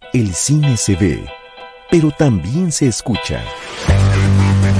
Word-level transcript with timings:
El 0.00 0.32
cine 0.32 0.78
se 0.78 0.96
ve, 0.96 1.28
pero 1.90 2.10
también 2.10 2.72
se 2.72 2.86
escucha. 2.86 3.44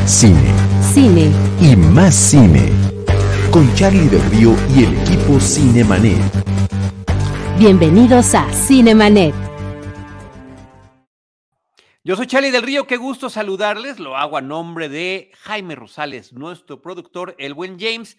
Cine. 0.07 0.55
Cine. 0.81 1.31
Y 1.61 1.77
más 1.77 2.15
cine. 2.15 2.71
Con 3.51 3.73
Charlie 3.75 4.09
del 4.09 4.23
Río 4.31 4.55
y 4.75 4.85
el 4.85 4.99
equipo 5.01 5.39
Cinemanet. 5.39 6.17
Bienvenidos 7.59 8.35
a 8.35 8.51
Cinemanet. 8.55 9.35
Yo 12.05 12.17
soy 12.17 12.27
Charlie 12.27 12.51
del 12.51 12.63
Río, 12.63 12.87
qué 12.87 12.97
gusto 12.97 13.29
saludarles. 13.29 13.99
Lo 13.99 14.17
hago 14.17 14.39
a 14.39 14.41
nombre 14.41 14.89
de 14.89 15.31
Jaime 15.41 15.75
Rosales, 15.75 16.33
nuestro 16.33 16.81
productor, 16.81 17.35
el 17.39 17.53
buen 17.53 17.79
James, 17.79 18.17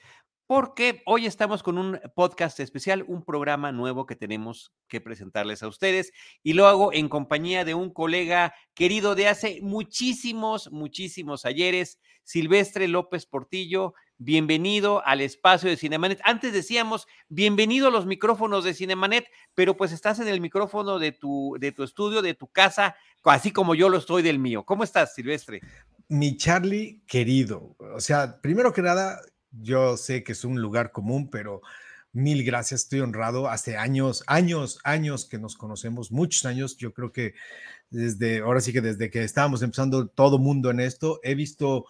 porque 0.49 1.03
hoy 1.05 1.27
estamos 1.27 1.61
con 1.61 1.77
un 1.77 1.99
podcast 2.15 2.59
especial, 2.59 3.05
un 3.07 3.23
programa 3.23 3.71
nuevo 3.71 4.07
que 4.07 4.15
tenemos 4.15 4.73
que 4.87 4.99
presentarles 4.99 5.61
a 5.61 5.67
ustedes 5.67 6.11
y 6.41 6.53
lo 6.53 6.65
hago 6.65 6.91
en 6.91 7.07
compañía 7.07 7.63
de 7.65 7.75
un 7.75 7.93
colega 7.93 8.55
querido 8.73 9.13
de 9.13 9.27
hace 9.27 9.59
muchísimos, 9.61 10.71
muchísimos 10.71 11.45
ayeres, 11.45 11.99
Silvestre 12.23 12.87
López 12.87 13.27
Portillo. 13.27 13.93
Bienvenido 14.17 15.05
al 15.05 15.21
espacio 15.21 15.69
de 15.69 15.77
Cinemanet. 15.77 16.19
Antes 16.23 16.51
decíamos, 16.51 17.05
bienvenido 17.27 17.89
a 17.89 17.91
los 17.91 18.07
micrófonos 18.07 18.63
de 18.63 18.73
Cinemanet, 18.73 19.27
pero 19.53 19.77
pues 19.77 19.91
estás 19.91 20.19
en 20.19 20.29
el 20.29 20.41
micrófono 20.41 20.97
de 20.97 21.11
tu, 21.11 21.57
de 21.59 21.71
tu 21.73 21.83
estudio, 21.83 22.23
de 22.23 22.33
tu 22.33 22.47
casa, 22.47 22.95
así 23.23 23.51
como 23.51 23.75
yo 23.75 23.87
lo 23.87 23.99
estoy 23.99 24.23
del 24.23 24.39
mío. 24.39 24.65
¿Cómo 24.65 24.83
estás, 24.83 25.13
Silvestre? 25.13 25.61
Mi 26.07 26.37
Charlie 26.37 27.03
querido, 27.05 27.75
o 27.77 27.99
sea, 27.99 28.41
primero 28.41 28.73
que 28.73 28.81
nada, 28.81 29.21
yo 29.51 29.97
sé 29.97 30.23
que 30.23 30.33
es 30.33 30.43
un 30.43 30.61
lugar 30.61 30.91
común, 30.91 31.29
pero 31.29 31.61
mil 32.11 32.43
gracias, 32.43 32.81
estoy 32.81 33.01
honrado. 33.01 33.49
Hace 33.49 33.77
años, 33.77 34.23
años, 34.27 34.79
años 34.83 35.25
que 35.25 35.39
nos 35.39 35.55
conocemos, 35.55 36.11
muchos 36.11 36.45
años, 36.45 36.77
yo 36.77 36.93
creo 36.93 37.11
que 37.11 37.33
desde, 37.89 38.39
ahora 38.39 38.61
sí 38.61 38.73
que 38.73 38.81
desde 38.81 39.09
que 39.09 39.23
estábamos 39.23 39.61
empezando 39.61 40.07
todo 40.07 40.39
mundo 40.39 40.69
en 40.71 40.79
esto, 40.79 41.19
he 41.23 41.35
visto 41.35 41.85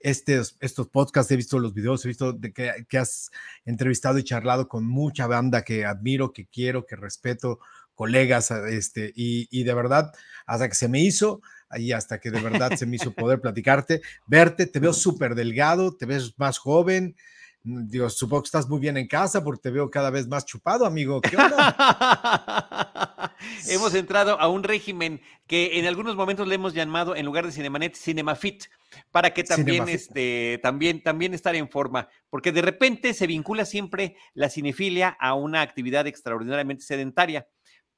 estos, 0.00 0.56
estos 0.60 0.88
podcasts, 0.88 1.30
he 1.32 1.36
visto 1.36 1.58
los 1.58 1.74
videos, 1.74 2.04
he 2.04 2.08
visto 2.08 2.32
de 2.32 2.52
que, 2.52 2.86
que 2.88 2.98
has 2.98 3.30
entrevistado 3.64 4.18
y 4.18 4.24
charlado 4.24 4.68
con 4.68 4.84
mucha 4.86 5.26
banda 5.26 5.62
que 5.62 5.84
admiro, 5.84 6.32
que 6.32 6.46
quiero, 6.46 6.86
que 6.86 6.96
respeto, 6.96 7.60
colegas, 7.94 8.50
este, 8.50 9.12
y, 9.16 9.48
y 9.50 9.64
de 9.64 9.74
verdad, 9.74 10.12
hasta 10.46 10.68
que 10.68 10.74
se 10.74 10.88
me 10.88 11.00
hizo, 11.00 11.40
ahí 11.68 11.92
hasta 11.92 12.20
que 12.20 12.30
de 12.30 12.40
verdad 12.40 12.76
se 12.76 12.86
me 12.86 12.96
hizo 12.96 13.12
poder 13.14 13.40
platicarte, 13.40 14.02
verte, 14.26 14.66
te 14.66 14.80
veo 14.80 14.92
súper 14.92 15.34
delgado, 15.34 15.96
te 15.96 16.06
ves 16.06 16.34
más 16.38 16.58
joven. 16.58 17.16
Mm, 17.64 17.88
Dios, 17.88 18.16
supongo 18.16 18.42
que 18.42 18.48
estás 18.48 18.68
muy 18.68 18.80
bien 18.80 18.96
en 18.96 19.06
casa 19.06 19.42
porque 19.42 19.62
te 19.62 19.70
veo 19.70 19.90
cada 19.90 20.10
vez 20.10 20.26
más 20.28 20.44
chupado, 20.44 20.86
amigo. 20.86 21.20
¿Qué 21.20 21.36
onda? 21.36 23.34
hemos 23.68 23.94
entrado 23.94 24.40
a 24.40 24.48
un 24.48 24.62
régimen 24.62 25.20
que 25.46 25.78
en 25.78 25.86
algunos 25.86 26.16
momentos 26.16 26.46
le 26.46 26.54
hemos 26.54 26.74
llamado, 26.74 27.16
en 27.16 27.24
lugar 27.24 27.46
de 27.46 27.52
Cinemanet, 27.52 27.96
Cinemafit, 27.96 28.64
para 29.10 29.32
que 29.32 29.44
también, 29.44 29.84
Cinemafit. 29.84 29.94
este, 29.94 30.60
también, 30.62 31.02
también 31.02 31.34
estar 31.34 31.54
en 31.54 31.68
forma, 31.68 32.08
porque 32.30 32.52
de 32.52 32.62
repente 32.62 33.14
se 33.14 33.26
vincula 33.26 33.64
siempre 33.64 34.16
la 34.34 34.48
cinefilia 34.48 35.16
a 35.20 35.34
una 35.34 35.62
actividad 35.62 36.06
extraordinariamente 36.06 36.84
sedentaria. 36.84 37.46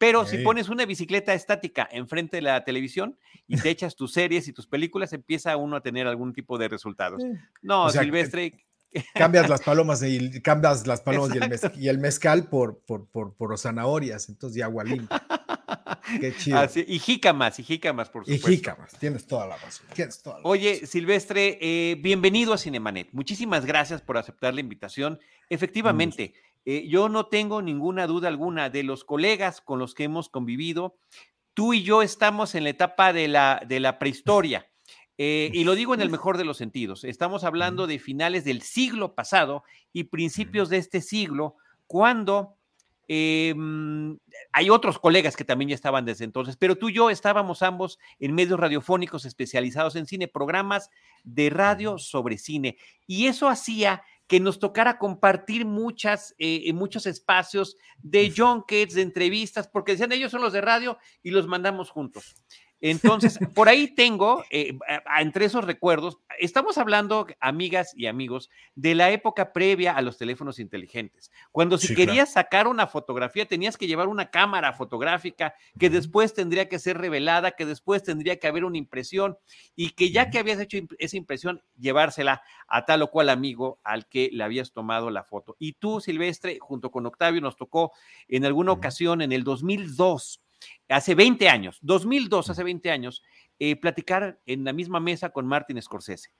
Pero 0.00 0.24
si 0.24 0.38
pones 0.38 0.70
una 0.70 0.86
bicicleta 0.86 1.34
estática 1.34 1.86
enfrente 1.92 2.38
de 2.38 2.40
la 2.40 2.64
televisión 2.64 3.18
y 3.46 3.58
te 3.58 3.68
echas 3.68 3.96
tus 3.96 4.14
series 4.14 4.48
y 4.48 4.52
tus 4.54 4.66
películas, 4.66 5.12
empieza 5.12 5.54
uno 5.58 5.76
a 5.76 5.82
tener 5.82 6.06
algún 6.06 6.32
tipo 6.32 6.56
de 6.56 6.68
resultados. 6.68 7.22
No, 7.60 7.84
o 7.84 7.90
sea, 7.90 8.00
Silvestre. 8.00 8.64
Cambias 9.14 9.50
las 9.50 9.60
palomas 9.60 10.02
y 10.02 10.40
cambias 10.40 10.86
las 10.86 11.02
palomas 11.02 11.34
y 11.34 11.38
el, 11.38 11.48
mezcal, 11.50 11.72
y 11.76 11.88
el, 11.88 11.98
mezcal 11.98 12.48
por, 12.48 12.80
por, 12.80 13.08
por, 13.08 13.34
por 13.34 13.56
zanahorias, 13.58 14.30
entonces 14.30 14.56
de 14.56 14.62
agua 14.64 14.84
limpia. 14.84 15.22
Qué 16.20 16.34
chido. 16.34 16.58
Así, 16.58 16.84
y 16.88 16.98
jícamas, 16.98 17.60
y 17.60 17.62
jícamas, 17.62 18.08
por 18.08 18.24
supuesto. 18.24 18.50
Y 18.50 18.56
jícamas, 18.56 18.98
tienes 18.98 19.26
toda 19.26 19.46
la 19.46 19.58
razón. 19.58 19.86
Tienes 19.94 20.20
toda 20.22 20.38
la 20.38 20.44
Oye, 20.44 20.72
razón. 20.72 20.88
Silvestre, 20.88 21.58
eh, 21.60 21.96
bienvenido 22.00 22.52
a 22.52 22.58
Cinemanet. 22.58 23.10
Muchísimas 23.12 23.64
gracias 23.64 24.00
por 24.02 24.16
aceptar 24.16 24.54
la 24.54 24.60
invitación. 24.60 25.20
Efectivamente, 25.48 26.34
eh, 26.64 26.86
yo 26.88 27.08
no 27.08 27.26
tengo 27.26 27.62
ninguna 27.62 28.06
duda 28.06 28.28
alguna 28.28 28.70
de 28.70 28.82
los 28.82 29.04
colegas 29.04 29.60
con 29.60 29.78
los 29.78 29.94
que 29.94 30.04
hemos 30.04 30.28
convivido. 30.28 30.96
Tú 31.54 31.72
y 31.72 31.82
yo 31.82 32.02
estamos 32.02 32.54
en 32.54 32.64
la 32.64 32.70
etapa 32.70 33.12
de 33.12 33.28
la, 33.28 33.62
de 33.66 33.80
la 33.80 33.98
prehistoria. 33.98 34.66
Eh, 35.18 35.50
y 35.52 35.64
lo 35.64 35.74
digo 35.74 35.92
en 35.92 36.00
el 36.00 36.08
mejor 36.08 36.38
de 36.38 36.44
los 36.44 36.56
sentidos. 36.56 37.04
Estamos 37.04 37.44
hablando 37.44 37.86
de 37.86 37.98
finales 37.98 38.44
del 38.44 38.62
siglo 38.62 39.14
pasado 39.14 39.64
y 39.92 40.04
principios 40.04 40.70
de 40.70 40.78
este 40.78 41.02
siglo, 41.02 41.56
cuando 41.86 42.56
eh, 43.06 43.54
hay 44.52 44.70
otros 44.70 45.00
colegas 45.00 45.36
que 45.36 45.44
también 45.44 45.70
ya 45.70 45.74
estaban 45.74 46.04
desde 46.04 46.24
entonces, 46.24 46.56
pero 46.56 46.76
tú 46.76 46.88
y 46.88 46.94
yo 46.94 47.10
estábamos 47.10 47.60
ambos 47.60 47.98
en 48.20 48.34
medios 48.36 48.58
radiofónicos 48.58 49.24
especializados 49.24 49.96
en 49.96 50.06
cine, 50.06 50.28
programas 50.28 50.90
de 51.24 51.50
radio 51.50 51.98
sobre 51.98 52.38
cine. 52.38 52.76
Y 53.06 53.26
eso 53.26 53.48
hacía 53.48 54.02
que 54.30 54.38
nos 54.38 54.60
tocara 54.60 54.96
compartir 54.96 55.64
muchas, 55.64 56.36
eh, 56.38 56.72
muchos 56.72 57.04
espacios 57.06 57.76
de 57.98 58.32
junkets, 58.34 58.94
de 58.94 59.02
entrevistas, 59.02 59.66
porque 59.66 59.90
decían 59.90 60.12
ellos 60.12 60.30
son 60.30 60.40
los 60.40 60.52
de 60.52 60.60
radio 60.60 60.98
y 61.20 61.32
los 61.32 61.48
mandamos 61.48 61.90
juntos. 61.90 62.36
Entonces, 62.80 63.38
por 63.54 63.68
ahí 63.68 63.88
tengo, 63.88 64.44
eh, 64.50 64.78
entre 65.18 65.44
esos 65.44 65.64
recuerdos, 65.64 66.18
estamos 66.38 66.78
hablando, 66.78 67.26
amigas 67.40 67.92
y 67.94 68.06
amigos, 68.06 68.50
de 68.74 68.94
la 68.94 69.10
época 69.10 69.52
previa 69.52 69.92
a 69.92 70.02
los 70.02 70.16
teléfonos 70.16 70.58
inteligentes, 70.58 71.30
cuando 71.52 71.78
si 71.78 71.88
sí, 71.88 71.94
querías 71.94 72.32
claro. 72.32 72.46
sacar 72.46 72.66
una 72.68 72.86
fotografía 72.86 73.46
tenías 73.46 73.76
que 73.76 73.86
llevar 73.86 74.08
una 74.08 74.30
cámara 74.30 74.72
fotográfica 74.72 75.54
que 75.78 75.90
después 75.90 76.34
tendría 76.34 76.68
que 76.68 76.78
ser 76.78 76.98
revelada, 76.98 77.52
que 77.52 77.66
después 77.66 78.02
tendría 78.02 78.38
que 78.38 78.46
haber 78.46 78.64
una 78.64 78.78
impresión 78.78 79.38
y 79.76 79.90
que 79.90 80.10
ya 80.10 80.30
que 80.30 80.38
habías 80.38 80.60
hecho 80.60 80.78
esa 80.98 81.16
impresión, 81.16 81.62
llevársela 81.78 82.42
a 82.68 82.84
tal 82.84 83.02
o 83.02 83.10
cual 83.10 83.28
amigo 83.28 83.80
al 83.84 84.08
que 84.08 84.30
le 84.32 84.44
habías 84.44 84.72
tomado 84.72 85.10
la 85.10 85.24
foto. 85.24 85.56
Y 85.58 85.74
tú, 85.74 86.00
Silvestre, 86.00 86.58
junto 86.60 86.90
con 86.90 87.06
Octavio, 87.06 87.40
nos 87.40 87.56
tocó 87.56 87.92
en 88.28 88.44
alguna 88.44 88.72
ocasión 88.72 89.22
en 89.22 89.32
el 89.32 89.44
2002 89.44 90.40
hace 90.88 91.14
20 91.14 91.48
años, 91.48 91.78
2002, 91.82 92.50
hace 92.50 92.64
20 92.64 92.90
años, 92.90 93.22
eh, 93.58 93.76
platicar 93.76 94.38
en 94.46 94.64
la 94.64 94.72
misma 94.72 95.00
mesa 95.00 95.30
con 95.30 95.46
Martin 95.46 95.80
Scorsese. 95.82 96.30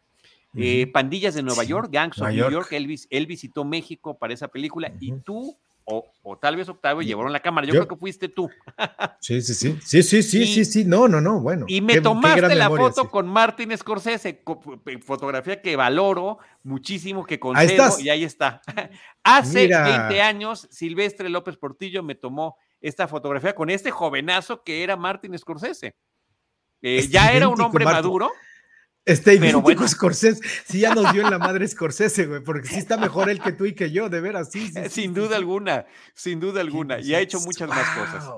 Eh, 0.57 0.89
Pandillas 0.89 1.35
de 1.35 1.43
Nueva 1.43 1.63
sí, 1.63 1.69
York, 1.69 1.91
Gangs 1.93 2.19
of 2.21 2.29
New 2.29 2.37
York, 2.37 2.53
York. 2.53 2.73
Él, 2.73 2.99
él, 3.11 3.27
visitó 3.27 3.65
México 3.65 4.19
para 4.19 4.35
esa 4.35 4.49
película 4.49 4.89
uh 4.89 4.93
-huh. 4.93 4.99
y 5.01 5.21
tú, 5.21 5.57
o, 5.85 6.11
o, 6.23 6.39
tal 6.39 6.57
vez 6.57 6.69
Octavio, 6.69 7.03
llevaron 7.03 7.33
la 7.33 7.41
cámara. 7.41 7.67
Yo, 7.67 7.75
Yo, 7.75 7.81
creo 7.81 7.89
que 7.89 8.01
fuiste 8.01 8.29
tú. 8.29 8.51
Sí, 9.21 9.43
sí, 9.43 9.55
sí. 9.55 9.79
Sí, 9.85 10.03
sí, 10.03 10.23
sí, 10.23 10.43
y, 10.43 10.47
sí, 10.47 10.65
sí. 10.65 10.85
No, 10.85 11.07
no, 11.07 11.21
no. 11.21 11.41
Bueno. 11.41 11.67
Y 11.69 11.83
me 11.83 11.95
qué, 11.95 12.01
tomaste 12.01 12.49
qué 12.49 12.55
la 12.55 12.71
memoria, 12.71 12.87
foto 12.89 13.03
sí. 13.03 13.09
con 13.11 13.29
Martin 13.29 13.77
Scorsese, 13.77 14.43
fotografía 15.05 15.61
que 15.61 15.77
valoro 15.77 16.39
muchísimo, 16.63 17.25
que 17.25 17.39
concedo, 17.39 18.01
y 18.01 18.09
ahí 18.09 18.25
está. 18.25 18.63
Hace 19.23 19.65
Mira. 19.65 20.07
20 20.09 20.23
años, 20.23 20.69
Silvestre 20.71 21.29
López 21.29 21.57
Portillo 21.59 22.03
me 22.03 22.15
tomó 22.15 22.57
esta 22.81 23.09
fotografía 23.09 23.55
con 23.55 23.71
este 23.71 23.91
jovenazo 23.91 24.63
que 24.63 24.83
era 24.83 24.97
Martin 24.97 25.39
Scorsese. 25.39 25.95
Eh, 26.83 27.07
ya 27.09 27.33
era 27.33 27.49
un 27.49 27.61
hombre 27.61 27.85
Martin. 27.85 28.03
maduro. 28.03 28.33
Este 29.05 29.35
idéntico 29.35 29.63
bueno. 29.63 29.89
Scorsese, 29.89 30.41
sí 30.67 30.81
ya 30.81 30.95
nos 30.95 31.13
dio 31.13 31.23
en 31.23 31.31
la 31.31 31.39
madre 31.39 31.67
Scorsese, 31.69 32.27
güey, 32.27 32.43
porque 32.43 32.69
sí 32.69 32.77
está 32.77 32.97
mejor 32.97 33.31
él 33.31 33.41
que 33.41 33.53
tú 33.53 33.65
y 33.65 33.75
que 33.75 33.91
yo, 33.91 34.09
de 34.09 34.21
veras, 34.21 34.51
sí. 34.53 34.71
sí 34.71 34.89
sin 34.91 35.15
duda 35.15 35.37
alguna, 35.37 35.87
sin 36.15 36.39
duda 36.39 36.61
alguna, 36.61 37.01
y 37.01 37.15
ha 37.15 37.21
hecho 37.21 37.41
muchas 37.41 37.69
wow. 37.69 37.77
más 37.77 37.89
cosas. 37.97 38.31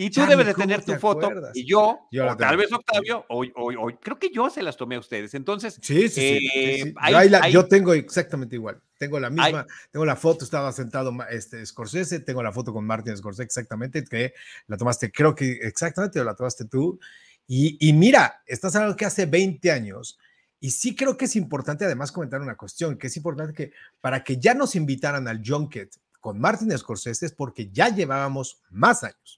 Y 0.00 0.10
tú 0.10 0.20
Charlie, 0.20 0.36
debes 0.36 0.46
de 0.46 0.54
tener 0.54 0.84
tu 0.84 0.94
foto, 0.94 1.26
acuerdas? 1.26 1.50
y 1.56 1.66
yo, 1.66 2.06
yo 2.12 2.28
o 2.30 2.36
tal 2.36 2.56
vez 2.56 2.72
Octavio, 2.72 3.26
hoy, 3.30 3.52
hoy, 3.56 3.74
hoy, 3.76 3.94
creo 3.94 4.16
que 4.16 4.30
yo 4.30 4.48
se 4.48 4.62
las 4.62 4.76
tomé 4.76 4.94
a 4.94 5.00
ustedes. 5.00 5.34
Entonces, 5.34 5.76
sí, 5.82 6.08
sí, 6.08 6.20
eh, 6.20 6.38
sí, 6.38 6.82
sí. 6.84 6.94
Hay, 6.98 7.12
yo, 7.12 7.30
la, 7.30 7.40
hay... 7.42 7.52
yo, 7.52 7.66
tengo 7.66 7.92
exactamente 7.94 8.54
igual. 8.54 8.80
Tengo 8.96 9.18
la 9.18 9.28
misma, 9.28 9.62
hay... 9.62 9.66
tengo 9.90 10.06
la 10.06 10.14
foto, 10.14 10.44
estaba 10.44 10.70
sentado 10.70 11.12
este, 11.30 11.66
Scorsese, 11.66 12.20
tengo 12.20 12.44
la 12.44 12.52
foto 12.52 12.72
con 12.72 12.86
Martin 12.86 13.16
Scorsese 13.16 13.42
exactamente, 13.42 14.04
que 14.04 14.34
la 14.68 14.76
tomaste, 14.76 15.10
creo 15.10 15.34
que 15.34 15.50
exactamente 15.62 16.22
la 16.22 16.36
tomaste 16.36 16.66
tú. 16.66 17.00
Y, 17.48 17.76
y 17.80 17.92
mira, 17.92 18.44
estás 18.46 18.76
hablando 18.76 18.94
que 18.94 19.04
hace 19.04 19.26
20 19.26 19.68
años, 19.72 20.16
y 20.60 20.70
sí 20.70 20.94
creo 20.94 21.16
que 21.16 21.24
es 21.24 21.34
importante 21.34 21.84
además 21.84 22.12
comentar 22.12 22.40
una 22.40 22.56
cuestión, 22.56 22.96
que 22.98 23.08
es 23.08 23.16
importante 23.16 23.52
que 23.52 23.72
para 24.00 24.22
que 24.22 24.38
ya 24.38 24.54
nos 24.54 24.76
invitaran 24.76 25.26
al 25.26 25.42
Junket 25.44 25.92
con 26.20 26.38
Martin 26.38 26.70
Scorsese 26.78 27.26
es 27.26 27.32
porque 27.32 27.68
ya 27.72 27.88
llevábamos 27.88 28.62
más 28.70 29.02
años. 29.02 29.37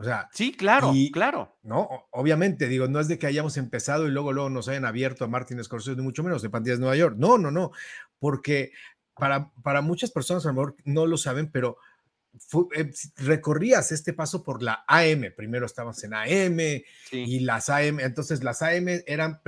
O 0.00 0.02
sea, 0.02 0.30
sí, 0.32 0.52
claro, 0.52 0.92
y, 0.94 1.12
claro. 1.12 1.58
No, 1.62 1.86
obviamente, 2.12 2.68
digo, 2.68 2.88
no 2.88 3.00
es 3.00 3.08
de 3.08 3.18
que 3.18 3.26
hayamos 3.26 3.58
empezado 3.58 4.08
y 4.08 4.10
luego, 4.10 4.32
luego 4.32 4.48
nos 4.48 4.66
hayan 4.68 4.86
abierto 4.86 5.26
a 5.26 5.28
Martin 5.28 5.62
Scorsese, 5.62 5.94
ni 5.94 6.02
mucho 6.02 6.22
menos 6.22 6.40
de 6.40 6.48
Pandillas 6.48 6.78
de 6.78 6.84
Nueva 6.84 6.96
York. 6.96 7.16
No, 7.18 7.36
no, 7.36 7.50
no, 7.50 7.70
porque 8.18 8.72
para, 9.14 9.52
para 9.62 9.82
muchas 9.82 10.10
personas 10.10 10.46
a 10.46 10.48
lo 10.48 10.54
mejor 10.54 10.76
no 10.86 11.04
lo 11.04 11.18
saben, 11.18 11.50
pero 11.50 11.76
recorrías 13.16 13.90
este 13.92 14.12
paso 14.12 14.42
por 14.44 14.62
la 14.62 14.84
AM, 14.86 15.32
primero 15.36 15.66
estabas 15.66 16.02
en 16.04 16.14
AM 16.14 16.60
y 17.12 17.40
las 17.40 17.68
AM, 17.68 18.00
entonces 18.00 18.44
las 18.44 18.62
AM 18.62 18.88
eran 19.06 19.40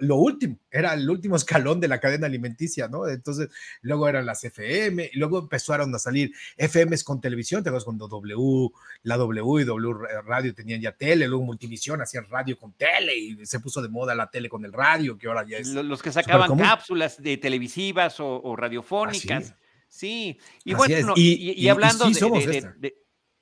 lo, 0.00 0.16
último, 0.16 0.58
era 0.70 0.94
el 0.94 1.08
último 1.08 1.36
escalón 1.36 1.80
de 1.80 1.88
la 1.88 2.00
cadena 2.00 2.26
alimenticia, 2.26 2.88
¿no? 2.88 3.08
Entonces 3.08 3.48
luego 3.80 4.08
eran 4.08 4.26
las 4.26 4.42
FM 4.42 5.10
y 5.12 5.18
luego 5.18 5.38
empezaron 5.38 5.94
a 5.94 5.98
salir 5.98 6.32
FMs 6.56 7.04
con 7.04 7.20
televisión, 7.20 7.62
te 7.62 7.68
acuerdas 7.68 7.84
cuando 7.84 8.08
W, 8.08 8.70
la 9.02 9.16
W 9.16 9.62
y 9.62 9.64
W 9.64 9.94
Radio 10.24 10.54
tenían 10.54 10.80
ya 10.80 10.92
tele, 10.92 11.28
luego 11.28 11.44
Multivisión 11.44 12.02
hacían 12.02 12.26
radio 12.28 12.58
con 12.58 12.72
tele 12.72 13.16
y 13.16 13.46
se 13.46 13.60
puso 13.60 13.80
de 13.80 13.88
moda 13.88 14.14
la 14.14 14.30
tele 14.30 14.48
con 14.48 14.64
el 14.64 14.72
radio, 14.72 15.16
que 15.16 15.28
ahora 15.28 15.46
ya 15.46 15.58
es... 15.58 15.68
Los 15.68 16.02
que 16.02 16.10
sacaban 16.10 16.58
cápsulas 16.58 17.22
de 17.22 17.36
televisivas 17.36 18.16
o, 18.18 18.56
radiofónicas. 18.56 19.54
Sí, 19.88 20.38
y 20.64 20.74
bueno, 20.74 21.14
y, 21.16 21.68
hablando 21.68 22.06
de, 22.08 22.94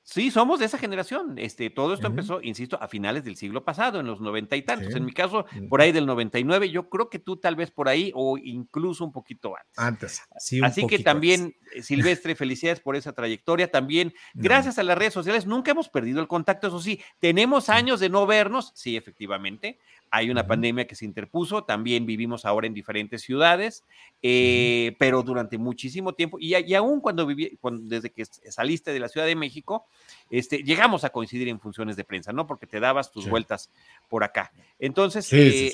Sí, 0.06 0.30
somos 0.30 0.60
de 0.60 0.66
esa 0.66 0.76
generación. 0.76 1.38
Este, 1.38 1.70
todo 1.70 1.94
esto 1.94 2.08
empezó, 2.08 2.42
insisto, 2.42 2.78
a 2.78 2.88
finales 2.88 3.24
del 3.24 3.36
siglo 3.36 3.64
pasado, 3.64 4.00
en 4.00 4.06
los 4.06 4.20
noventa 4.20 4.54
y 4.54 4.60
tantos. 4.60 4.94
En 4.94 5.06
mi 5.06 5.12
caso, 5.14 5.46
por 5.70 5.80
ahí 5.80 5.92
del 5.92 6.04
99, 6.04 6.68
yo 6.68 6.90
creo 6.90 7.08
que 7.08 7.18
tú 7.18 7.38
tal 7.38 7.56
vez 7.56 7.70
por 7.70 7.88
ahí 7.88 8.12
o 8.14 8.36
incluso 8.36 9.02
un 9.02 9.12
poquito 9.12 9.54
antes. 9.56 9.78
Antes, 9.78 10.22
sí. 10.38 10.60
Así 10.62 10.86
que 10.86 10.98
también, 10.98 11.56
eh, 11.74 11.82
Silvestre, 11.82 12.34
felicidades 12.34 12.80
por 12.80 12.96
esa 12.96 13.14
trayectoria. 13.14 13.70
También, 13.70 14.12
gracias 14.34 14.78
a 14.78 14.82
las 14.82 14.98
redes 14.98 15.14
sociales, 15.14 15.46
nunca 15.46 15.70
hemos 15.70 15.88
perdido 15.88 16.20
el 16.20 16.28
contacto, 16.28 16.66
eso 16.66 16.80
sí, 16.82 17.00
tenemos 17.18 17.70
años 17.70 17.98
de 17.98 18.10
no 18.10 18.26
vernos, 18.26 18.72
sí, 18.74 18.98
efectivamente. 18.98 19.78
Hay 20.16 20.30
una 20.30 20.46
pandemia 20.46 20.86
que 20.86 20.94
se 20.94 21.04
interpuso, 21.04 21.64
también 21.64 22.06
vivimos 22.06 22.44
ahora 22.44 22.68
en 22.68 22.72
diferentes 22.72 23.22
ciudades, 23.22 23.82
eh, 24.22 24.94
pero 24.96 25.24
durante 25.24 25.58
muchísimo 25.58 26.12
tiempo, 26.12 26.38
y, 26.38 26.54
y 26.56 26.74
aún 26.76 27.00
cuando 27.00 27.26
viví, 27.26 27.58
desde 27.80 28.10
que 28.10 28.24
saliste 28.24 28.92
de 28.92 29.00
la 29.00 29.08
Ciudad 29.08 29.26
de 29.26 29.34
México, 29.34 29.86
este, 30.30 30.58
llegamos 30.62 31.02
a 31.02 31.10
coincidir 31.10 31.48
en 31.48 31.58
funciones 31.58 31.96
de 31.96 32.04
prensa, 32.04 32.32
¿no? 32.32 32.46
Porque 32.46 32.68
te 32.68 32.78
dabas 32.78 33.10
tus 33.10 33.28
vueltas 33.28 33.72
por 34.08 34.22
acá. 34.22 34.52
Entonces, 34.78 35.32
eh, 35.32 35.72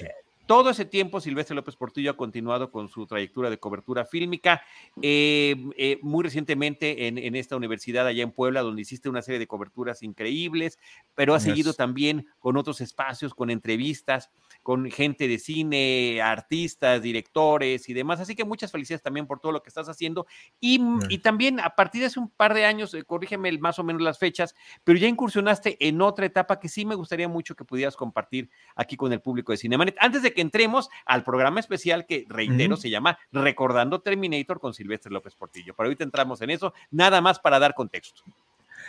todo 0.50 0.70
ese 0.70 0.85
tiempo, 0.85 1.20
Silvestre 1.20 1.55
López 1.55 1.76
Portillo 1.76 2.11
ha 2.11 2.17
continuado 2.17 2.73
con 2.73 2.88
su 2.88 3.06
trayectoria 3.06 3.50
de 3.50 3.61
cobertura 3.61 4.05
fílmica. 4.05 4.64
Eh, 5.00 5.55
eh, 5.76 6.00
muy 6.02 6.25
recientemente 6.25 7.06
en, 7.06 7.37
esta 7.37 7.55
universidad 7.55 8.05
allá 8.05 8.25
en 8.25 8.32
Puebla, 8.32 8.62
donde 8.62 8.82
hiciste 8.82 9.08
una 9.08 9.23
serie 9.23 9.38
de 9.38 9.47
coberturas 9.47 10.02
increíbles, 10.02 10.81
pero 11.14 11.37
ha 11.37 11.38
seguido 11.38 11.73
también 11.73 12.26
con 12.41 12.56
otros 12.56 12.81
espacios, 12.81 13.32
con 13.32 13.49
entrevistas, 13.50 14.32
con 14.64 14.91
gente 14.91 15.29
de 15.29 15.38
cine, 15.38 16.20
artistas, 16.20 17.00
directores 17.00 17.88
y 17.88 17.94
demás. 17.94 18.19
Así 18.19 18.35
que 18.35 18.44
muchas 18.44 18.73
felicidades 18.73 19.05
también 19.05 19.29
por 19.29 19.38
todo 19.38 19.52
lo 19.52 19.62
que 19.62 19.69
estás 19.69 19.88
haciendo. 19.88 20.26
Y, 20.58 20.81
y 21.11 21.19
también 21.19 21.61
a 21.61 21.76
partir 21.76 22.00
de 22.00 22.08
hace 22.08 22.19
un 22.19 22.29
par 22.29 22.55
de 22.55 22.64
años, 22.64 22.93
eh, 22.94 23.05
corrígeme 23.05 23.56
más 23.58 23.79
o 23.79 23.85
menos 23.85 24.02
las 24.02 24.19
fechas, 24.19 24.56
pero 24.82 24.99
ya 24.99 25.06
incursionaste 25.06 25.76
en 25.87 26.02
otra 26.02 26.26
etapa 26.26 26.58
que 26.58 26.69
sí 26.69 26.85
me 26.85 26.97
gustaría 26.97 27.29
mucho 27.29 27.55
que 27.55 27.64
pudieras 27.64 27.94
compartir 27.94 28.50
aquí 28.75 28.97
con 28.97 29.12
el 29.12 29.20
público 29.20 29.52
de 29.52 29.58
Cinemanet. 29.58 29.94
Antes 30.00 30.25
de 30.25 30.32
que 30.32 30.39
entremos 30.40 30.88
al 31.06 31.25
programa 31.25 31.60
especial 31.60 32.06
que, 32.06 32.26
reitero, 32.28 32.76
se 32.76 32.90
llama 32.90 33.19
Recordando 33.32 34.00
Terminator 34.00 34.60
con 34.60 34.75
Silvestre 34.75 35.12
López 35.12 35.34
Portillo. 35.34 35.75
Pero 35.76 35.87
ahorita 35.87 36.04
entramos 36.04 36.40
en 36.42 36.50
eso, 36.50 36.72
nada 36.90 37.20
más 37.20 37.38
para 37.38 37.58
dar 37.58 37.75
contexto. 37.75 38.22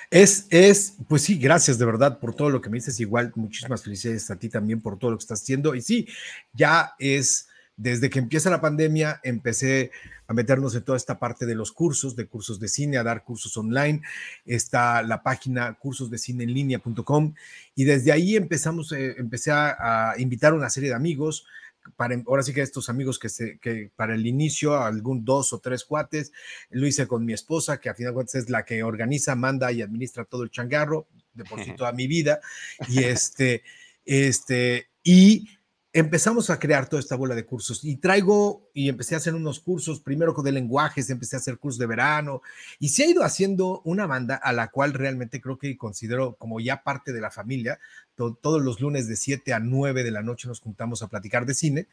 Es, 0.09 0.47
es, 0.49 0.97
pues 1.07 1.21
sí, 1.21 1.37
gracias 1.37 1.77
de 1.77 1.85
verdad 1.85 2.19
por 2.19 2.35
todo 2.35 2.49
lo 2.49 2.61
que 2.61 2.69
me 2.69 2.77
dices. 2.77 2.99
Igual, 2.99 3.31
muchísimas 3.35 3.83
felicidades 3.83 4.29
a 4.29 4.35
ti 4.35 4.49
también 4.49 4.81
por 4.81 4.99
todo 4.99 5.11
lo 5.11 5.17
que 5.17 5.21
estás 5.21 5.41
haciendo. 5.41 5.73
Y 5.73 5.81
sí, 5.81 6.07
ya 6.53 6.93
es, 6.99 7.47
desde 7.81 8.11
que 8.11 8.19
empieza 8.19 8.51
la 8.51 8.61
pandemia, 8.61 9.19
empecé 9.23 9.91
a 10.27 10.33
meternos 10.33 10.75
en 10.75 10.83
toda 10.83 10.97
esta 10.97 11.17
parte 11.17 11.47
de 11.47 11.55
los 11.55 11.71
cursos, 11.71 12.15
de 12.15 12.27
cursos 12.27 12.59
de 12.59 12.67
cine, 12.67 12.97
a 12.97 13.03
dar 13.03 13.23
cursos 13.23 13.57
online. 13.57 14.01
Está 14.45 15.01
la 15.01 15.23
página 15.23 15.73
cursosdecineenlinea.com 15.79 17.33
y 17.73 17.83
desde 17.83 18.11
ahí 18.11 18.35
empezamos, 18.35 18.91
eh, 18.91 19.15
empecé 19.17 19.51
a, 19.51 20.13
invitar 20.19 20.53
a 20.53 20.55
una 20.55 20.69
serie 20.69 20.89
de 20.89 20.95
amigos. 20.95 21.47
Para, 21.95 22.15
ahora 22.27 22.43
sí 22.43 22.53
que 22.53 22.61
estos 22.61 22.87
amigos 22.87 23.17
que, 23.17 23.29
se, 23.29 23.57
que 23.57 23.89
para 23.95 24.13
el 24.13 24.27
inicio, 24.27 24.77
algún 24.77 25.25
dos 25.25 25.51
o 25.51 25.57
tres 25.57 25.83
cuates, 25.83 26.31
lo 26.69 26.85
hice 26.85 27.07
con 27.07 27.25
mi 27.25 27.33
esposa, 27.33 27.79
que 27.79 27.89
a 27.89 27.95
final 27.95 28.11
de 28.11 28.15
cuentas 28.15 28.35
es 28.35 28.49
la 28.51 28.63
que 28.63 28.83
organiza, 28.83 29.33
manda 29.35 29.71
y 29.71 29.81
administra 29.81 30.23
todo 30.25 30.43
el 30.43 30.51
changarro 30.51 31.07
de 31.33 31.45
por 31.45 31.63
sí 31.63 31.71
toda 31.75 31.91
mi 31.93 32.05
vida. 32.05 32.41
Y 32.87 32.99
este, 33.05 33.63
este, 34.05 34.87
y 35.03 35.49
empezamos 35.93 36.49
a 36.49 36.57
crear 36.57 36.87
toda 36.87 37.01
esta 37.01 37.17
bola 37.17 37.35
de 37.35 37.45
cursos 37.45 37.83
y 37.83 37.97
traigo 37.97 38.69
y 38.73 38.87
empecé 38.87 39.15
a 39.15 39.17
hacer 39.17 39.35
unos 39.35 39.59
cursos, 39.59 39.99
primero 39.99 40.33
con 40.33 40.45
de 40.45 40.53
lenguajes, 40.53 41.09
empecé 41.09 41.35
a 41.35 41.39
hacer 41.39 41.57
cursos 41.57 41.79
de 41.79 41.85
verano 41.85 42.41
y 42.79 42.89
se 42.89 43.03
ha 43.03 43.07
ido 43.07 43.23
haciendo 43.23 43.81
una 43.83 44.07
banda 44.07 44.35
a 44.35 44.53
la 44.53 44.69
cual 44.69 44.93
realmente 44.93 45.41
creo 45.41 45.57
que 45.57 45.77
considero 45.77 46.35
como 46.35 46.61
ya 46.61 46.83
parte 46.83 47.11
de 47.11 47.19
la 47.19 47.29
familia. 47.29 47.79
todos 48.15 48.61
los 48.61 48.79
lunes 48.79 49.07
de 49.07 49.15
7 49.15 49.51
a 49.53 49.59
9 49.59 50.03
de 50.03 50.11
la 50.11 50.21
noche 50.21 50.47
nos 50.47 50.61
juntamos 50.61 51.01
a 51.01 51.07
platicar 51.07 51.45
de 51.45 51.55
cine. 51.55 51.87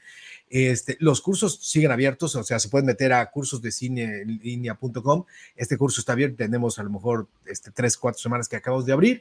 Este, 0.50 0.96
los 1.00 1.20
cursos 1.20 1.58
siguen 1.62 1.90
abiertos, 1.90 2.36
o 2.36 2.44
sea, 2.44 2.58
se 2.58 2.68
pueden 2.68 2.86
meter 2.86 3.14
a 3.14 3.30
cursosdecinelínea.com. 3.30 5.24
Este 5.56 5.78
curso 5.78 6.00
está 6.00 6.12
abierto, 6.12 6.36
tenemos 6.36 6.78
a 6.78 6.82
lo 6.82 6.90
mejor 6.90 7.28
este, 7.46 7.70
3, 7.70 7.96
4 7.96 8.20
semanas 8.20 8.48
que 8.48 8.56
acabamos 8.56 8.84
de 8.86 8.92
abrir 8.92 9.20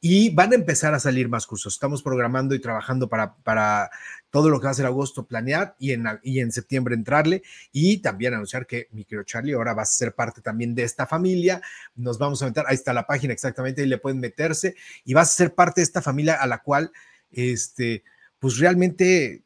y 0.00 0.30
van 0.30 0.52
a 0.52 0.54
empezar 0.54 0.94
a 0.94 1.00
salir 1.00 1.28
más 1.28 1.46
cursos. 1.46 1.74
Estamos 1.74 2.02
programando 2.02 2.54
y 2.54 2.58
trabajando 2.58 3.08
para, 3.08 3.36
para 3.36 3.90
todo 4.30 4.48
lo 4.48 4.58
que 4.58 4.64
va 4.64 4.70
a 4.70 4.74
ser 4.74 4.86
agosto 4.86 5.26
planear 5.26 5.76
y 5.78 5.92
en, 5.92 6.04
y 6.22 6.40
en 6.40 6.52
septiembre 6.52 6.94
entrarle 6.94 7.42
y 7.70 7.98
también 7.98 8.32
anunciar 8.32 8.66
que 8.66 8.88
mi 8.92 9.04
querido 9.04 9.24
Charlie 9.24 9.52
ahora 9.52 9.74
va 9.74 9.82
a 9.82 9.86
ser 9.86 10.14
parte 10.14 10.40
también 10.40 10.74
de 10.74 10.84
esta 10.84 11.06
familia. 11.06 11.60
Nos 11.94 12.18
vamos 12.18 12.42
a 12.42 12.46
meter, 12.46 12.64
ahí 12.66 12.76
está 12.76 12.94
la 12.94 13.06
página 13.06 13.34
exactamente, 13.34 13.82
y 13.82 13.86
le 13.86 13.98
pueden 13.98 14.20
meterse 14.20 14.74
y 15.04 15.12
vas 15.12 15.30
a 15.30 15.36
ser 15.36 15.54
parte 15.54 15.82
de 15.82 15.84
esta 15.84 16.00
familia 16.00 16.34
a 16.34 16.46
la 16.46 16.62
cual, 16.62 16.92
este, 17.30 18.02
pues 18.38 18.58
realmente 18.58 19.42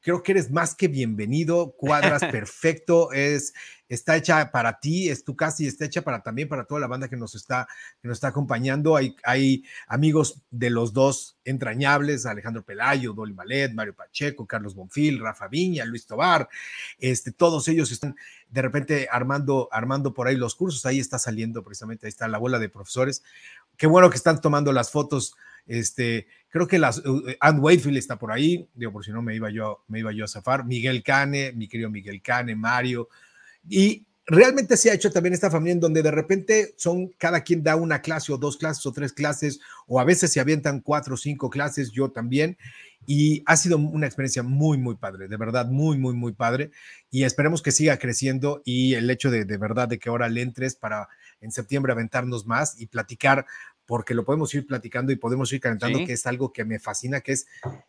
creo 0.00 0.22
que 0.22 0.32
eres 0.32 0.50
más 0.50 0.74
que 0.74 0.88
bienvenido, 0.88 1.74
cuadras 1.76 2.20
perfecto, 2.30 3.12
es, 3.12 3.52
está 3.88 4.16
hecha 4.16 4.50
para 4.50 4.78
ti, 4.78 5.08
es 5.08 5.24
tu 5.24 5.36
casa 5.36 5.62
y 5.62 5.66
está 5.66 5.84
hecha 5.84 6.02
para 6.02 6.22
también 6.22 6.48
para 6.48 6.64
toda 6.64 6.80
la 6.80 6.86
banda 6.86 7.08
que 7.08 7.16
nos 7.16 7.34
está, 7.34 7.66
que 8.00 8.08
nos 8.08 8.16
está 8.16 8.28
acompañando. 8.28 8.96
Hay, 8.96 9.16
hay 9.24 9.64
amigos 9.86 10.42
de 10.50 10.70
los 10.70 10.92
dos 10.92 11.38
entrañables, 11.44 12.26
Alejandro 12.26 12.64
Pelayo, 12.64 13.12
Dolly 13.12 13.34
Malet, 13.34 13.72
Mario 13.72 13.94
Pacheco, 13.94 14.46
Carlos 14.46 14.74
Bonfil, 14.74 15.20
Rafa 15.20 15.48
Viña, 15.48 15.84
Luis 15.84 16.06
Tobar, 16.06 16.48
este, 16.98 17.32
todos 17.32 17.66
ellos 17.68 17.90
están 17.90 18.14
de 18.48 18.62
repente 18.62 19.08
armando, 19.10 19.68
armando 19.72 20.14
por 20.14 20.28
ahí 20.28 20.36
los 20.36 20.54
cursos, 20.54 20.86
ahí 20.86 21.00
está 21.00 21.18
saliendo 21.18 21.64
precisamente, 21.64 22.06
ahí 22.06 22.10
está 22.10 22.28
la 22.28 22.38
bola 22.38 22.58
de 22.58 22.68
profesores. 22.68 23.22
Qué 23.76 23.88
bueno 23.88 24.08
que 24.10 24.16
están 24.16 24.40
tomando 24.40 24.72
las 24.72 24.92
fotos 24.92 25.34
este, 25.66 26.26
creo 26.50 26.66
que 26.66 26.78
las, 26.78 26.98
uh, 26.98 27.22
Ann 27.40 27.60
Wakefield 27.60 27.98
está 27.98 28.18
por 28.18 28.32
ahí, 28.32 28.68
digo, 28.74 28.92
por 28.92 29.04
si 29.04 29.10
no 29.10 29.22
me 29.22 29.34
iba 29.34 29.50
yo, 29.50 29.84
me 29.88 30.00
iba 30.00 30.12
yo 30.12 30.24
a 30.24 30.28
zafar. 30.28 30.64
Miguel 30.64 31.02
Cane, 31.02 31.52
mi 31.52 31.68
querido 31.68 31.90
Miguel 31.90 32.22
Cane, 32.22 32.54
Mario. 32.54 33.08
Y 33.68 34.04
realmente 34.26 34.76
se 34.76 34.90
ha 34.90 34.94
hecho 34.94 35.10
también 35.10 35.34
esta 35.34 35.50
familia 35.50 35.74
en 35.74 35.80
donde 35.80 36.02
de 36.02 36.10
repente 36.10 36.74
son, 36.76 37.08
cada 37.18 37.42
quien 37.42 37.62
da 37.62 37.76
una 37.76 38.00
clase 38.00 38.32
o 38.32 38.38
dos 38.38 38.56
clases 38.56 38.84
o 38.86 38.92
tres 38.92 39.12
clases, 39.12 39.60
o 39.86 40.00
a 40.00 40.04
veces 40.04 40.32
se 40.32 40.40
avientan 40.40 40.80
cuatro 40.80 41.14
o 41.14 41.18
cinco 41.18 41.50
clases, 41.50 41.90
yo 41.90 42.10
también. 42.10 42.56
Y 43.06 43.42
ha 43.44 43.56
sido 43.56 43.76
una 43.76 44.06
experiencia 44.06 44.42
muy, 44.42 44.78
muy 44.78 44.94
padre, 44.94 45.28
de 45.28 45.36
verdad, 45.36 45.66
muy, 45.66 45.98
muy, 45.98 46.14
muy 46.14 46.32
padre. 46.32 46.70
Y 47.10 47.24
esperemos 47.24 47.60
que 47.60 47.70
siga 47.70 47.98
creciendo 47.98 48.62
y 48.64 48.94
el 48.94 49.10
hecho 49.10 49.30
de, 49.30 49.44
de 49.44 49.58
verdad 49.58 49.88
de 49.88 49.98
que 49.98 50.08
ahora 50.08 50.28
le 50.28 50.40
entres 50.40 50.74
para 50.74 51.08
en 51.42 51.52
septiembre 51.52 51.92
aventarnos 51.92 52.46
más 52.46 52.80
y 52.80 52.86
platicar 52.86 53.44
porque 53.86 54.14
lo 54.14 54.24
podemos 54.24 54.54
ir 54.54 54.66
platicando 54.66 55.12
y 55.12 55.16
podemos 55.16 55.52
ir 55.52 55.60
calentando, 55.60 55.98
que 56.06 56.14
es 56.14 56.26
algo 56.26 56.52
que 56.52 56.64
me 56.64 56.78
fascina, 56.78 57.20
que 57.20 57.32
es 57.32 57.46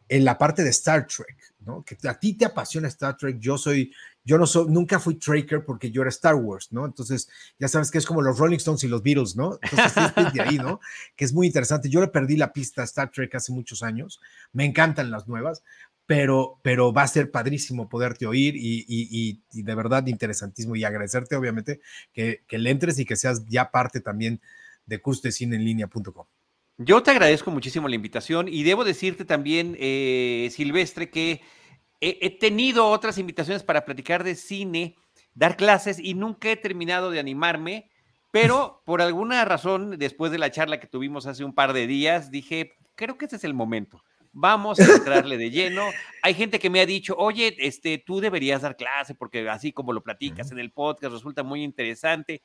en 0.09 0.25
la 0.25 0.37
parte 0.37 0.63
de 0.63 0.69
Star 0.69 1.07
Trek, 1.07 1.37
¿no? 1.59 1.83
Que 1.83 1.97
a 2.07 2.19
ti 2.19 2.33
te 2.33 2.45
apasiona 2.45 2.87
Star 2.89 3.15
Trek, 3.15 3.39
yo 3.39 3.57
soy, 3.57 3.93
yo 4.23 4.37
no 4.37 4.45
soy, 4.45 4.67
nunca 4.69 4.99
fui 4.99 5.15
Traker 5.15 5.63
porque 5.63 5.91
yo 5.91 6.01
era 6.01 6.09
Star 6.09 6.35
Wars, 6.35 6.71
¿no? 6.71 6.85
Entonces, 6.85 7.29
ya 7.57 7.67
sabes 7.67 7.91
que 7.91 7.97
es 7.97 8.05
como 8.05 8.21
los 8.21 8.37
Rolling 8.37 8.57
Stones 8.57 8.83
y 8.83 8.87
los 8.87 9.03
Beatles, 9.03 9.35
¿no? 9.35 9.57
Entonces, 9.61 10.33
de 10.33 10.41
ahí, 10.41 10.57
¿no? 10.57 10.81
Que 11.15 11.23
es 11.23 11.33
muy 11.33 11.47
interesante. 11.47 11.89
Yo 11.89 12.01
le 12.01 12.09
perdí 12.09 12.35
la 12.35 12.51
pista 12.51 12.81
a 12.81 12.85
Star 12.85 13.09
Trek 13.11 13.33
hace 13.35 13.53
muchos 13.53 13.81
años, 13.81 14.19
me 14.51 14.65
encantan 14.65 15.11
las 15.11 15.27
nuevas, 15.27 15.63
pero, 16.05 16.59
pero 16.61 16.93
va 16.93 17.03
a 17.03 17.07
ser 17.07 17.31
padrísimo 17.31 17.89
poderte 17.89 18.27
oír 18.27 18.55
y, 18.55 18.85
y, 18.87 19.41
y, 19.51 19.63
de 19.63 19.75
verdad 19.75 20.05
interesantísimo 20.07 20.75
y 20.75 20.83
agradecerte, 20.83 21.35
obviamente, 21.35 21.79
que, 22.13 22.43
que 22.47 22.57
le 22.57 22.69
entres 22.69 22.99
y 22.99 23.05
que 23.05 23.15
seas 23.15 23.45
ya 23.47 23.71
parte 23.71 24.01
también 24.01 24.39
de. 24.85 25.01
Yo 26.77 27.01
te 27.01 27.11
agradezco 27.11 27.51
muchísimo 27.51 27.87
la 27.87 27.95
invitación 27.95 28.47
y 28.49 28.63
debo 28.63 28.83
decirte 28.83 29.23
también, 29.23 29.77
eh, 29.79 30.49
Silvestre, 30.51 31.09
que 31.09 31.41
he, 32.01 32.29
tenido 32.37 32.87
otras 32.87 33.17
invitaciones 33.17 33.63
para 33.63 33.85
platicar 33.85 34.23
de 34.23 34.35
cine, 34.35 34.95
dar 35.33 35.55
clases 35.55 35.99
y 35.99 36.13
nunca 36.13 36.51
he 36.51 36.57
terminado 36.57 37.11
de 37.11 37.19
animarme, 37.19 37.89
pero 38.31 38.81
por 38.85 39.01
alguna 39.01 39.45
razón, 39.45 39.97
después 39.97 40.31
de 40.31 40.37
la 40.37 40.51
charla 40.51 40.79
que 40.79 40.87
tuvimos 40.87 41.27
hace 41.27 41.45
un 41.45 41.55
par 41.55 41.71
de 41.71 41.87
días, 41.87 42.29
dije, 42.29 42.73
creo 42.95 43.17
que 43.17 43.25
ese 43.25 43.37
es 43.37 43.43
el 43.45 43.53
momento. 43.53 44.03
Vamos 44.37 44.77
a 44.81 44.95
entrarle 44.95 45.37
de 45.37 45.49
lleno. 45.49 45.85
Hay 46.21 46.33
gente 46.33 46.59
que 46.59 46.69
me 46.69 46.81
ha 46.81 46.85
dicho, 46.85 47.15
oye, 47.17 47.55
este, 47.57 47.99
tú 47.99 48.19
deberías 48.19 48.63
dar 48.63 48.75
clase 48.75 49.15
porque 49.15 49.47
así 49.49 49.71
como 49.71 49.93
lo 49.93 50.03
platicas 50.03 50.51
en 50.51 50.59
el 50.59 50.73
podcast 50.73 51.13
resulta 51.13 51.41
muy 51.41 51.63
interesante. 51.63 52.43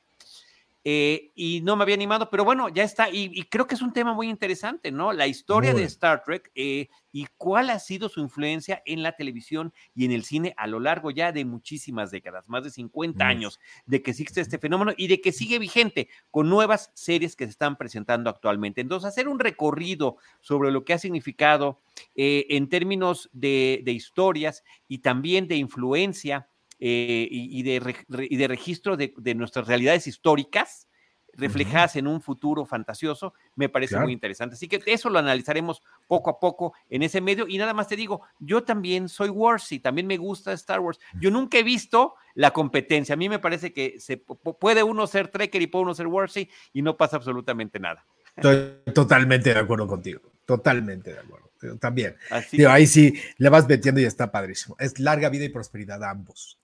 Eh, 0.83 1.31
y 1.35 1.61
no 1.61 1.75
me 1.75 1.83
había 1.83 1.95
animado, 1.95 2.29
pero 2.29 2.43
bueno, 2.43 2.69
ya 2.69 2.83
está. 2.83 3.09
Y, 3.09 3.43
creo 3.43 3.67
que 3.67 3.75
es 3.75 3.81
un 3.81 3.93
tema 3.93 4.13
muy 4.13 4.29
interesante, 4.29 4.91
¿no? 4.91 5.13
La 5.13 5.27
historia 5.27 5.73
de 5.73 5.83
Star 5.83 6.23
Trek 6.23 6.51
eh, 6.55 6.89
y 7.11 7.27
cuál 7.37 7.69
ha 7.69 7.79
sido 7.79 8.09
su 8.09 8.19
influencia 8.19 8.81
en 8.85 9.03
la 9.03 9.15
televisión 9.15 9.73
y 9.93 10.05
en 10.05 10.11
el 10.11 10.23
cine 10.23 10.53
a 10.57 10.67
lo 10.67 10.79
largo 10.79 11.11
ya 11.11 11.31
de 11.31 11.45
muchísimas 11.45 12.09
décadas, 12.09 12.49
más 12.49 12.63
de 12.63 12.71
50 12.71 13.27
años 13.27 13.59
de 13.85 14.01
que 14.01 14.11
existe 14.11 14.41
este 14.41 14.57
fenómeno 14.57 14.93
y 14.97 15.07
de 15.07 15.21
que 15.21 15.31
sigue 15.31 15.59
vigente 15.59 16.09
con 16.31 16.49
nuevas 16.49 16.91
series 16.95 17.35
que 17.35 17.45
se 17.45 17.51
están 17.51 17.77
presentando 17.77 18.29
actualmente. 18.29 18.81
Entonces, 18.81 19.07
hacer 19.07 19.27
un 19.27 19.39
recorrido 19.39 20.17
sobre 20.39 20.71
lo 20.71 20.83
que 20.83 20.93
ha 20.93 20.97
significado 20.97 21.81
eh, 22.15 22.47
en 22.49 22.69
términos 22.69 23.29
de, 23.33 23.83
historias 23.85 24.63
y 24.87 24.99
también 24.99 25.47
de 25.47 25.57
influencia 25.57 26.47
eh, 26.83 27.27
y, 27.29 27.61
de, 27.61 27.95
y, 28.27 28.37
de, 28.37 28.47
registro 28.47 28.97
de, 28.97 29.35
nuestras 29.35 29.67
realidades 29.67 30.07
históricas 30.07 30.87
reflejadas 31.33 31.95
en 31.95 32.07
un 32.07 32.21
futuro 32.21 32.65
fantasioso, 32.65 33.35
me 33.55 33.69
parece 33.69 33.99
muy 33.99 34.11
interesante. 34.11 34.55
Así 34.55 34.67
que 34.67 34.81
eso 34.87 35.09
lo 35.11 35.19
analizaremos 35.19 35.83
poco 36.07 36.31
a 36.31 36.39
poco 36.39 36.73
en 36.89 37.03
ese 37.03 37.21
medio. 37.21 37.47
Y 37.47 37.59
nada 37.59 37.75
más 37.75 37.87
te 37.87 37.95
digo, 37.95 38.21
yo 38.39 38.63
también 38.63 39.09
soy 39.09 39.29
Warsy, 39.29 39.79
también 39.79 40.07
me 40.07 40.17
gusta 40.17 40.53
Star 40.53 40.79
Wars. 40.79 40.99
Yo 41.19 41.29
nunca 41.29 41.59
he 41.59 41.63
visto 41.63 42.15
la 42.33 42.51
competencia. 42.51 43.13
A 43.13 43.17
mí 43.17 43.29
me 43.29 43.37
parece 43.37 43.71
que 43.71 43.99
se, 43.99 44.17
puede 44.17 44.81
uno 44.81 45.05
ser 45.05 45.27
Trekker 45.27 45.61
y 45.61 45.67
puede 45.67 45.83
uno 45.83 45.93
ser 45.93 46.07
Warsy 46.07 46.49
y 46.73 46.81
no 46.81 46.97
pasa 46.97 47.15
absolutamente 47.15 47.79
nada. 47.79 48.07
Estoy 48.35 48.91
totalmente 48.93 49.53
de 49.53 49.59
acuerdo 49.59 49.85
contigo, 49.85 50.21
totalmente 50.45 51.13
de 51.13 51.19
acuerdo. 51.19 51.51
También. 51.79 52.17
ahí 52.67 52.87
sí 52.87 53.13
le 53.37 53.49
vas 53.49 53.67
metiendo 53.67 54.01
y 54.01 54.05
está 54.05 54.31
padrísimo. 54.31 54.75
Es 54.79 54.99
larga 54.99 55.29
vida 55.29 55.45
y 55.45 55.49
prosperidad 55.49 56.03
a 56.03 56.09
ambos. 56.09 56.60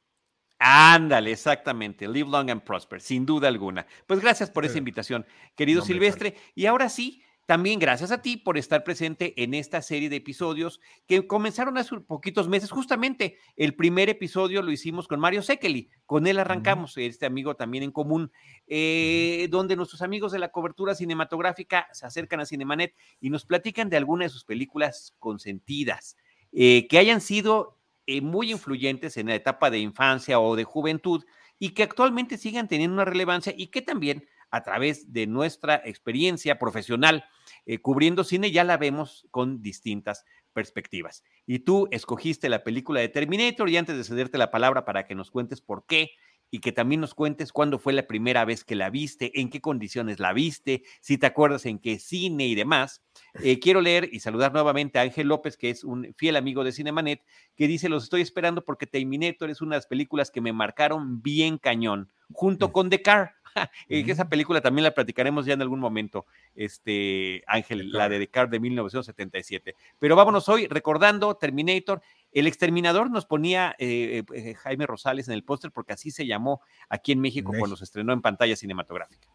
Ándale, 0.59 1.31
exactamente. 1.31 2.07
Live 2.07 2.29
long 2.29 2.49
and 2.49 2.63
prosper, 2.63 2.99
sin 2.99 3.25
duda 3.25 3.47
alguna. 3.47 3.85
Pues 4.07 4.19
gracias 4.19 4.49
por 4.49 4.65
esa 4.65 4.77
invitación, 4.77 5.25
querido 5.55 5.81
Silvestre. 5.83 6.35
Y 6.55 6.65
ahora 6.65 6.89
sí, 6.89 7.21
también 7.47 7.79
gracias 7.79 8.11
a 8.11 8.21
ti 8.21 8.35
por 8.35 8.57
estar 8.57 8.83
presente 8.83 9.41
en 9.41 9.53
esta 9.53 9.81
serie 9.81 10.09
de 10.09 10.17
episodios 10.17 10.81
que 11.07 11.27
comenzaron 11.27 11.77
hace 11.77 11.97
poquitos 12.01 12.49
meses. 12.49 12.71
Justamente 12.71 13.37
el 13.55 13.73
primer 13.73 14.09
episodio 14.09 14.61
lo 14.61 14.69
hicimos 14.69 15.07
con 15.07 15.21
Mario 15.21 15.41
Sekeli. 15.41 15.89
Con 16.05 16.27
él 16.27 16.39
arrancamos, 16.39 16.97
este 16.97 17.25
amigo 17.25 17.55
también 17.55 17.85
en 17.85 17.91
común, 17.91 18.33
eh, 18.67 19.47
donde 19.49 19.77
nuestros 19.77 20.01
amigos 20.01 20.33
de 20.33 20.39
la 20.39 20.51
cobertura 20.51 20.93
cinematográfica 20.93 21.87
se 21.93 22.05
acercan 22.05 22.41
a 22.41 22.45
Cinemanet 22.45 22.93
y 23.21 23.29
nos 23.29 23.45
platican 23.45 23.89
de 23.89 23.95
algunas 23.95 24.25
de 24.25 24.33
sus 24.33 24.43
películas 24.43 25.15
consentidas. 25.19 26.17
Eh, 26.51 26.87
que 26.89 26.97
hayan 26.97 27.21
sido 27.21 27.76
eh, 28.07 28.21
muy 28.21 28.51
influyentes 28.51 29.17
en 29.17 29.27
la 29.27 29.35
etapa 29.35 29.69
de 29.69 29.79
infancia 29.79 30.39
o 30.39 30.55
de 30.55 30.63
juventud 30.63 31.25
y 31.59 31.69
que 31.71 31.83
actualmente 31.83 32.37
sigan 32.37 32.67
teniendo 32.67 32.93
una 32.93 33.05
relevancia 33.05 33.53
y 33.55 33.67
que 33.67 33.81
también 33.81 34.27
a 34.49 34.63
través 34.63 35.11
de 35.11 35.27
nuestra 35.27 35.81
experiencia 35.83 36.57
profesional 36.57 37.25
eh, 37.65 37.79
cubriendo 37.79 38.23
cine 38.23 38.51
ya 38.51 38.63
la 38.63 38.77
vemos 38.77 39.27
con 39.29 39.61
distintas 39.61 40.23
perspectivas. 40.53 41.23
Y 41.45 41.59
tú 41.59 41.87
escogiste 41.91 42.49
la 42.49 42.63
película 42.63 43.01
de 43.01 43.09
Terminator 43.09 43.69
y 43.69 43.77
antes 43.77 43.97
de 43.97 44.03
cederte 44.03 44.37
la 44.37 44.51
palabra 44.51 44.85
para 44.85 45.05
que 45.05 45.13
nos 45.13 45.29
cuentes 45.29 45.61
por 45.61 45.85
qué 45.85 46.11
y 46.49 46.59
que 46.59 46.71
también 46.71 47.01
nos 47.01 47.13
cuentes 47.13 47.51
cuándo 47.51 47.79
fue 47.79 47.93
la 47.93 48.07
primera 48.07 48.45
vez 48.45 48.63
que 48.63 48.75
la 48.75 48.89
viste, 48.89 49.39
en 49.39 49.49
qué 49.49 49.61
condiciones 49.61 50.19
la 50.19 50.33
viste, 50.33 50.83
si 51.01 51.17
te 51.17 51.25
acuerdas 51.25 51.65
en 51.65 51.79
qué 51.79 51.99
cine 51.99 52.47
y 52.47 52.55
demás. 52.55 53.01
Eh, 53.43 53.59
quiero 53.59 53.81
leer 53.81 54.09
y 54.11 54.19
saludar 54.19 54.53
nuevamente 54.53 54.99
a 54.99 55.01
Ángel 55.01 55.27
López, 55.27 55.57
que 55.57 55.69
es 55.69 55.83
un 55.83 56.13
fiel 56.17 56.35
amigo 56.35 56.63
de 56.63 56.71
Cinemanet, 56.71 57.21
que 57.55 57.67
dice, 57.67 57.89
los 57.89 58.03
estoy 58.03 58.21
esperando 58.21 58.63
porque 58.63 58.87
Terminator 58.87 59.49
es 59.49 59.61
una 59.61 59.75
de 59.75 59.79
las 59.79 59.87
películas 59.87 60.31
que 60.31 60.41
me 60.41 60.53
marcaron 60.53 61.21
bien 61.21 61.57
cañón, 61.57 62.11
junto 62.31 62.71
con 62.71 62.89
The 62.89 63.01
Car. 63.01 63.33
Eh, 63.89 64.03
esa 64.05 64.29
película 64.29 64.61
también 64.61 64.83
la 64.83 64.93
platicaremos 64.93 65.47
ya 65.47 65.53
en 65.53 65.61
algún 65.63 65.79
momento, 65.79 66.27
este 66.53 67.43
Ángel, 67.47 67.91
la 67.91 68.07
de 68.07 68.19
The 68.19 68.27
Car 68.27 68.49
de 68.49 68.59
1977. 68.59 69.75
Pero 69.97 70.15
vámonos 70.15 70.47
hoy 70.47 70.67
recordando 70.67 71.35
Terminator 71.35 72.01
el 72.39 72.47
exterminador 72.47 73.09
nos 73.09 73.25
ponía 73.25 73.75
eh, 73.79 74.23
eh, 74.33 74.53
Jaime 74.55 74.85
Rosales 74.85 75.27
en 75.27 75.33
el 75.33 75.43
póster 75.43 75.71
porque 75.71 75.93
así 75.93 76.11
se 76.11 76.25
llamó 76.25 76.61
aquí 76.89 77.11
en 77.11 77.19
México, 77.19 77.53
cuando 77.57 77.75
se 77.75 77.83
estrenó 77.83 78.13
en 78.13 78.21
pantalla 78.21 78.55
cinematográfica. 78.55 79.27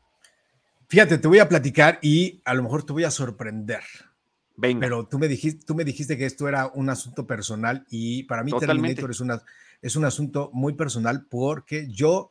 Fíjate, 0.88 1.18
te 1.18 1.26
voy 1.26 1.38
a 1.38 1.48
platicar 1.48 1.98
y 2.02 2.42
a 2.44 2.54
lo 2.54 2.62
mejor 2.62 2.84
te 2.84 2.92
voy 2.92 3.04
a 3.04 3.10
sorprender. 3.10 3.82
Venga. 4.56 4.80
Pero 4.80 5.08
tú 5.08 5.18
me, 5.18 5.26
dijiste, 5.26 5.64
tú 5.64 5.74
me 5.74 5.84
dijiste 5.84 6.18
que 6.18 6.26
esto 6.26 6.46
era 6.48 6.66
un 6.66 6.90
asunto 6.90 7.26
personal 7.26 7.86
y 7.90 8.24
para 8.24 8.44
mí 8.44 8.52
Terminator 8.58 9.10
es, 9.10 9.20
una, 9.20 9.42
es 9.80 9.96
un 9.96 10.04
asunto 10.04 10.50
muy 10.52 10.74
personal 10.74 11.26
porque 11.28 11.88
yo, 11.88 12.30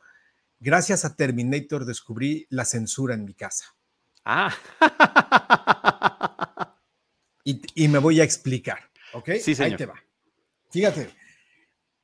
gracias 0.60 1.04
a 1.04 1.16
Terminator, 1.16 1.84
descubrí 1.84 2.46
la 2.50 2.64
censura 2.64 3.14
en 3.14 3.24
mi 3.24 3.34
casa. 3.34 3.74
Ah. 4.24 4.54
y, 7.44 7.60
y 7.74 7.88
me 7.88 7.98
voy 7.98 8.20
a 8.20 8.24
explicar, 8.24 8.78
¿ok? 9.12 9.32
Sí, 9.40 9.56
señor. 9.56 9.72
Ahí 9.72 9.76
te 9.76 9.86
va. 9.86 9.94
Fíjate, 10.72 11.10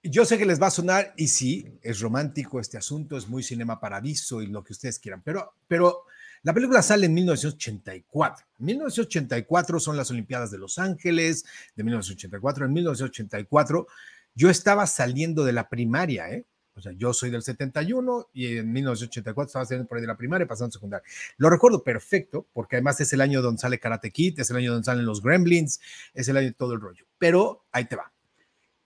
yo 0.02 0.26
sé 0.26 0.36
que 0.36 0.44
les 0.44 0.60
va 0.60 0.66
a 0.66 0.70
sonar, 0.70 1.14
y 1.16 1.28
sí, 1.28 1.78
es 1.82 2.00
romántico 2.00 2.60
este 2.60 2.76
asunto, 2.76 3.16
es 3.16 3.26
muy 3.26 3.42
cinema 3.42 3.80
paradiso 3.80 4.42
y 4.42 4.46
lo 4.46 4.62
que 4.62 4.74
ustedes 4.74 4.98
quieran, 4.98 5.22
pero, 5.24 5.54
pero 5.66 6.04
la 6.42 6.52
película 6.52 6.82
sale 6.82 7.06
en 7.06 7.14
1984. 7.14 8.46
En 8.58 8.66
1984 8.66 9.80
son 9.80 9.96
las 9.96 10.10
Olimpiadas 10.10 10.50
de 10.50 10.58
Los 10.58 10.78
Ángeles, 10.78 11.46
de 11.74 11.82
1984. 11.82 12.66
En 12.66 12.72
1984 12.74 13.86
yo 14.34 14.50
estaba 14.50 14.86
saliendo 14.86 15.44
de 15.44 15.52
la 15.52 15.68
primaria, 15.70 16.30
¿eh? 16.30 16.44
O 16.74 16.80
sea, 16.80 16.92
yo 16.92 17.12
soy 17.12 17.30
del 17.30 17.42
71 17.42 18.28
y 18.34 18.58
en 18.58 18.70
1984 18.70 19.48
estaba 19.48 19.64
saliendo 19.64 19.88
por 19.88 19.96
ahí 19.96 20.02
de 20.02 20.08
la 20.08 20.16
primaria, 20.16 20.46
pasando 20.46 20.68
a 20.68 20.72
secundaria. 20.72 21.08
Lo 21.38 21.50
recuerdo 21.50 21.82
perfecto, 21.82 22.46
porque 22.52 22.76
además 22.76 23.00
es 23.00 23.12
el 23.14 23.20
año 23.22 23.42
donde 23.42 23.60
sale 23.60 23.80
Karate 23.80 24.12
Kid, 24.12 24.38
es 24.38 24.50
el 24.50 24.58
año 24.58 24.72
donde 24.72 24.84
salen 24.84 25.06
los 25.06 25.22
Gremlins, 25.22 25.80
es 26.14 26.28
el 26.28 26.36
año 26.36 26.48
de 26.48 26.52
todo 26.52 26.74
el 26.74 26.80
rollo. 26.80 27.04
Pero 27.18 27.64
ahí 27.72 27.86
te 27.86 27.96
va. 27.96 28.12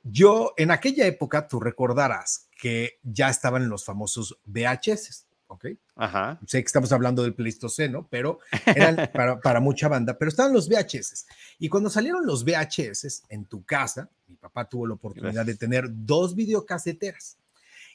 Yo, 0.03 0.55
en 0.57 0.71
aquella 0.71 1.07
época, 1.07 1.49
tú 1.49 1.61
recordarás 1.61 2.49
que 2.61 2.99
ya 3.03 3.29
estaban 3.29 3.69
los 3.69 3.85
famosos 3.85 4.39
VHS, 4.45 5.27
¿ok? 5.47 5.67
Ajá. 5.97 6.41
Sé 6.47 6.61
que 6.61 6.67
estamos 6.67 6.93
hablando 6.93 7.23
del 7.23 7.35
Pleistoceno, 7.35 8.09
pero 8.11 8.39
eran 8.67 8.97
para, 9.43 9.61
mucha 9.61 9.89
banda, 9.89 10.19
pero 10.19 10.29
estaban 10.29 10.53
los 10.53 10.69
VHS. 10.69 11.27
Y 11.59 11.69
cuando 11.69 11.91
salieron 11.91 12.27
los 12.27 12.45
VHS 12.45 13.25
en 13.29 13.45
tu 13.45 13.65
casa, 13.65 14.09
mi 14.27 14.37
papá 14.37 14.69
tuvo 14.69 14.87
la 14.87 14.95
oportunidad 14.95 15.47
de 15.47 15.55
tener 15.55 15.87
dos 15.89 16.35
videocaseteras. 16.35 17.37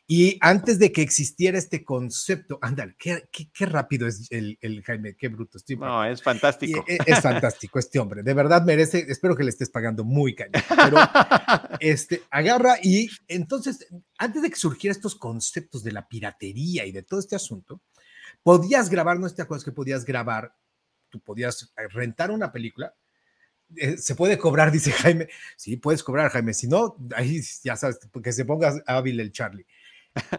Y 0.10 0.38
antes 0.40 0.80
de 0.80 0.94
que 0.94 1.02
existiera 1.02 1.58
este 1.58 1.84
concepto, 1.84 2.58
ándale, 2.62 2.96
qué, 2.98 3.28
qué, 3.30 3.66
rápido 3.66 4.08
es 4.08 4.32
el, 4.32 4.58
el, 4.62 4.82
Jaime, 4.82 5.18
qué 5.18 5.28
bruto. 5.28 5.58
Estoy 5.58 5.76
no, 5.76 6.06
es 6.06 6.24
fantástico. 6.24 6.82
Es, 6.88 7.00
es, 7.06 7.20
fantástico 7.20 7.78
este 7.78 8.00
hombre, 8.00 8.24
de 8.24 8.34
verdad 8.34 8.64
merece, 8.64 9.06
espero 9.10 9.36
que 9.36 9.44
le 9.44 9.50
estés 9.50 9.70
pagando 9.70 10.06
muy 10.06 10.34
cañón, 10.34 10.64
pero 10.70 10.98
este, 11.82 12.22
agarra 12.32 12.78
y 12.82 13.10
entonces, 13.28 13.86
antes 14.18 14.42
de 14.42 14.50
que 14.50 14.56
surgieran 14.56 14.96
estos 14.96 15.14
conceptos 15.14 15.84
de 15.84 15.92
la 15.92 16.08
piratería 16.08 16.86
y 16.86 16.94
de 16.94 17.04
todo 17.04 17.20
este 17.20 17.36
asunto, 17.36 17.82
podías 18.42 18.90
grabar, 18.90 19.20
no 19.20 19.30
te 19.30 19.42
acuerdas 19.42 19.66
que 19.66 19.74
podías 19.74 20.06
grabar, 20.06 20.56
tú 21.10 21.20
podías 21.20 21.74
eh, 21.76 21.88
rentar 21.90 22.32
una 22.32 22.50
película, 22.54 22.96
eh, 23.76 23.98
se 23.98 24.16
puede 24.16 24.38
cobrar, 24.38 24.72
dice 24.72 24.94
Jaime. 24.94 25.28
Sí, 25.58 25.76
puedes 25.76 26.02
cobrar, 26.02 26.32
Jaime. 26.32 26.54
Si 26.54 26.66
no, 26.66 26.96
ahí 27.14 27.42
ya 27.62 27.76
sabes, 27.76 28.00
que 28.24 28.32
se 28.32 28.46
ponga 28.46 28.74
hábil 28.86 29.20
el 29.20 29.34
Charlie 29.34 29.66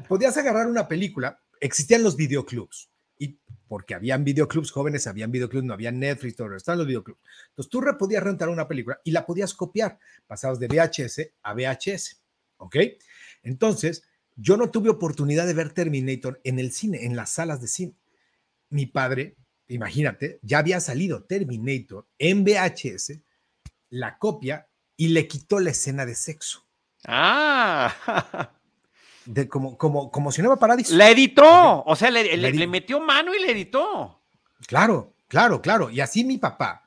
podías 0.08 0.36
agarrar 0.36 0.66
una 0.66 0.88
película, 0.88 1.40
existían 1.60 2.02
los 2.02 2.16
videoclubs, 2.16 2.90
y 3.18 3.38
porque 3.66 3.94
habían 3.94 4.24
videoclubs 4.24 4.70
jóvenes, 4.70 5.06
habían 5.06 5.30
videoclubs, 5.30 5.64
no 5.64 5.74
había 5.74 5.92
Netflix, 5.92 6.36
todo 6.36 6.54
estaban 6.54 6.78
los 6.78 6.86
videoclubs. 6.86 7.20
Entonces 7.50 7.70
tú 7.70 7.82
podías 7.98 8.22
rentar 8.22 8.48
una 8.48 8.68
película 8.68 9.00
y 9.04 9.10
la 9.10 9.26
podías 9.26 9.54
copiar, 9.54 9.98
pasados 10.26 10.58
de 10.58 10.68
VHS 10.68 11.32
a 11.42 11.54
VHS, 11.54 12.22
¿ok? 12.58 12.76
Entonces, 13.42 14.02
yo 14.36 14.56
no 14.56 14.70
tuve 14.70 14.88
oportunidad 14.88 15.46
de 15.46 15.54
ver 15.54 15.72
Terminator 15.72 16.40
en 16.44 16.58
el 16.58 16.72
cine, 16.72 17.04
en 17.04 17.16
las 17.16 17.30
salas 17.30 17.60
de 17.60 17.68
cine. 17.68 17.94
Mi 18.70 18.86
padre, 18.86 19.36
imagínate, 19.66 20.38
ya 20.42 20.58
había 20.58 20.80
salido 20.80 21.24
Terminator 21.24 22.06
en 22.18 22.44
VHS, 22.44 23.20
la 23.90 24.18
copia 24.18 24.68
y 24.96 25.08
le 25.08 25.26
quitó 25.26 25.60
la 25.60 25.70
escena 25.70 26.06
de 26.06 26.14
sexo. 26.14 26.66
Ah, 27.04 28.52
de 29.28 29.46
como, 29.46 29.76
como, 29.76 30.10
como 30.10 30.32
Cinema 30.32 30.58
Paradiso. 30.58 30.96
La 30.96 31.10
editó, 31.10 31.84
o 31.84 31.94
sea, 31.94 32.10
le, 32.10 32.66
metió 32.66 32.98
mano 32.98 33.34
y 33.34 33.40
le 33.40 33.52
editó. 33.52 34.22
Claro, 34.66 35.14
claro, 35.28 35.60
claro. 35.60 35.90
Y 35.90 36.00
así 36.00 36.24
mi 36.24 36.38
papá 36.38 36.82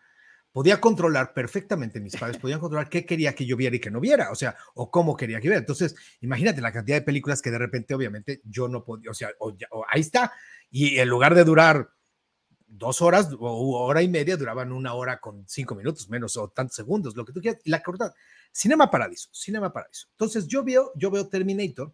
podía 0.51 0.81
controlar 0.81 1.33
perfectamente, 1.33 1.99
mis 1.99 2.17
padres 2.17 2.37
podían 2.37 2.59
controlar 2.59 2.89
qué 2.89 3.05
quería 3.05 3.35
que 3.35 3.45
yo 3.45 3.55
viera 3.55 3.75
y 3.75 3.79
que 3.79 3.91
no 3.91 3.99
viera, 3.99 4.31
o 4.31 4.35
sea, 4.35 4.57
o 4.73 4.89
cómo 4.89 5.15
quería 5.15 5.39
que 5.39 5.49
viera. 5.49 5.59
Entonces, 5.59 5.95
imagínate 6.21 6.61
la 6.61 6.71
cantidad 6.71 6.97
de 6.97 7.03
películas 7.03 7.43
que 7.43 7.51
de 7.51 7.59
repente, 7.59 7.93
obviamente, 7.93 8.41
yo 8.45 8.67
no 8.67 8.83
podía, 8.83 9.11
o 9.11 9.13
sea, 9.13 9.29
ahí 9.89 10.01
está. 10.01 10.33
Y 10.71 10.97
en 10.97 11.09
lugar 11.09 11.35
de 11.35 11.43
durar 11.43 11.91
dos 12.65 13.03
horas 13.03 13.29
o 13.39 13.85
hora 13.85 14.01
y 14.01 14.07
media, 14.07 14.35
duraban 14.35 14.71
una 14.71 14.95
hora 14.95 15.19
con 15.19 15.47
cinco 15.47 15.75
minutos 15.75 16.09
menos 16.09 16.35
o 16.37 16.49
tantos 16.49 16.75
segundos, 16.75 17.15
lo 17.15 17.23
que 17.23 17.33
tú 17.33 17.39
quieras. 17.39 17.61
La 17.65 17.83
verdad, 17.85 18.15
Cinema 18.51 18.89
Paradiso, 18.89 19.29
Cinema 19.31 19.71
Paradiso. 19.71 20.07
Entonces, 20.13 20.47
yo 20.47 20.63
veo, 20.63 20.91
yo 20.95 21.11
veo 21.11 21.27
Terminator 21.27 21.93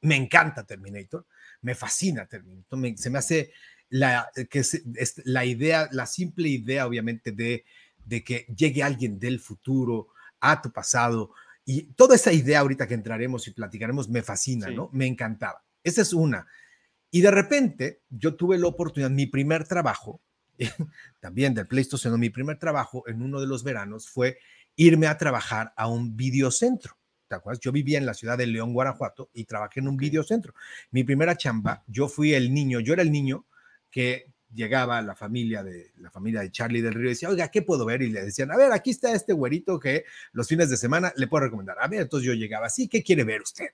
me 0.00 0.16
encanta 0.16 0.64
Terminator, 0.64 1.26
me 1.62 1.74
fascina 1.74 2.26
Terminator, 2.26 2.96
se 2.96 3.10
me 3.10 3.18
hace 3.18 3.52
la, 3.88 4.30
que 4.50 4.60
es, 4.60 4.82
la 5.24 5.44
idea, 5.44 5.88
la 5.92 6.06
simple 6.06 6.48
idea 6.48 6.86
obviamente 6.86 7.32
de, 7.32 7.64
de 8.04 8.22
que 8.22 8.46
llegue 8.56 8.82
alguien 8.82 9.18
del 9.18 9.40
futuro 9.40 10.08
a 10.40 10.60
tu 10.62 10.70
pasado 10.72 11.32
y 11.64 11.82
toda 11.94 12.14
esa 12.14 12.32
idea 12.32 12.60
ahorita 12.60 12.86
que 12.86 12.94
entraremos 12.94 13.46
y 13.46 13.50
platicaremos 13.50 14.08
me 14.08 14.22
fascina, 14.22 14.70
¿no? 14.70 14.88
Me 14.92 15.06
encantaba. 15.06 15.62
Esa 15.84 16.02
es 16.02 16.12
una. 16.12 16.46
Y 17.10 17.20
de 17.20 17.30
repente 17.30 18.02
yo 18.08 18.36
tuve 18.36 18.58
la 18.58 18.66
oportunidad, 18.66 19.10
mi 19.10 19.26
primer 19.26 19.66
trabajo, 19.66 20.20
también 21.20 21.54
del 21.54 21.66
PlayStation, 21.66 22.18
mi 22.18 22.30
primer 22.30 22.58
trabajo 22.58 23.04
en 23.06 23.22
uno 23.22 23.40
de 23.40 23.46
los 23.46 23.64
veranos 23.64 24.08
fue 24.08 24.38
irme 24.76 25.06
a 25.06 25.18
trabajar 25.18 25.72
a 25.76 25.88
un 25.88 26.16
videocentro. 26.16 26.97
¿Te 27.28 27.34
acuerdas? 27.34 27.60
Yo 27.60 27.72
vivía 27.72 27.98
en 27.98 28.06
la 28.06 28.14
ciudad 28.14 28.38
de 28.38 28.46
León, 28.46 28.72
Guanajuato, 28.72 29.30
y 29.34 29.44
trabajé 29.44 29.80
en 29.80 29.88
un 29.88 29.96
videocentro. 29.96 30.54
Mi 30.90 31.04
primera 31.04 31.36
chamba, 31.36 31.84
yo 31.86 32.08
fui 32.08 32.34
el 32.34 32.52
niño, 32.52 32.80
yo 32.80 32.94
era 32.94 33.02
el 33.02 33.12
niño 33.12 33.44
que 33.90 34.32
llegaba 34.54 35.00
la 35.02 35.14
familia 35.14 35.62
de 35.62 35.92
la 35.98 36.10
familia 36.10 36.40
de 36.40 36.50
Charlie 36.50 36.80
del 36.80 36.94
Río 36.94 37.06
y 37.06 37.08
decía, 37.10 37.28
oiga, 37.28 37.48
¿qué 37.48 37.62
puedo 37.62 37.84
ver? 37.84 38.02
Y 38.02 38.10
le 38.10 38.22
decían, 38.22 38.50
a 38.50 38.56
ver, 38.56 38.72
aquí 38.72 38.90
está 38.90 39.12
este 39.12 39.32
güerito 39.32 39.78
que 39.78 40.04
los 40.32 40.48
fines 40.48 40.70
de 40.70 40.76
semana 40.76 41.12
le 41.16 41.26
puedo 41.26 41.44
recomendar. 41.44 41.76
A 41.80 41.88
ver, 41.88 42.02
entonces 42.02 42.26
yo 42.26 42.34
llegaba, 42.34 42.68
sí, 42.68 42.88
¿qué 42.88 43.02
quiere 43.02 43.24
ver 43.24 43.42
usted? 43.42 43.66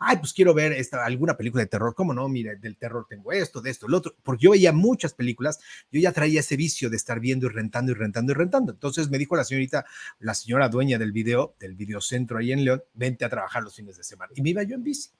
Ay, 0.00 0.16
pues 0.16 0.32
quiero 0.32 0.54
ver 0.54 0.72
esta, 0.72 1.04
alguna 1.04 1.36
película 1.36 1.62
de 1.62 1.68
terror. 1.68 1.94
¿Cómo 1.94 2.14
no? 2.14 2.28
Mire, 2.28 2.56
del 2.56 2.76
terror 2.76 3.06
tengo 3.08 3.32
esto, 3.32 3.60
de 3.60 3.70
esto, 3.70 3.86
el 3.86 3.94
otro. 3.94 4.14
Porque 4.22 4.44
yo 4.44 4.50
veía 4.52 4.72
muchas 4.72 5.12
películas, 5.12 5.60
yo 5.90 6.00
ya 6.00 6.12
traía 6.12 6.40
ese 6.40 6.56
vicio 6.56 6.88
de 6.88 6.96
estar 6.96 7.20
viendo 7.20 7.46
y 7.46 7.50
rentando 7.50 7.92
y 7.92 7.94
rentando 7.94 8.32
y 8.32 8.34
rentando. 8.34 8.72
Entonces 8.72 9.10
me 9.10 9.18
dijo 9.18 9.36
la 9.36 9.44
señorita, 9.44 9.84
la 10.18 10.34
señora 10.34 10.68
dueña 10.68 10.98
del 10.98 11.12
video, 11.12 11.54
del 11.60 11.74
videocentro 11.74 12.38
ahí 12.38 12.52
en 12.52 12.64
León, 12.64 12.82
vente 12.94 13.24
a 13.24 13.28
trabajar 13.28 13.62
los 13.62 13.74
fines 13.74 13.96
de 13.96 14.04
semana. 14.04 14.32
Y 14.34 14.42
me 14.42 14.50
iba 14.50 14.62
yo 14.62 14.74
en 14.76 14.82
bici. 14.82 15.10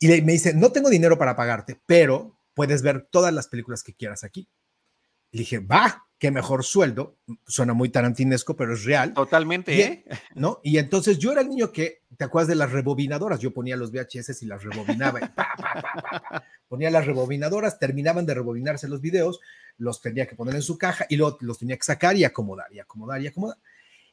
Y 0.00 0.06
me 0.22 0.32
dice, 0.32 0.54
no 0.54 0.70
tengo 0.70 0.90
dinero 0.90 1.18
para 1.18 1.34
pagarte, 1.34 1.80
pero 1.84 2.37
puedes 2.58 2.82
ver 2.82 3.06
todas 3.08 3.32
las 3.32 3.46
películas 3.46 3.84
que 3.84 3.94
quieras 3.94 4.24
aquí. 4.24 4.48
Le 5.30 5.38
dije, 5.38 5.60
va, 5.60 6.08
qué 6.18 6.32
mejor 6.32 6.64
sueldo. 6.64 7.16
Suena 7.46 7.72
muy 7.72 7.88
tarantinesco, 7.88 8.56
pero 8.56 8.74
es 8.74 8.82
real. 8.82 9.14
Totalmente, 9.14 9.80
¿eh? 9.80 10.04
¿No? 10.34 10.58
Y 10.64 10.78
entonces 10.78 11.20
yo 11.20 11.30
era 11.30 11.42
el 11.42 11.50
niño 11.50 11.70
que, 11.70 12.02
¿te 12.16 12.24
acuerdas 12.24 12.48
de 12.48 12.56
las 12.56 12.72
rebobinadoras? 12.72 13.38
Yo 13.38 13.54
ponía 13.54 13.76
los 13.76 13.92
VHS 13.92 14.42
y 14.42 14.46
las 14.46 14.64
rebobinaba. 14.64 15.20
ponía 16.68 16.90
las 16.90 17.06
rebobinadoras, 17.06 17.78
terminaban 17.78 18.26
de 18.26 18.34
rebobinarse 18.34 18.88
los 18.88 19.00
videos, 19.00 19.38
los 19.76 20.02
tenía 20.02 20.26
que 20.26 20.34
poner 20.34 20.56
en 20.56 20.62
su 20.62 20.78
caja 20.78 21.06
y 21.08 21.16
luego 21.16 21.38
los 21.42 21.60
tenía 21.60 21.76
que 21.76 21.84
sacar 21.84 22.16
y 22.16 22.24
acomodar, 22.24 22.72
y 22.72 22.80
acomodar, 22.80 23.22
y 23.22 23.28
acomodar. 23.28 23.58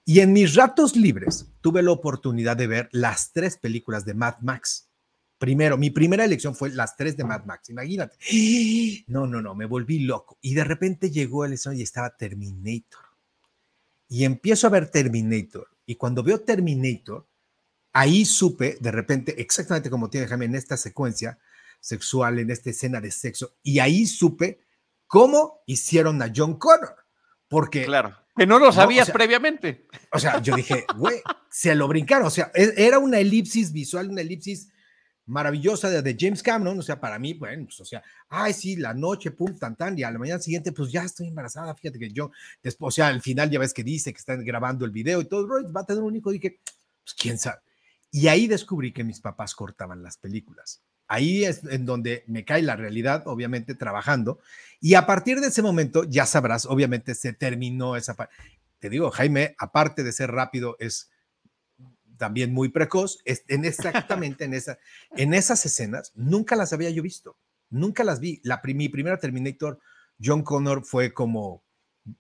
Y 0.04 0.20
en 0.20 0.34
mis 0.34 0.54
ratos 0.54 0.96
libres 0.96 1.52
tuve 1.62 1.82
la 1.82 1.90
oportunidad 1.90 2.56
de 2.56 2.68
ver 2.68 2.90
las 2.92 3.32
tres 3.32 3.58
películas 3.58 4.06
de 4.06 4.14
Mad 4.14 4.36
Max. 4.42 4.88
Primero, 5.38 5.78
mi 5.78 5.90
primera 5.90 6.24
elección 6.24 6.56
fue 6.56 6.70
las 6.70 6.96
tres 6.96 7.18
de 7.18 7.26
Mad 7.26 7.44
Max, 7.46 7.70
imagínate. 7.70 8.18
No, 9.08 9.28
no, 9.28 9.42
no, 9.42 9.54
me 9.54 9.66
volví 9.66 10.00
loco. 10.00 10.38
Y 10.42 10.54
de 10.54 10.64
repente 10.64 11.12
llegó 11.12 11.46
el 11.46 11.56
y 11.74 11.82
estaba 11.82 12.16
Terminator. 12.16 13.04
Y 14.08 14.24
empiezo 14.24 14.68
a 14.68 14.70
ver 14.70 14.90
Terminator. 14.90 15.68
Y 15.86 15.96
cuando 15.96 16.24
veo 16.24 16.40
Terminator, 16.42 17.28
ahí 17.92 18.24
supe, 18.24 18.78
de 18.80 18.92
repente, 18.92 19.42
exactamente 19.42 19.90
como 19.90 20.10
tiene 20.10 20.28
Jaime 20.28 20.46
en 20.46 20.56
esta 20.56 20.78
secuencia 20.78 21.38
sexual, 21.80 22.40
en 22.40 22.50
esta 22.50 22.70
escena 22.70 23.02
de 23.02 23.12
sexo, 23.12 23.56
y 23.62 23.80
ahí 23.80 24.06
supe 24.06 24.60
cómo 25.06 25.62
hicieron 25.66 26.22
a 26.22 26.32
John 26.34 26.58
Connor. 26.58 26.96
Porque. 27.48 27.86
Claro. 27.86 28.16
Que 28.36 28.46
no 28.46 28.60
lo 28.60 28.72
sabías 28.72 29.12
previamente. 29.12 29.88
O 30.12 30.20
sea, 30.20 30.42
yo 30.42 30.56
dije, 30.56 30.86
güey, 30.98 31.22
se 31.50 31.74
lo 31.74 31.88
brincaron. 31.88 32.28
O 32.28 32.30
sea, 32.30 32.52
e, 32.54 32.74
era 32.76 33.00
una 33.00 33.20
elipsis 33.20 33.72
visual, 33.72 34.10
una 34.10 34.22
elipsis 34.22 34.70
maravillosa 35.26 35.90
de, 35.90 36.18
James 36.20 36.44
Cameron, 36.44 36.80
o 36.80 36.82
sea, 36.82 37.00
para 37.00 37.18
mí, 37.18 37.34
bueno, 37.34 37.66
pues, 37.66 37.80
o 37.80 37.86
sea, 37.86 38.04
ay, 38.30 38.54
sí, 38.54 38.76
la 38.76 38.94
noche, 38.94 39.32
pum, 39.32 39.58
tan, 39.58 39.76
tan, 39.76 39.98
y 39.98 40.04
a 40.04 40.12
la 40.12 40.20
mañana 40.20 40.40
siguiente, 40.40 40.72
pues 40.72 40.92
ya 40.92 41.04
estoy 41.04 41.28
embarazada, 41.28 41.74
fíjate 41.76 42.00
que 42.00 42.12
yo, 42.12 42.32
después, 42.62 42.94
o 42.94 42.96
sea, 42.96 43.08
al 43.08 43.22
final 43.22 43.50
ya 43.50 43.60
ves 43.60 43.74
que 43.74 43.84
dice 43.84 44.14
que 44.14 44.20
están 44.20 44.44
grabando 44.44 44.86
el 44.86 44.92
video 44.92 45.22
y 45.22 45.26
todo, 45.26 45.48
va 45.72 45.82
a 45.82 45.86
tener 45.86 46.04
un 46.04 46.16
hijo, 46.16 46.32
dije, 46.32 46.60
pues 47.04 47.16
quién 47.18 47.38
sabe. 47.38 47.60
Y 48.12 48.28
ahí 48.28 48.48
descubrí 48.48 48.94
que 48.94 49.04
mis 49.04 49.20
papás 49.20 49.56
cortaban 49.56 50.02
las 50.02 50.18
películas. 50.18 50.82
Ahí 51.08 51.44
es 51.44 51.64
en 51.66 51.86
donde 51.86 52.24
me 52.28 52.46
cae 52.46 52.62
la 52.62 52.76
realidad, 52.76 53.24
obviamente, 53.28 53.76
trabajando. 53.76 54.40
Y 54.80 54.96
a 54.96 55.06
partir 55.06 55.40
de 55.40 55.48
ese 55.48 55.62
momento, 55.62 56.04
ya 56.06 56.26
sabrás, 56.26 56.66
obviamente 56.66 57.14
se 57.14 57.34
terminó 57.34 57.96
esa 57.96 58.16
parte. 58.16 58.34
Te 58.80 58.90
digo, 58.90 59.12
Jaime, 59.12 59.56
aparte 59.60 60.04
de 60.04 60.12
ser 60.12 60.32
rápido, 60.32 60.78
es 60.80 61.12
también 62.18 62.54
muy 62.54 62.70
precoz, 62.70 63.20
en 63.26 63.66
exactamente 63.66 64.46
en, 64.46 64.54
esa, 64.54 64.78
en 65.16 65.34
esas 65.34 65.66
escenas, 65.66 66.12
nunca 66.16 66.56
las 66.56 66.74
había 66.74 66.90
yo 66.90 67.04
visto, 67.04 67.38
nunca 67.70 68.04
las 68.04 68.20
vi. 68.20 68.42
La, 68.44 68.62
mi 68.64 68.90
primera 68.90 69.20
Terminator, 69.20 69.80
John 70.24 70.44
Connor, 70.44 70.86
fue 70.86 71.14
como, 71.14 71.64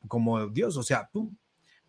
como 0.07 0.47
Dios, 0.47 0.77
o 0.77 0.83
sea, 0.83 1.09
pum, 1.11 1.35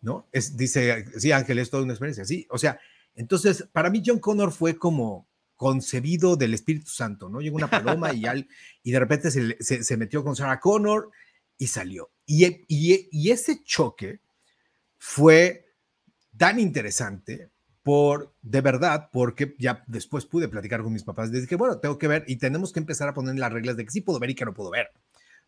¿no? 0.01 0.27
Es, 0.31 0.55
dice, 0.55 1.05
sí, 1.17 1.31
Ángel, 1.31 1.59
es 1.59 1.69
toda 1.69 1.83
una 1.83 1.93
experiencia, 1.93 2.25
sí, 2.25 2.47
o 2.49 2.57
sea, 2.57 2.79
entonces, 3.15 3.67
para 3.71 3.89
mí 3.89 4.03
John 4.05 4.19
Connor 4.19 4.51
fue 4.51 4.77
como 4.77 5.27
concebido 5.55 6.35
del 6.35 6.53
Espíritu 6.53 6.91
Santo, 6.91 7.29
¿no? 7.29 7.41
Llegó 7.41 7.55
una 7.55 7.67
paloma 7.69 8.13
y, 8.13 8.27
al, 8.27 8.47
y 8.83 8.91
de 8.91 8.99
repente 8.99 9.31
se, 9.31 9.57
se, 9.59 9.97
metió 9.97 10.23
con 10.23 10.35
Sarah 10.35 10.59
Connor 10.59 11.09
y 11.57 11.65
salió. 11.65 12.11
Y, 12.27 12.45
y, 12.67 13.09
y 13.11 13.31
ese 13.31 13.63
choque 13.63 14.21
fue 14.99 15.73
tan 16.37 16.59
interesante 16.59 17.49
por, 17.87 18.33
de 18.41 18.59
verdad, 18.59 19.07
porque 19.13 19.55
ya 19.57 19.85
después 19.87 20.25
pude 20.25 20.49
platicar 20.49 20.83
con 20.83 20.91
mis 20.91 21.05
papás, 21.05 21.29
les 21.29 21.43
dije, 21.43 21.55
bueno, 21.55 21.77
tengo 21.77 21.97
que 21.97 22.09
ver 22.09 22.25
y 22.27 22.35
tenemos 22.35 22.73
que 22.73 22.81
empezar 22.81 23.07
a 23.07 23.13
poner 23.13 23.35
las 23.39 23.49
reglas 23.49 23.77
de 23.77 23.85
que 23.85 23.91
sí 23.91 24.01
puedo 24.01 24.19
ver 24.19 24.31
y 24.31 24.35
que 24.35 24.43
no 24.43 24.53
puedo 24.53 24.71
ver. 24.71 24.89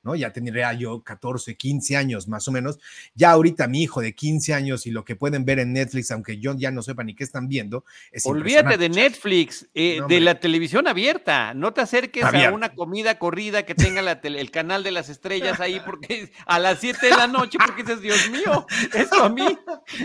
¿no? 0.03 0.15
Ya 0.15 0.31
tendría 0.31 0.71
yo 0.73 1.03
14, 1.03 1.55
15 1.55 1.97
años 1.97 2.27
más 2.27 2.47
o 2.47 2.51
menos. 2.51 2.79
Ya 3.13 3.31
ahorita 3.31 3.67
mi 3.67 3.83
hijo 3.83 4.01
de 4.01 4.13
15 4.13 4.53
años 4.53 4.87
y 4.87 4.91
lo 4.91 5.03
que 5.03 5.15
pueden 5.15 5.45
ver 5.45 5.59
en 5.59 5.73
Netflix, 5.73 6.11
aunque 6.11 6.37
yo 6.37 6.55
ya 6.57 6.71
no 6.71 6.81
sepa 6.81 7.03
ni 7.03 7.15
qué 7.15 7.23
están 7.23 7.47
viendo. 7.47 7.83
Es 8.11 8.25
Olvídate 8.25 8.77
de 8.77 8.89
Netflix, 8.89 9.67
eh, 9.73 9.99
de 10.07 10.19
la 10.21 10.39
televisión 10.39 10.87
abierta. 10.87 11.53
No 11.53 11.73
te 11.73 11.81
acerques 11.81 12.23
a 12.23 12.51
una 12.51 12.73
comida 12.73 13.19
corrida 13.19 13.63
que 13.63 13.75
tenga 13.75 13.99
el 13.99 14.51
canal 14.51 14.83
de 14.83 14.91
las 14.91 15.09
estrellas 15.09 15.59
ahí 15.59 15.81
porque 15.85 16.31
a 16.45 16.59
las 16.59 16.79
7 16.79 17.05
de 17.05 17.17
la 17.17 17.27
noche, 17.27 17.57
porque 17.63 17.83
dices, 17.83 18.01
Dios 18.01 18.29
mío, 18.29 18.65
esto 18.93 19.23
a 19.23 19.29
mí, 19.29 19.45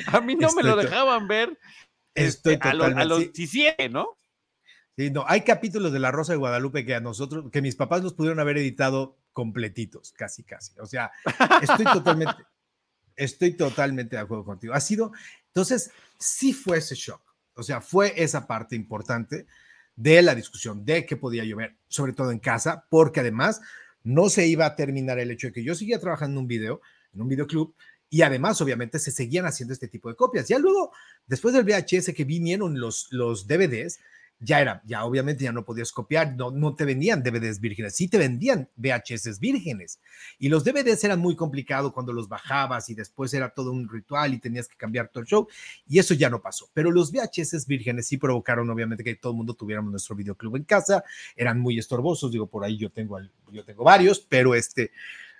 a 0.06 0.20
mí 0.20 0.34
no 0.34 0.52
me 0.54 0.62
lo 0.62 0.76
dejaban 0.76 1.28
ver. 1.28 1.56
Estoy 2.14 2.54
este, 2.54 2.70
totalmente. 2.70 3.02
A, 3.02 3.04
los 3.04 3.18
17, 3.18 3.88
¿no? 3.88 4.16
Sí, 4.96 5.10
no, 5.10 5.24
hay 5.26 5.40
capítulos 5.40 5.92
de 5.92 5.98
La 5.98 6.12
Rosa 6.12 6.32
de 6.32 6.38
Guadalupe 6.38 6.84
que 6.84 6.94
a 6.94 7.00
nosotros, 7.00 7.50
que 7.50 7.62
mis 7.62 7.74
papás 7.74 8.02
los 8.02 8.14
pudieron 8.14 8.38
haber 8.38 8.58
editado 8.58 9.18
completitos, 9.32 10.12
casi, 10.12 10.44
casi. 10.44 10.72
O 10.78 10.86
sea, 10.86 11.10
estoy 11.60 11.84
totalmente, 11.84 12.44
estoy 13.16 13.52
totalmente 13.56 14.14
de 14.16 14.22
acuerdo 14.22 14.44
contigo. 14.44 14.72
Ha 14.72 14.80
sido, 14.80 15.12
entonces, 15.48 15.90
sí 16.18 16.52
fue 16.52 16.78
ese 16.78 16.94
shock. 16.94 17.22
O 17.54 17.62
sea, 17.62 17.80
fue 17.80 18.14
esa 18.16 18.46
parte 18.46 18.76
importante 18.76 19.46
de 19.96 20.22
la 20.22 20.34
discusión 20.34 20.84
de 20.84 21.04
qué 21.06 21.16
podía 21.16 21.44
llover, 21.44 21.76
sobre 21.88 22.12
todo 22.12 22.30
en 22.30 22.38
casa, 22.38 22.86
porque 22.88 23.20
además 23.20 23.60
no 24.02 24.28
se 24.28 24.46
iba 24.46 24.66
a 24.66 24.76
terminar 24.76 25.18
el 25.18 25.30
hecho 25.30 25.48
de 25.48 25.52
que 25.52 25.64
yo 25.64 25.74
seguía 25.74 25.98
trabajando 25.98 26.38
en 26.38 26.42
un 26.44 26.48
video, 26.48 26.80
en 27.12 27.22
un 27.22 27.28
videoclub, 27.28 27.74
y 28.10 28.22
además, 28.22 28.60
obviamente, 28.60 29.00
se 29.00 29.10
seguían 29.10 29.46
haciendo 29.46 29.74
este 29.74 29.88
tipo 29.88 30.08
de 30.08 30.14
copias. 30.14 30.46
Ya 30.46 30.58
luego, 30.58 30.92
después 31.26 31.54
del 31.54 31.64
VHS 31.64 32.12
que 32.14 32.24
vinieron 32.24 32.78
los, 32.78 33.08
los 33.10 33.46
DVDs, 33.46 34.00
ya 34.40 34.60
era, 34.60 34.82
ya 34.84 35.04
obviamente 35.04 35.44
ya 35.44 35.52
no 35.52 35.64
podías 35.64 35.92
copiar, 35.92 36.34
no, 36.36 36.50
no 36.50 36.74
te 36.74 36.84
vendían 36.84 37.22
DVDs 37.22 37.60
vírgenes, 37.60 37.94
sí 37.94 38.08
te 38.08 38.18
vendían 38.18 38.68
VHS 38.76 39.38
vírgenes. 39.40 40.00
Y 40.38 40.48
los 40.48 40.64
DVDs 40.64 41.02
eran 41.04 41.20
muy 41.20 41.34
complicados 41.34 41.92
cuando 41.92 42.12
los 42.12 42.28
bajabas 42.28 42.90
y 42.90 42.94
después 42.94 43.32
era 43.32 43.50
todo 43.50 43.72
un 43.72 43.88
ritual 43.88 44.34
y 44.34 44.38
tenías 44.38 44.68
que 44.68 44.76
cambiar 44.76 45.08
todo 45.08 45.22
el 45.22 45.28
show. 45.28 45.48
Y 45.88 45.98
eso 45.98 46.14
ya 46.14 46.28
no 46.28 46.42
pasó. 46.42 46.68
Pero 46.74 46.90
los 46.90 47.10
VHS 47.10 47.66
vírgenes 47.66 48.06
sí 48.06 48.16
provocaron, 48.18 48.68
obviamente, 48.68 49.04
que 49.04 49.14
todo 49.14 49.32
el 49.32 49.38
mundo 49.38 49.54
tuviéramos 49.54 49.90
nuestro 49.90 50.16
videoclub 50.16 50.56
en 50.56 50.64
casa. 50.64 51.04
Eran 51.36 51.58
muy 51.60 51.78
estorbosos, 51.78 52.30
digo, 52.30 52.46
por 52.46 52.64
ahí 52.64 52.76
yo 52.76 52.90
tengo, 52.90 53.18
yo 53.50 53.64
tengo 53.64 53.84
varios, 53.84 54.20
pero 54.20 54.54
este, 54.54 54.90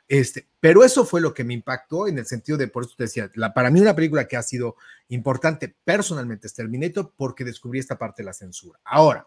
este, 0.09 0.49
pero 0.61 0.85
eso 0.85 1.05
fue 1.05 1.21
lo 1.21 1.33
que 1.33 1.45
me 1.45 1.55
impactó 1.55 2.07
en 2.07 2.19
el 2.19 2.27
sentido 2.27 2.59
de, 2.59 2.69
por 2.69 2.85
eso 2.85 2.95
te 2.97 3.05
decía, 3.05 3.31
la, 3.35 3.55
para 3.55 3.71
mí 3.71 3.81
una 3.81 3.95
película 3.95 4.29
que 4.29 4.37
ha 4.37 4.43
sido 4.43 4.77
importante 5.09 5.75
personalmente 5.85 6.47
es 6.47 6.55
Terminator 6.55 7.12
porque 7.17 7.45
descubrí 7.45 7.79
esta 7.79 7.97
parte 7.97 8.23
de 8.23 8.27
la 8.27 8.33
censura. 8.33 8.79
Ahora, 8.85 9.27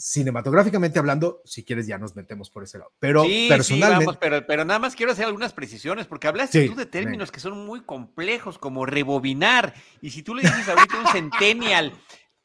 cinematográficamente 0.00 0.98
hablando, 0.98 1.42
si 1.44 1.62
quieres 1.62 1.86
ya 1.86 1.98
nos 1.98 2.16
metemos 2.16 2.48
por 2.48 2.64
ese 2.64 2.78
lado. 2.78 2.92
Pero 2.98 3.22
personalmente... 3.48 4.16
pero, 4.18 4.46
pero, 4.46 4.64
nada 4.64 4.78
más 4.78 4.96
quiero 4.96 5.12
hacer 5.12 5.26
algunas 5.26 5.52
precisiones 5.52 6.06
porque 6.06 6.26
hablaste 6.26 6.66
tú 6.68 6.74
de 6.74 6.86
términos 6.86 7.30
que 7.30 7.40
son 7.40 7.66
muy 7.66 7.82
complejos 7.82 8.58
como 8.58 8.86
rebobinar 8.86 9.74
y 10.00 10.10
si 10.10 10.22
tú 10.22 10.34
le 10.34 10.42
dices 10.42 10.68
ahorita 10.68 11.00
un 11.00 11.06
centennial 11.12 11.92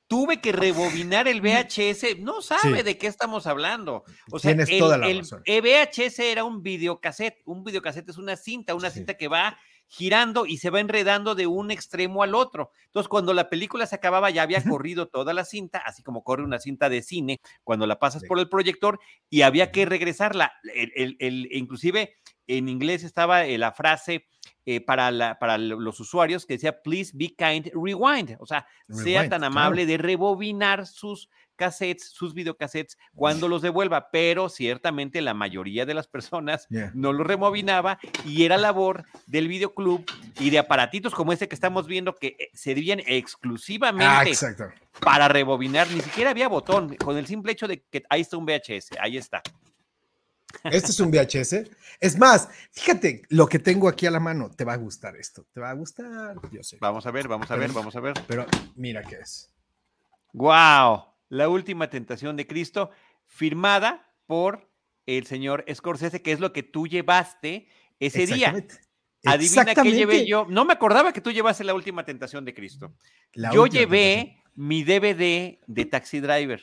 tuve 0.08 0.40
que 0.40 0.52
rebobinar 0.52 1.28
el 1.28 1.42
VHS, 1.42 2.20
no 2.20 2.42
sabe 2.42 2.78
Sí. 2.78 2.84
de 2.84 2.98
qué 2.98 3.08
estamos 3.08 3.48
hablando. 3.48 4.04
O 4.32 4.40
sea, 4.40 4.52
Tienes 4.52 4.70
el, 4.70 4.80
toda 4.80 4.98
la 4.98 5.08
el 5.08 5.20
razón. 5.20 5.42
VHS 5.46 6.20
era 6.32 6.44
un 6.44 6.62
videocassette, 6.62 7.42
un 7.46 7.64
videocassette 7.64 8.10
es 8.10 8.18
una 8.18 8.36
cinta, 8.36 8.76
una 8.76 8.90
Sí. 8.90 8.98
cinta 9.00 9.16
que 9.18 9.28
va 9.28 9.58
girando 9.88 10.46
y 10.46 10.58
se 10.58 10.70
va 10.70 10.80
enredando 10.80 11.36
de 11.36 11.48
un 11.48 11.72
extremo 11.72 12.24
al 12.24 12.36
otro. 12.36 12.72
Entonces, 12.86 13.08
cuando 13.08 13.34
la 13.34 13.50
película 13.50 13.86
se 13.86 13.96
acababa, 13.96 14.30
ya 14.30 14.42
había 14.44 14.64
corrido 14.64 15.08
toda 15.08 15.34
la 15.34 15.46
cinta, 15.46 15.80
así 15.86 16.04
como 16.04 16.24
corre 16.24 16.44
una 16.44 16.60
cinta 16.60 16.90
de 16.90 17.02
cine 17.02 17.40
cuando 17.64 17.86
la 17.88 18.00
pasas 18.00 18.24
por 18.28 18.40
el 18.40 18.50
proyector, 18.50 19.00
y 19.30 19.42
había 19.44 19.72
que 19.72 19.86
regresarla. 19.86 20.54
El, 20.74 20.92
el- 20.96 21.16
el- 21.20 21.48
inclusive 21.52 22.16
en 22.48 22.70
inglés 22.70 23.04
estaba 23.04 23.46
eh, 23.46 23.58
la 23.58 23.72
frase 23.72 24.26
eh, 24.68 24.82
para, 24.82 25.12
la, 25.12 25.38
para 25.40 25.58
lo- 25.58 25.80
los 25.80 26.00
usuarios 26.00 26.46
que 26.46 26.54
decía, 26.56 26.82
please 26.82 27.12
be 27.16 27.36
kind, 27.36 27.68
rewind. 27.74 28.38
O 28.40 28.46
sea, 28.46 28.66
sea 28.90 29.22
tan 29.30 29.42
claro. 29.42 29.46
amable 29.48 29.86
de 29.86 29.98
rebobinar 29.98 30.88
sus 30.88 31.30
cassettes, 31.56 32.10
sus 32.10 32.34
videocassettes 32.34 32.98
cuando 33.16 33.48
los 33.48 33.62
devuelva, 33.62 34.10
pero 34.12 34.50
ciertamente 34.50 35.22
la 35.22 35.34
mayoría 35.34 35.86
de 35.86 35.94
las 35.94 36.08
personas 36.08 36.68
Yeah. 36.70 36.92
no 36.94 37.14
los 37.14 37.26
rebobinaba 37.26 37.98
y 38.26 38.44
era 38.44 38.58
labor 38.58 39.06
del 39.28 39.48
videoclub 39.48 40.06
y 40.40 40.50
de 40.50 40.60
aparatitos 40.60 41.14
como 41.14 41.32
este 41.34 41.48
que 41.48 41.56
estamos 41.56 41.88
viendo 41.88 42.16
que 42.16 42.36
eh, 42.40 42.50
servían 42.54 43.00
Ah, 43.00 43.04
exclusivamente 43.08 44.30
exacto. 44.30 44.66
para 45.02 45.28
rebobinar, 45.28 45.90
ni 45.92 46.02
siquiera 46.02 46.32
había 46.32 46.48
botón, 46.48 46.96
con 46.98 47.18
el 47.18 47.26
simple 47.28 47.52
hecho 47.52 47.68
de 47.68 47.82
que 47.84 48.04
ahí 48.10 48.22
está 48.22 48.38
un 48.38 48.46
VHS, 48.46 48.92
ahí 49.00 49.18
está. 49.18 49.42
Este 50.64 50.92
es 50.92 51.00
un 51.02 51.12
VHS. 51.12 51.70
Es 52.00 52.18
más, 52.18 52.48
fíjate 52.72 53.24
lo 53.30 53.46
que 53.46 53.60
tengo 53.60 53.90
aquí 53.90 54.06
a 54.06 54.12
la 54.12 54.22
mano. 54.22 54.50
Te 54.50 54.64
va 54.64 54.72
a 54.74 54.78
gustar 54.78 55.16
esto. 55.18 55.46
Te 55.54 55.60
va 55.60 55.70
a 55.70 55.74
gustar. 55.74 56.38
Yo 56.50 56.64
sé. 56.64 56.78
Vamos 56.80 57.06
a 57.06 57.12
ver, 57.12 57.28
vamos 57.28 57.52
a 57.52 57.56
ver, 57.58 57.68
Pero- 57.68 57.80
vamos 57.80 57.96
a 57.96 58.00
ver. 58.00 58.14
Pero 58.26 58.46
mira 58.76 59.04
qué 59.04 59.16
es. 59.16 59.52
¡Wow! 60.32 61.04
La 61.30 61.50
última 61.50 61.90
tentación 61.90 62.36
de 62.36 62.48
Cristo, 62.48 62.92
firmada 63.26 64.14
por 64.28 64.70
el 65.06 65.26
señor 65.26 65.66
Scorsese, 65.74 66.22
que 66.22 66.32
es 66.32 66.40
lo 66.40 66.54
que 66.54 66.64
tú 66.64 66.88
llevaste 66.88 67.68
ese 68.00 68.26
día. 68.26 68.54
Adivina 69.26 69.74
qué 69.74 69.92
llevé 69.92 70.28
yo. 70.28 70.46
No 70.50 70.66
me 70.66 70.74
acordaba 70.74 71.12
que 71.12 71.22
tú 71.22 71.32
llevaste 71.32 71.64
la 71.64 71.74
última 71.74 72.06
tentación 72.06 72.46
de 72.46 72.54
Cristo. 72.54 72.94
La 73.34 73.52
yo 73.52 73.64
última 73.64 73.82
llevé 73.82 74.44
mi 74.54 74.84
DVD 74.84 75.58
de 75.66 75.86
Taxi 75.86 76.20
Driver 76.20 76.62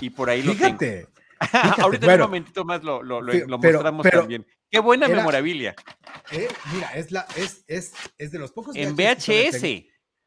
y 0.00 0.10
por 0.10 0.28
ahí 0.28 0.42
lo 0.42 0.54
tengo. 0.54 0.78
Fíjate. 0.78 1.06
Ahorita 1.82 2.06
en 2.06 2.20
un 2.20 2.26
momentito 2.26 2.64
más 2.64 2.82
lo, 2.84 3.02
lo- 3.02 3.20
lo- 3.20 3.32
fi- 3.32 3.40
lo 3.46 3.58
pero- 3.58 3.78
mostramos 3.78 4.02
pero 4.02 4.20
también. 4.20 4.46
Qué 4.70 4.80
buena 4.80 5.06
era- 5.06 5.16
memorabilia. 5.16 5.74
eh, 6.32 6.48
mira, 6.72 6.88
es, 6.94 7.10
la, 7.10 7.26
es, 7.36 7.64
es, 7.68 7.92
es 8.18 8.30
de 8.32 8.38
los 8.38 8.52
pocos 8.52 8.74
En. 8.76 8.94
VHS. 8.96 9.64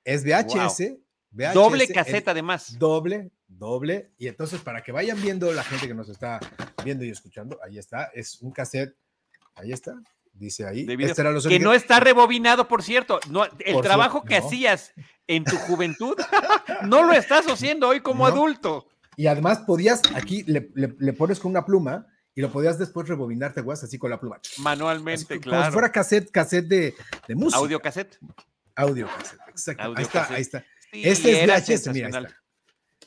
Es 0.03 0.23
VHS. 0.23 0.93
VHS 1.31 1.53
Doble 1.53 1.87
caseta 1.89 2.31
además. 2.31 2.77
Doble, 2.79 3.31
doble. 3.47 4.11
Y 4.17 4.27
entonces, 4.27 4.61
para 4.61 4.81
que 4.81 4.91
vayan 4.91 5.21
viendo 5.21 5.51
la 5.51 5.63
gente 5.63 5.87
que 5.87 5.93
nos 5.93 6.09
está 6.09 6.39
viendo 6.83 7.03
y 7.05 7.09
escuchando, 7.09 7.59
ahí 7.63 7.77
está. 7.77 8.05
Es 8.13 8.41
un 8.41 8.51
cassette. 8.51 8.95
Ahí 9.55 9.71
está. 9.71 9.93
Dice 10.33 10.67
ahí. 10.67 10.85
Este 10.99 11.21
era 11.21 11.31
los 11.31 11.47
que 11.47 11.59
no 11.59 11.73
está 11.73 11.99
rebobinado, 11.99 12.67
por 12.67 12.83
cierto. 12.83 13.19
No, 13.29 13.45
el 13.45 13.73
Por 13.73 13.83
trabajo 13.83 14.23
que 14.23 14.39
no. 14.39 14.45
hacías 14.45 14.93
en 15.25 15.43
tu 15.43 15.55
juventud 15.57 16.15
no 16.83 17.03
lo 17.03 17.13
estás 17.13 17.47
haciendo 17.47 17.87
hoy 17.89 18.01
como 18.01 18.27
No. 18.27 18.33
adulto. 18.33 18.87
Y 19.15 19.25
además 19.25 19.59
podías, 19.65 20.01
aquí 20.13 20.43
le, 20.43 20.69
le- 20.75 20.95
le 20.99 21.13
pones 21.13 21.39
con 21.39 21.49
una 21.49 21.65
pluma 21.65 22.05
y 22.35 22.41
lo 22.41 22.51
podías 22.51 22.77
después 22.77 23.07
rebobinar, 23.07 23.51
¿te? 23.55 23.83
Así 23.83 23.97
con 23.97 24.11
la 24.11 24.19
pluma. 24.19 24.35
Así 24.39 24.61
Manualmente, 24.61 25.25
como 25.25 25.41
si 25.41 25.49
claro. 25.49 25.73
fuera 25.73 25.91
cassette, 25.91 26.29
cassette 26.29 26.67
de, 26.67 26.95
de 27.27 27.35
música. 27.35 27.57
Audio 27.57 27.79
cassette. 27.79 28.19
Audio 28.75 29.07
cassette, 29.07 29.39
exacto. 29.49 29.93
ahí 29.97 30.03
está, 30.03 30.27
ahí 30.29 30.41
está. 30.41 30.63
Sí, 30.91 31.02
Este 31.04 31.43
es 31.43 31.47
VHS, 31.47 31.93
mira, 31.93 32.08
está. 32.08 32.28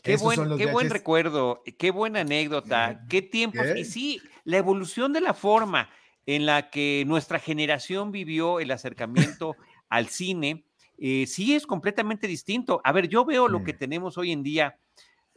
Qué 0.02 0.16
buen, 0.16 0.56
qué 0.56 0.66
buen 0.66 0.88
recuerdo, 0.88 1.62
qué 1.78 1.90
buena 1.90 2.20
anécdota, 2.20 3.04
qué 3.08 3.20
tiempos. 3.20 3.66
¿Qué? 3.66 3.80
Y 3.80 3.84
sí, 3.84 4.22
la 4.44 4.56
evolución 4.56 5.12
de 5.12 5.20
la 5.20 5.34
forma 5.34 5.90
en 6.26 6.46
la 6.46 6.70
que 6.70 7.04
nuestra 7.06 7.38
generación 7.38 8.12
vivió 8.12 8.60
el 8.60 8.70
acercamiento 8.70 9.56
al 9.88 10.08
cine, 10.08 10.64
eh, 10.96 11.26
sí 11.26 11.54
es 11.54 11.66
completamente 11.66 12.26
distinto. 12.26 12.80
A 12.84 12.92
ver, 12.92 13.08
yo 13.08 13.24
veo 13.24 13.48
lo 13.48 13.64
que 13.64 13.72
tenemos 13.72 14.16
hoy 14.18 14.32
en 14.32 14.42
día 14.42 14.78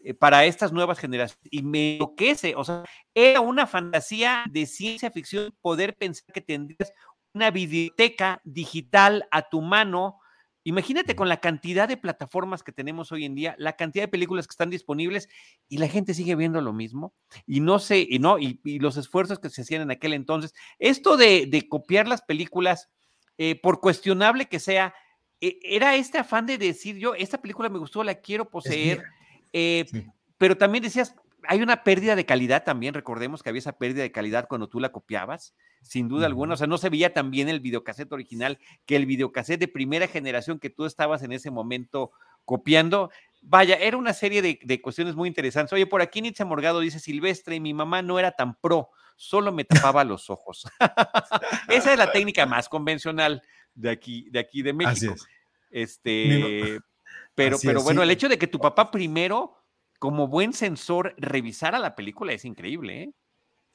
eh, 0.03 0.13
para 0.13 0.45
estas 0.45 0.73
nuevas 0.73 0.99
generaciones 0.99 1.47
y 1.49 1.63
me 1.63 1.95
enloquece. 1.95 2.53
O 2.55 2.63
sea, 2.63 2.83
era 3.13 3.39
una 3.39 3.65
fantasía 3.65 4.43
de 4.49 4.65
ciencia 4.65 5.09
ficción 5.09 5.55
poder 5.61 5.95
pensar 5.95 6.25
que 6.33 6.41
tendrías 6.41 6.91
una 7.33 7.49
biblioteca 7.49 8.41
digital 8.43 9.25
a 9.31 9.49
tu 9.49 9.61
mano. 9.61 10.19
Imagínate 10.65 11.15
con 11.15 11.27
la 11.27 11.41
cantidad 11.41 11.87
de 11.87 11.97
plataformas 11.97 12.63
que 12.63 12.71
tenemos 12.71 13.11
hoy 13.11 13.25
en 13.25 13.35
día, 13.35 13.55
la 13.57 13.75
cantidad 13.75 14.03
de 14.03 14.07
películas 14.07 14.47
que 14.47 14.51
están 14.53 14.69
disponibles 14.69 15.27
y 15.67 15.77
la 15.77 15.87
gente 15.89 16.13
sigue 16.13 16.35
viendo 16.35 16.61
lo 16.61 16.71
mismo 16.71 17.13
y 17.45 17.59
no 17.59 17.79
sé, 17.79 18.05
y 18.09 18.19
no, 18.19 18.39
y, 18.39 18.59
y 18.63 18.79
los 18.79 18.95
esfuerzos 18.97 19.39
que 19.39 19.49
se 19.49 19.61
hacían 19.63 19.81
en 19.81 19.91
aquel 19.91 20.13
entonces. 20.13 20.53
Esto 20.79 21.17
de, 21.17 21.47
de 21.47 21.67
copiar 21.67 22.07
las 22.07 22.21
películas, 22.21 22.89
eh, 23.37 23.59
por 23.59 23.81
cuestionable 23.81 24.47
que 24.47 24.59
sea, 24.59 24.93
eh, 25.41 25.59
era 25.63 25.95
este 25.95 26.17
afán 26.17 26.45
de 26.45 26.57
decir 26.57 26.97
yo, 26.97 27.13
esta 27.15 27.41
película 27.41 27.67
me 27.67 27.79
gustó, 27.79 28.03
la 28.03 28.15
quiero 28.15 28.49
poseer, 28.49 29.03
eh, 29.51 29.85
Sí. 29.91 30.05
pero 30.37 30.55
también 30.57 30.83
decías, 30.83 31.13
hay 31.47 31.61
una 31.61 31.83
pérdida 31.83 32.15
de 32.15 32.25
calidad 32.25 32.63
también, 32.63 32.93
recordemos 32.93 33.43
que 33.43 33.49
había 33.49 33.59
esa 33.59 33.77
pérdida 33.77 34.03
de 34.03 34.11
calidad 34.11 34.47
cuando 34.47 34.69
tú 34.69 34.79
la 34.79 34.91
copiabas, 34.91 35.55
sin 35.81 36.07
duda 36.07 36.25
alguna, 36.25 36.53
o 36.53 36.57
sea, 36.57 36.67
no 36.67 36.77
se 36.77 36.89
veía 36.89 37.13
tan 37.13 37.31
bien 37.31 37.49
el 37.49 37.59
videocassette 37.59 38.11
original 38.11 38.59
que 38.85 38.95
el 38.95 39.05
videocassette 39.05 39.59
de 39.59 39.67
primera 39.67 40.07
generación 40.07 40.59
que 40.59 40.69
tú 40.69 40.85
estabas 40.85 41.23
en 41.23 41.31
ese 41.31 41.51
momento 41.51 42.11
copiando. 42.45 43.11
Vaya, 43.41 43.75
era 43.75 43.97
una 43.97 44.13
serie 44.13 44.41
de, 44.41 44.59
de 44.63 44.81
cuestiones 44.81 45.15
muy 45.15 45.27
interesantes. 45.27 45.73
Oye, 45.73 45.85
por 45.85 46.01
aquí 46.01 46.21
Nietzsche 46.21 46.45
Morgado 46.45 46.79
dice, 46.79 46.99
Silvestre, 46.99 47.59
mi 47.59 47.73
mamá 47.73 48.01
no 48.01 48.19
era 48.19 48.31
tan 48.31 48.55
pro, 48.55 48.89
solo 49.15 49.51
me 49.51 49.65
tapaba 49.65 50.03
los 50.03 50.29
ojos. 50.29 50.65
Esa 51.69 51.91
es 51.93 51.97
la 51.97 52.11
técnica 52.11 52.45
más 52.45 52.69
convencional 52.69 53.41
de 53.73 53.89
aquí, 53.89 54.29
de 54.29 54.39
aquí 54.39 54.61
de 54.61 54.69
Así 54.71 54.77
México. 54.77 55.13
es. 55.13 55.27
Este, 55.71 56.79
pero, 57.35 57.55
Así 57.55 57.67
pero 57.67 57.79
es, 57.79 57.85
bueno, 57.85 58.01
sí. 58.01 58.03
el 58.03 58.11
hecho 58.11 58.29
de 58.29 58.37
que 58.37 58.47
tu 58.47 58.59
papá 58.59 58.91
primero, 58.91 59.62
como 60.03 60.27
buen 60.27 60.51
censor, 60.51 61.15
revisara 61.17 61.79
la 61.79 61.95
película 61.95 62.33
es 62.33 62.43
increíble, 62.43 63.03
¿eh? 63.03 63.11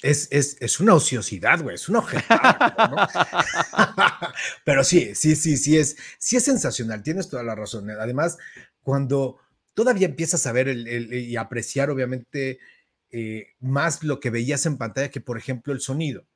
Es, 0.03 0.29
es, 0.31 0.59
es 0.61 0.79
una 0.79 0.93
ociosidad, 0.93 1.63
güey, 1.63 1.77
es 1.77 1.89
una 1.89 2.01
ojetada, 2.01 2.77
¿no? 2.91 2.97
Pero 4.67 4.85
sí, 4.85 5.15
sí, 5.15 5.35
sí, 5.37 5.57
sí 5.57 5.79
es, 5.79 5.97
sí 6.19 6.37
es 6.37 6.45
sensacional, 6.45 7.03
tienes 7.03 7.31
toda 7.31 7.43
la 7.45 7.55
razón. 7.55 7.89
Además, 7.93 8.37
cuando 8.83 9.39
todavía 9.73 10.07
empiezas 10.07 10.47
a 10.47 10.53
ver 10.53 10.69
el- 10.69 11.15
y 11.15 11.35
apreciar, 11.37 11.89
obviamente, 11.89 12.59
eh, 13.11 13.55
más 13.61 14.05
lo 14.05 14.21
que 14.21 14.29
veías 14.29 14.67
en 14.67 14.77
pantalla 14.77 15.11
que, 15.11 15.23
por 15.23 15.39
ejemplo, 15.39 15.73
el 15.73 15.81
sonido. 15.81 16.27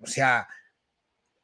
O 0.00 0.06
sea, 0.06 0.48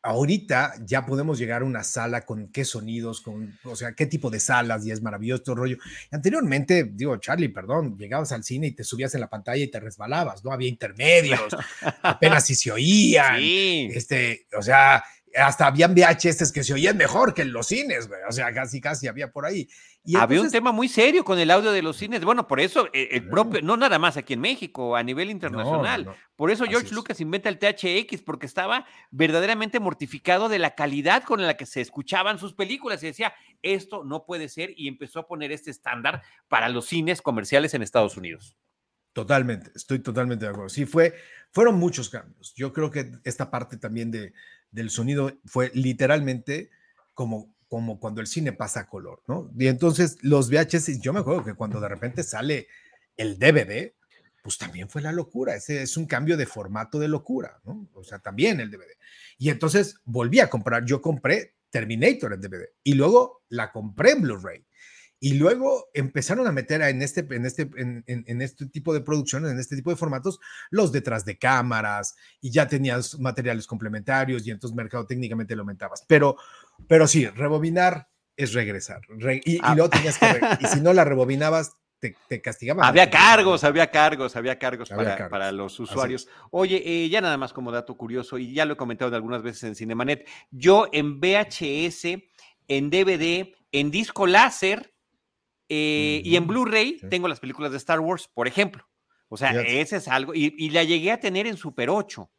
ahorita 0.09 0.75
ya 0.85 1.05
podemos 1.05 1.39
llegar 1.39 1.63
a 1.63 1.65
una 1.67 1.85
sala 1.85 2.23
con 2.23 2.49
qué 2.49 2.65
sonidos, 2.65 3.21
con, 3.21 3.59
o 3.65 3.77
sea, 3.77 3.93
qué 3.93 4.07
tipo 4.07 4.31
de 4.31 4.41
salas, 4.41 4.87
y 4.87 4.91
es 4.91 5.03
maravilloso 5.03 5.43
todo 5.43 5.57
rollo. 5.57 5.77
Anteriormente, 6.11 6.85
digo, 6.85 7.17
Charlie, 7.19 7.51
perdón, 7.51 7.97
llegabas 7.99 8.33
al 8.33 8.43
cine 8.43 8.69
y 8.69 8.73
te 8.73 8.85
subías 8.85 9.15
en 9.15 9.21
la 9.21 9.29
pantalla 9.29 9.63
y 9.63 9.69
te 9.69 9.81
resbalabas, 9.81 10.43
no 10.45 10.51
había 10.51 10.69
intermedios, 10.69 11.55
apenas 12.03 12.47
si 12.47 12.55
se 12.55 12.73
oían. 12.73 13.39
Sí. 13.39 13.91
Este, 13.93 14.47
o 14.57 14.63
sea, 14.63 15.05
hasta 15.39 15.67
habían 15.67 15.95
VHS 15.95 16.53
que 16.53 16.63
se 16.63 16.73
oían 16.75 16.97
mejor 16.97 17.35
que 17.35 17.43
en 17.43 17.53
los 17.53 17.67
cines, 17.67 18.09
güey. 18.09 18.21
O 18.29 18.33
sea, 18.33 18.53
casi, 18.53 18.81
casi 18.81 19.09
había 19.09 19.31
por 19.31 19.47
ahí. 19.47 19.69
Y 20.05 20.17
Había 20.17 20.41
un 20.41 20.51
tema 20.51 20.73
muy 20.73 20.89
serio 20.89 21.25
con 21.25 21.39
el 21.39 21.51
audio 21.51 21.71
de 21.73 21.83
los 21.83 21.97
cines. 21.97 22.25
Bueno, 22.25 22.47
por 22.49 22.61
eso 22.61 22.89
eh, 22.93 23.09
el 23.13 23.21
Claro. 23.23 23.31
propio, 23.31 23.63
no 23.63 23.77
nada 23.77 23.99
más 23.99 24.17
aquí 24.17 24.35
en 24.35 24.41
México, 24.41 24.97
a 24.97 25.03
nivel 25.03 25.31
internacional. 25.31 26.05
no, 26.05 26.11
no. 26.13 26.17
Por 26.37 26.51
eso 26.51 26.65
George 26.65 26.87
es. 26.87 26.93
Lucas 26.93 27.21
inventa 27.21 27.49
el 27.49 27.59
THX, 27.59 28.23
porque 28.23 28.47
estaba 28.47 28.87
verdaderamente 29.11 29.81
mortificado 29.81 30.49
de 30.49 30.59
la 30.59 30.75
calidad 30.75 31.25
con 31.25 31.47
la 31.47 31.57
que 31.57 31.67
se 31.67 31.81
escuchaban 31.81 32.39
sus 32.39 32.55
películas. 32.55 33.03
Y 33.03 33.07
decía, 33.07 33.35
esto 33.63 34.05
no 34.05 34.25
puede 34.25 34.49
ser, 34.49 34.73
y 34.77 34.89
empezó 34.89 35.21
a 35.21 35.27
poner 35.27 35.53
este 35.53 35.71
estándar 35.71 36.23
para 36.49 36.69
los 36.69 36.87
cines 36.87 37.21
comerciales 37.21 37.75
en 37.75 37.83
Estados 37.83 38.17
Unidos. 38.17 38.57
Totalmente, 39.13 39.73
estoy 39.75 39.99
totalmente 39.99 40.45
de 40.45 40.51
acuerdo. 40.53 40.69
Sí, 40.69 40.87
fue, 40.87 41.15
fueron 41.51 41.77
muchos 41.77 42.09
cambios. 42.09 42.55
Yo 42.55 42.73
creo 42.73 42.91
que 42.91 43.11
esta 43.25 43.51
parte 43.51 43.77
también 43.77 44.13
de, 44.13 44.33
del 44.71 44.91
sonido 44.91 45.33
fue 45.45 45.71
literalmente 45.75 46.71
como, 47.15 47.55
como 47.69 47.99
cuando 48.01 48.21
el 48.21 48.27
cine 48.27 48.53
pasa 48.53 48.81
a 48.81 48.89
color, 48.89 49.23
¿no? 49.27 49.51
Y 49.59 49.67
entonces 49.67 50.19
los 50.23 50.51
VHS, 50.51 51.01
yo 51.01 51.13
me 51.13 51.21
acuerdo 51.21 51.45
que 51.45 51.55
cuando 51.55 51.81
de 51.81 51.89
repente 51.89 52.23
sale 52.23 52.69
el 53.17 53.39
DVD, 53.39 53.93
pues 54.43 54.59
también 54.59 54.89
fue 54.89 55.03
la 55.03 55.13
locura. 55.13 55.55
Ese 55.55 55.83
es 55.83 55.97
un 55.97 56.07
cambio 56.07 56.37
de 56.37 56.47
formato 56.47 56.99
de 56.99 57.09
locura, 57.09 57.61
¿no? 57.65 57.89
O 57.95 58.05
sea, 58.05 58.19
también 58.19 58.61
el 58.61 58.71
DVD. 58.71 58.97
Y 59.37 59.51
entonces 59.51 60.01
volví 60.05 60.41
a 60.41 60.49
comprar, 60.49 60.85
yo 60.85 61.03
compré 61.03 61.55
Terminator 61.71 62.33
en 62.33 62.41
DVD 62.41 62.69
y 62.83 62.95
luego 62.95 63.43
la 63.49 63.71
compré 63.73 64.13
en 64.13 64.23
Blu-ray. 64.23 64.65
Y 65.21 65.35
luego 65.35 65.89
empezaron 65.95 66.47
a 66.47 66.53
meter 66.53 66.81
en 66.83 67.03
este, 67.03 67.27
en, 67.31 67.45
este, 67.45 67.63
en, 67.77 68.05
en- 68.07 68.25
en 68.29 68.41
este 68.43 68.67
tipo 68.67 68.95
de 68.95 69.01
producciones, 69.01 69.51
en 69.51 69.59
este 69.59 69.75
tipo 69.77 69.91
de 69.91 69.97
formatos, 69.97 70.39
los 70.71 70.93
detrás 70.93 71.25
de 71.25 71.37
cámaras 71.39 72.15
y 72.41 72.51
ya 72.51 72.69
tenías 72.69 73.19
materiales 73.19 73.67
complementarios 73.67 74.47
y 74.47 74.51
entonces 74.53 74.77
mercado 74.77 75.07
técnicamente 75.07 75.57
lo 75.57 75.63
aumentabas. 75.63 76.05
Pero, 76.07 76.37
pero 76.87 77.07
sí, 77.09 77.27
rebobinar 77.27 78.09
es 78.37 78.53
regresar. 78.53 79.01
y, 79.45 79.59
Ah. 79.63 79.75
luego 79.75 79.91
tenías 79.91 80.19
que, 80.19 80.33
re- 80.35 80.41
y 80.61 80.67
si 80.67 80.81
no 80.81 80.93
la 80.93 81.05
rebobinabas, 81.05 81.73
te, 81.99 82.15
te 82.29 82.41
castigaban. 82.41 82.85
Había 82.85 83.11
cargos, 83.11 83.65
había 83.65 83.91
cargos, 83.91 84.37
había 84.37 84.57
cargos, 84.57 84.93
Había 84.93 85.03
para, 85.05 85.17
cargos. 85.17 85.31
para 85.33 85.51
los 85.51 85.81
usuarios. 85.81 86.29
Oye, 86.53 86.81
eh, 86.87 87.09
ya 87.09 87.21
nada 87.21 87.37
más 87.37 87.53
como 87.53 87.73
dato 87.73 87.97
curioso, 87.97 88.39
y 88.39 88.55
ya 88.55 88.65
lo 88.67 88.75
he 88.75 88.77
comentado 88.77 89.17
algunas 89.17 89.43
veces 89.43 89.65
en 89.65 89.75
Cinemanet, 89.75 90.29
yo 90.53 90.87
en 90.93 91.19
VHS, 91.19 92.23
en 92.69 92.91
DVD, 92.91 93.53
en 93.73 93.91
disco 93.91 94.29
láser 94.29 94.95
eh, 95.69 96.23
y 96.25 96.37
en 96.37 96.47
Blu-ray 96.47 96.99
sí. 97.01 97.09
tengo 97.09 97.29
las 97.29 97.41
películas 97.41 97.71
de 97.71 97.77
Star 97.79 98.01
Wars, 98.01 98.29
por 98.33 98.49
ejemplo. 98.49 98.87
O 99.29 99.37
sea, 99.37 99.51
ese 99.61 99.97
es 99.97 100.09
algo, 100.09 100.35
y, 100.35 100.55
y 100.57 100.71
la 100.71 100.85
llegué 100.85 101.13
a 101.13 101.21
tener 101.21 101.47
en 101.47 101.57
Super 101.57 101.91
8. 101.91 102.31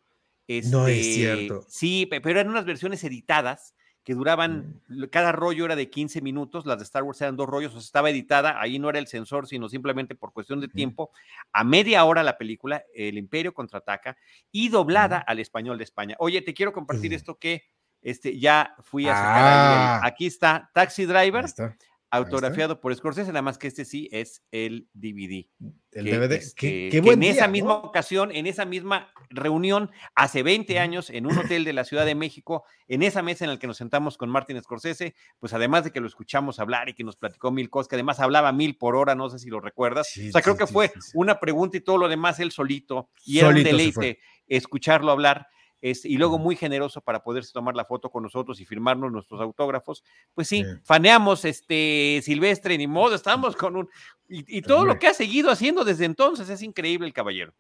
No 0.72 0.88
es 0.88 0.98
Este, 0.98 1.14
cierto. 1.14 1.64
Sí, 1.70 2.08
pe- 2.08 2.22
pero 2.22 2.40
eran 2.40 2.52
unas 2.52 2.66
versiones 2.66 3.04
editadas 3.04 3.76
que 4.04 4.16
duraban, 4.16 4.82
Mm. 4.88 5.04
cada 5.12 5.32
rollo 5.32 5.66
era 5.66 5.76
de 5.76 5.92
15 5.92 6.22
minutos, 6.22 6.66
las 6.66 6.80
de 6.80 6.84
Star 6.86 7.04
Wars 7.04 7.22
eran 7.22 7.36
dos 7.36 7.48
rollos, 7.48 7.76
o 7.76 7.80
sea, 7.80 7.86
estaba 7.86 8.10
editada, 8.10 8.60
ahí 8.60 8.80
no 8.80 8.90
era 8.90 8.98
el 8.98 9.06
sensor, 9.06 9.46
sino 9.46 9.70
simplemente 9.70 10.16
por 10.16 10.34
cuestión 10.34 10.60
de 10.62 10.68
tiempo, 10.68 11.12
a 11.54 11.64
media 11.64 12.04
hora 12.06 12.24
la 12.24 12.40
película, 12.40 12.84
El 12.96 13.20
Imperio 13.20 13.54
contraataca, 13.54 14.18
y 14.52 14.70
doblada 14.70 15.20
al 15.20 15.38
español 15.38 15.78
de 15.78 15.84
España. 15.84 16.16
Oye, 16.18 16.42
te 16.42 16.56
quiero 16.56 16.74
compartir 16.74 17.14
esto 17.14 17.38
que 17.38 17.66
este, 18.02 18.40
ya 18.40 18.74
fui 18.82 19.06
a 19.08 19.14
sacar 19.14 19.36
ahí 19.44 19.44
Ah. 19.46 20.02
aquí 20.06 20.26
está, 20.26 20.72
Taxi 20.74 21.06
Driver, 21.06 21.46
está, 21.46 21.78
autografiado 22.12 22.82
por 22.82 22.96
Scorsese, 22.96 23.30
nada 23.30 23.42
más 23.42 23.58
que 23.58 23.68
este 23.68 23.86
sí 23.86 24.10
es 24.12 24.44
el 24.52 24.88
DVD 24.94 25.48
el 25.92 26.06
que, 26.06 26.18
DVD. 26.18 26.32
este, 26.34 26.56
qué, 26.56 26.72
que 26.72 26.90
qué 26.92 27.02
buen 27.02 27.24
en 27.24 27.32
esa 27.32 27.48
misma 27.48 27.76
ocasión, 27.76 28.32
en 28.32 28.48
esa 28.48 28.66
misma 28.66 29.12
reunión, 29.30 29.90
hace 30.16 30.44
20 30.44 30.74
Ujú. 30.74 30.82
años, 30.82 31.10
en 31.10 31.26
un 31.26 31.38
hotel 31.38 31.64
de 31.64 31.74
la 31.74 31.84
Ciudad 31.84 32.06
de 32.06 32.16
México, 32.16 32.64
en 32.88 33.04
esa 33.04 33.22
mesa 33.22 33.46
en 33.46 33.52
la 33.52 33.60
que 33.60 33.68
nos 33.68 33.78
sentamos 33.78 34.18
con 34.18 34.30
Martin 34.30 34.62
Scorsese, 34.62 35.16
pues 35.40 35.54
además 35.54 35.84
de 35.84 35.92
que 35.92 36.00
lo 36.00 36.08
escuchamos 36.08 36.60
hablar 36.60 36.90
y 36.90 36.94
que 36.94 37.04
nos 37.04 37.16
platicó 37.16 37.52
mil 37.52 37.70
cosas, 37.70 37.88
que 37.88 37.96
además 37.96 38.20
hablaba 38.20 38.52
mil 38.52 38.78
por 38.78 38.96
hora, 38.96 39.16
no 39.16 39.30
sé 39.30 39.40
si 39.40 39.50
lo 39.50 39.60
recuerdas. 39.60 40.10
Sí, 40.10 40.30
o 40.30 40.32
sea, 40.32 40.42
creo 40.42 40.58
que 40.58 40.68
sí, 40.68 40.74
fue 40.74 40.92
una 41.14 41.40
pregunta 41.40 41.78
y 41.78 41.82
todo 41.82 41.98
lo 41.98 42.08
demás 42.08 42.40
él 42.40 42.52
solito, 42.52 43.10
y 43.26 43.40
era 43.40 43.50
un 43.50 43.64
deleite 43.64 44.20
escucharlo 44.48 45.12
hablar. 45.12 45.48
Este, 45.82 46.10
y 46.10 46.18
luego 46.18 46.38
muy 46.40 46.56
generoso 46.56 47.02
para 47.02 47.24
poderse 47.24 47.52
tomar 47.54 47.76
la 47.76 47.86
foto 47.86 48.10
con 48.10 48.24
nosotros 48.24 48.60
y 48.60 48.66
firmarnos 48.66 49.12
nuestros 49.12 49.40
autógrafos. 49.42 50.04
Pues 50.34 50.48
sí, 50.48 50.64
Sí. 50.64 50.70
faneamos 50.84 51.46
este 51.46 52.22
Silvestre, 52.24 52.78
ni 52.78 52.88
modo, 52.88 53.16
estamos 53.16 53.56
con 53.56 53.76
un. 53.76 53.90
Y, 54.28 54.58
y 54.58 54.62
todo 54.62 54.86
lo 54.86 55.00
que 55.00 55.08
ha 55.08 55.14
seguido 55.14 55.50
haciendo 55.52 55.84
desde 55.84 56.06
entonces 56.06 56.50
es 56.50 56.62
increíble 56.62 57.08
el 57.08 57.14
caballero. 57.14 57.54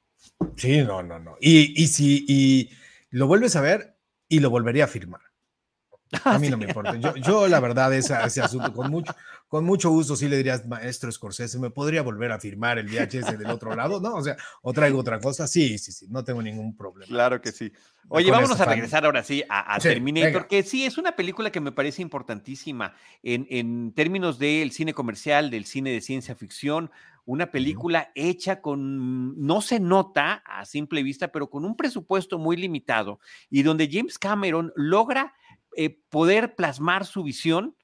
Sí, 0.57 0.79
no, 0.83 1.01
no, 1.01 1.17
no. 1.19 1.35
Y, 1.39 1.81
y 1.81 1.87
si 1.87 2.25
y 2.27 2.69
lo 3.09 3.27
vuelves 3.27 3.55
a 3.55 3.61
ver 3.61 3.95
y 4.27 4.39
lo 4.39 4.49
volvería 4.49 4.83
a 4.83 4.87
firmar. 4.87 5.21
A 6.23 6.39
mí 6.39 6.49
no 6.49 6.57
me 6.57 6.65
importa. 6.65 6.95
Yo, 6.95 7.15
yo 7.15 7.47
la 7.47 7.59
verdad, 7.59 7.93
ese 7.93 8.13
asunto, 8.15 8.73
con 8.73 8.89
mucho, 8.89 9.13
con 9.47 9.63
mucho 9.65 9.89
gusto, 9.89 10.15
sí 10.15 10.27
le 10.27 10.37
dirías, 10.37 10.65
maestro 10.67 11.11
Scorsese, 11.11 11.59
¿me 11.59 11.69
podría 11.69 12.01
volver 12.01 12.31
a 12.31 12.39
firmar 12.39 12.77
el 12.79 12.87
VHS 12.87 13.37
del 13.37 13.49
otro 13.49 13.75
lado? 13.75 13.99
No, 13.99 14.15
o 14.15 14.23
sea, 14.23 14.35
o 14.61 14.73
traigo 14.73 14.99
otra 14.99 15.19
cosa. 15.19 15.47
Sí, 15.47 15.77
sí, 15.77 15.91
sí, 15.91 16.07
no 16.09 16.23
tengo 16.23 16.41
ningún 16.41 16.75
problema. 16.75 17.07
Claro 17.07 17.41
que 17.41 17.51
sí. 17.51 17.71
Oye, 18.07 18.31
vámonos 18.31 18.59
a 18.59 18.65
regresar 18.65 19.05
ahora 19.05 19.23
sí 19.23 19.43
a, 19.49 19.75
a 19.75 19.79
Sí, 19.79 19.89
Terminator, 19.89 20.31
venga. 20.33 20.47
que 20.47 20.63
sí 20.63 20.83
es 20.85 20.97
una 20.97 21.15
película 21.15 21.51
que 21.51 21.59
me 21.61 21.71
parece 21.71 22.01
importantísima 22.01 22.95
en, 23.21 23.45
en 23.51 23.93
términos 23.93 24.39
del 24.39 24.71
cine 24.71 24.93
comercial, 24.95 25.51
del 25.51 25.65
cine 25.65 25.91
de 25.91 26.01
ciencia 26.01 26.35
ficción. 26.35 26.89
Una 27.25 27.51
película 27.51 28.11
hecha 28.15 28.59
con, 28.61 29.39
no 29.45 29.61
se 29.61 29.79
nota 29.79 30.41
a 30.45 30.65
simple 30.65 31.03
vista, 31.03 31.27
pero 31.27 31.51
con 31.51 31.63
un 31.63 31.75
presupuesto 31.77 32.39
muy 32.39 32.57
limitado 32.57 33.19
y 33.51 33.61
donde 33.61 33.87
James 33.91 34.17
Cameron 34.17 34.73
logra 34.75 35.35
eh, 35.75 36.01
poder 36.09 36.55
plasmar 36.55 37.05
su 37.05 37.23
visión 37.23 37.75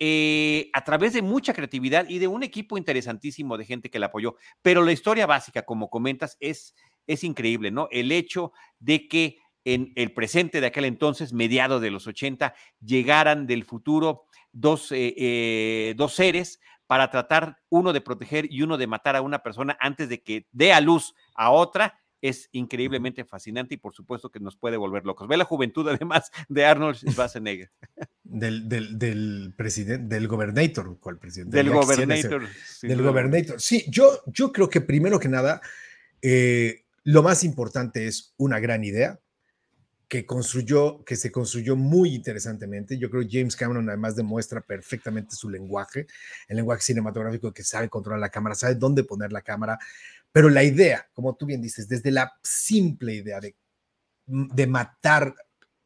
eh, 0.00 0.70
a 0.72 0.82
través 0.82 1.12
de 1.12 1.22
mucha 1.22 1.54
creatividad 1.54 2.08
y 2.08 2.18
de 2.18 2.26
un 2.26 2.42
equipo 2.42 2.76
interesantísimo 2.76 3.56
de 3.56 3.64
gente 3.64 3.90
que 3.90 3.98
la 3.98 4.06
apoyó. 4.06 4.36
Pero 4.60 4.82
la 4.82 4.92
historia 4.92 5.26
básica, 5.26 5.62
como 5.62 5.88
comentas, 5.88 6.36
es, 6.40 6.74
es 7.06 7.22
increíble, 7.22 7.70
¿no? 7.70 7.88
El 7.90 8.10
hecho 8.10 8.52
de 8.80 9.06
que 9.06 9.38
en 9.64 9.92
el 9.96 10.12
presente 10.12 10.60
de 10.60 10.66
aquel 10.66 10.84
entonces, 10.84 11.32
mediado 11.32 11.80
de 11.80 11.90
los 11.90 12.06
80, 12.06 12.54
llegaran 12.80 13.46
del 13.46 13.64
futuro 13.64 14.26
dos, 14.52 14.92
eh, 14.92 15.14
eh, 15.16 15.94
dos 15.96 16.14
seres 16.14 16.60
para 16.86 17.10
tratar 17.10 17.56
uno 17.70 17.92
de 17.92 18.00
proteger 18.00 18.46
y 18.50 18.62
uno 18.62 18.76
de 18.76 18.86
matar 18.86 19.16
a 19.16 19.22
una 19.22 19.42
persona 19.42 19.76
antes 19.80 20.08
de 20.08 20.22
que 20.22 20.46
dé 20.52 20.72
a 20.72 20.80
luz 20.80 21.14
a 21.34 21.50
otra, 21.50 21.98
es 22.24 22.48
increíblemente 22.52 23.22
fascinante 23.26 23.74
y 23.74 23.76
por 23.76 23.94
supuesto 23.94 24.30
que 24.30 24.40
nos 24.40 24.56
puede 24.56 24.78
volver 24.78 25.04
locos. 25.04 25.28
Ve 25.28 25.36
la 25.36 25.44
juventud 25.44 25.86
además 25.94 26.30
de 26.48 26.64
Arnold 26.64 26.96
Schwarzenegger, 26.96 27.70
Del, 28.22 28.66
del, 28.66 28.98
del 28.98 29.52
presidente, 29.54 30.14
del 30.14 30.26
gobernator, 30.26 30.98
¿cuál 31.00 31.18
presidente? 31.18 31.54
del 31.54 31.68
gobernator. 31.68 32.48
del 32.80 33.02
gobernator. 33.02 33.60
Sí, 33.60 33.84
yo, 33.88 34.22
yo 34.26 34.52
creo 34.52 34.70
que 34.70 34.80
primero 34.80 35.20
que 35.20 35.28
nada, 35.28 35.60
eh, 36.22 36.84
lo 37.02 37.22
más 37.22 37.44
importante 37.44 38.06
es 38.06 38.32
una 38.38 38.58
gran 38.58 38.84
idea 38.84 39.20
que 40.08 40.26
construyó, 40.26 41.04
que 41.04 41.16
se 41.16 41.32
construyó 41.32 41.76
muy 41.76 42.14
interesantemente. 42.14 42.98
Yo 42.98 43.10
creo 43.10 43.22
que 43.22 43.38
James 43.38 43.56
Cameron 43.56 43.88
además 43.88 44.16
demuestra 44.16 44.60
perfectamente 44.60 45.34
su 45.34 45.50
lenguaje, 45.50 46.06
el 46.48 46.56
lenguaje 46.56 46.82
cinematográfico 46.82 47.52
que 47.52 47.64
sabe 47.64 47.88
controlar 47.88 48.20
la 48.20 48.28
cámara, 48.28 48.54
sabe 48.54 48.76
dónde 48.76 49.04
poner 49.04 49.32
la 49.32 49.42
cámara, 49.42 49.78
pero 50.34 50.50
la 50.50 50.64
idea, 50.64 51.08
como 51.12 51.36
tú 51.36 51.46
bien 51.46 51.62
dices, 51.62 51.86
desde 51.86 52.10
la 52.10 52.32
simple 52.42 53.14
idea 53.14 53.38
de, 53.38 53.54
de 54.26 54.66
matar 54.66 55.32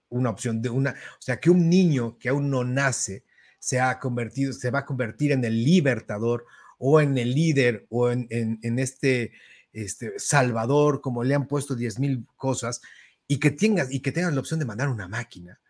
una 0.09 0.31
opción, 0.31 0.63
de 0.63 0.71
una, 0.71 0.93
o 0.93 1.21
sea, 1.21 1.39
que 1.39 1.51
un 1.51 1.69
niño 1.69 2.17
que 2.17 2.31
aún 2.31 2.49
no 2.49 2.65
nace 2.65 3.27
se 3.59 3.79
ha 3.79 3.99
convertido, 3.99 4.55
se 4.55 4.71
va 4.71 4.79
a 4.79 4.87
convertir 4.87 5.33
en 5.33 5.45
el 5.45 5.63
libertador 5.63 6.47
o 6.79 6.99
en 6.99 7.19
el 7.19 7.35
líder 7.35 7.87
o 7.91 8.11
en, 8.11 8.27
en, 8.31 8.59
en 8.63 8.79
este, 8.79 9.33
este 9.75 10.19
salvador, 10.19 11.03
como 11.03 11.25
le 11.25 11.35
han 11.35 11.47
puesto 11.47 11.75
10 11.75 11.99
mil 11.99 12.27
cosas, 12.39 12.81
y 13.27 13.41
que 13.41 13.51
tengas 13.51 13.93
y 13.93 14.01
que 14.01 14.13
tengas 14.13 14.33
la 14.33 14.41
opción 14.41 14.61
de 14.61 14.65
mandar 14.65 14.89
una 14.89 15.09
máquina 15.09 15.61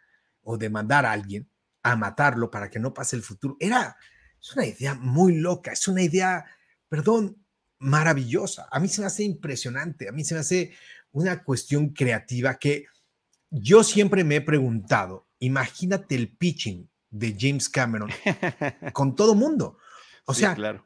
o 0.42 0.56
de 0.56 0.70
mandar 0.70 1.04
a 1.04 1.10
alguien 1.10 1.50
a 1.82 1.96
matarlo 1.96 2.48
para 2.48 2.70
que 2.70 2.78
no 2.78 2.94
pase 2.94 3.16
el 3.16 3.24
futuro. 3.24 3.56
Era, 3.58 3.96
es 4.40 4.54
una 4.54 4.66
idea 4.66 4.94
muy 4.94 5.34
loca, 5.34 5.72
es 5.72 5.88
una 5.88 6.02
idea, 6.02 6.44
perdón, 6.88 7.44
maravillosa. 7.78 8.68
A 8.70 8.80
mí 8.80 8.88
se 8.88 9.00
me 9.00 9.06
hace 9.06 9.24
impresionante, 9.24 10.08
a 10.08 10.12
mí 10.12 10.24
se 10.24 10.34
me 10.34 10.40
hace 10.40 10.72
una 11.12 11.42
cuestión 11.42 11.90
creativa 11.90 12.58
que 12.58 12.86
yo 13.50 13.82
siempre 13.82 14.24
me 14.24 14.36
he 14.36 14.40
preguntado, 14.40 15.26
imagínate 15.38 16.14
el 16.14 16.36
pitching 16.36 16.88
de 17.10 17.36
James 17.38 17.68
Cameron 17.68 18.10
con 18.92 19.14
todo 19.16 19.34
mundo. 19.34 19.78
O 20.26 20.34
Sí, 20.34 20.40
sea, 20.40 20.54
claro. 20.54 20.84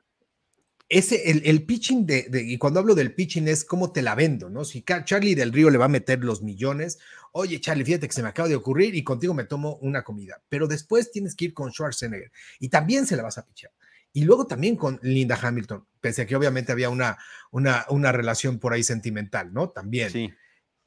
ese, 0.89 1.31
el, 1.31 1.43
el 1.45 1.65
pitching 1.67 2.07
de, 2.07 2.29
de- 2.31 2.43
y 2.45 2.59
cuando 2.59 2.79
hablo 2.79 2.95
del 2.95 3.15
pitching 3.15 3.49
es 3.49 3.65
cómo 3.65 3.91
te 3.93 4.03
la 4.03 4.15
vendo, 4.15 4.49
¿no? 4.49 4.65
Si 4.65 4.85
Charlie 5.05 5.35
del 5.35 5.53
Río 5.53 5.71
le 5.71 5.79
va 5.79 5.87
a 5.87 5.89
meter 5.89 6.23
los 6.23 6.43
millones, 6.43 6.99
oye 7.33 7.61
Charlie, 7.61 7.85
fíjate 7.85 8.07
que 8.07 8.15
se 8.15 8.23
me 8.23 8.29
acaba 8.29 8.49
de 8.49 8.55
ocurrir 8.55 8.95
y 8.95 9.03
contigo 9.03 9.35
me 9.35 9.45
tomo 9.45 9.77
una 9.81 10.05
comida, 10.05 10.41
pero 10.49 10.69
después 10.69 11.11
tienes 11.11 11.35
que 11.35 11.47
ir 11.47 11.55
con 11.55 11.73
Schwarzenegger 11.73 12.31
y 12.61 12.69
también 12.69 13.07
se 13.07 13.17
la 13.17 13.25
vas 13.25 13.39
a 13.39 13.45
pichar. 13.47 13.73
Y 14.13 14.25
luego 14.25 14.47
también 14.47 14.77
con 14.77 14.99
Linda 15.03 15.39
Hamilton, 15.41 15.87
pese 16.01 16.23
a 16.23 16.27
que 16.27 16.37
obviamente 16.37 16.73
había 16.73 16.91
una, 16.91 17.17
una, 17.51 17.87
una 17.89 18.13
relación 18.13 18.59
por 18.59 18.73
ahí 18.73 18.83
sentimental, 18.83 19.53
¿no? 19.53 19.71
También. 19.71 20.11
Sí. 20.11 20.31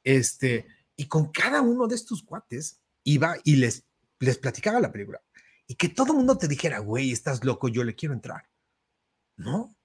Este, 0.04 0.68
y 0.96 1.08
con 1.08 1.32
cada 1.32 1.62
uno 1.62 1.88
de 1.88 1.96
estos 1.96 2.22
cuates 2.24 2.82
iba 3.04 3.36
y 3.44 3.56
les, 3.56 3.86
les 4.20 4.38
platicaba 4.38 4.80
la 4.80 4.92
película. 4.92 5.22
Y 5.68 5.76
que 5.76 5.90
todo 5.90 6.12
el 6.12 6.18
mundo 6.18 6.38
te 6.38 6.48
dijera, 6.48 6.78
güey, 6.80 7.12
estás 7.12 7.44
loco, 7.44 7.68
yo 7.68 7.84
le 7.84 7.96
quiero 7.96 8.14
entrar. 8.14 8.48
¿No? 9.38 9.76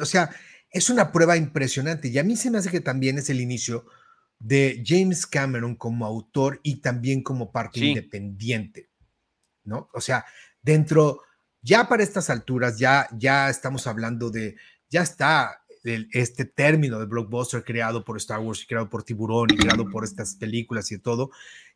O 0.00 0.04
sea, 0.04 0.30
es 0.70 0.90
una 0.90 1.10
prueba 1.10 1.36
impresionante. 1.36 2.08
Y 2.08 2.18
a 2.18 2.24
mí 2.24 2.36
se 2.36 2.50
me 2.50 2.58
hace 2.58 2.70
que 2.70 2.80
también 2.80 3.18
es 3.18 3.30
el 3.30 3.40
inicio 3.40 3.86
de 4.38 4.82
James 4.86 5.26
Cameron 5.26 5.76
como 5.76 6.04
autor 6.04 6.60
y 6.62 6.76
también 6.82 7.22
como 7.22 7.50
parte 7.50 7.80
Sí. 7.80 7.88
independiente. 7.88 8.90
¿No? 9.64 9.88
O 9.94 10.00
sea, 10.00 10.24
dentro, 10.60 11.22
ya 11.62 11.88
para 11.88 12.02
estas 12.02 12.28
alturas, 12.30 12.78
ya, 12.78 13.08
ya 13.16 13.48
estamos 13.48 13.86
hablando 13.86 14.30
de, 14.30 14.56
ya 14.90 15.02
está 15.02 15.58
este 15.84 16.44
término 16.44 17.00
de 17.00 17.06
blockbuster 17.06 17.64
creado 17.64 18.04
por 18.04 18.16
Star 18.18 18.38
Wars 18.38 18.62
y 18.62 18.66
creado 18.66 18.88
por 18.88 19.02
Tiburón 19.02 19.48
y 19.52 19.56
creado 19.56 19.88
por 19.90 20.04
estas 20.04 20.36
películas 20.36 20.92
y 20.92 20.98
todo. 20.98 21.30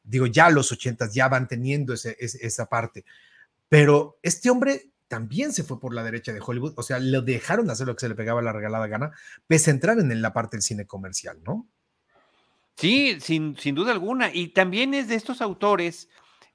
Digo, 0.05 0.27
ya 0.27 0.49
los 0.51 0.71
ochentas 0.71 1.13
ya 1.13 1.29
van 1.29 1.49
teniendo 1.49 1.93
ese- 1.95 2.17
esa 2.21 2.67
parte. 2.67 3.05
Pero 3.69 4.19
este 4.23 4.49
hombre 4.49 4.91
también 5.09 5.53
se 5.53 5.65
fue 5.65 5.81
por 5.81 5.93
la 5.93 6.05
derecha 6.05 6.33
de 6.33 6.41
Hollywood, 6.45 6.75
o 6.77 6.83
sea, 6.85 6.99
le 7.01 7.21
dejaron 7.21 7.69
hacer 7.71 7.87
lo 7.89 7.95
que 7.97 8.01
se 8.01 8.09
le 8.09 8.15
pegaba 8.15 8.43
la 8.43 8.53
regalada 8.53 8.87
gana, 8.87 9.11
pese 9.47 9.71
a 9.71 9.75
entrar 9.75 9.99
en 9.99 10.23
la 10.23 10.33
parte 10.33 10.57
del 10.57 10.63
cine 10.63 10.87
comercial, 10.87 11.39
¿no? 11.45 11.67
Sí, 12.77 13.19
sin, 13.21 13.57
sin 13.57 13.75
duda 13.75 13.93
alguna. 13.93 14.33
Y 14.33 14.49
también 14.49 14.95
es 14.95 15.09
de 15.09 15.15
estos 15.15 15.41
autores, 15.41 16.09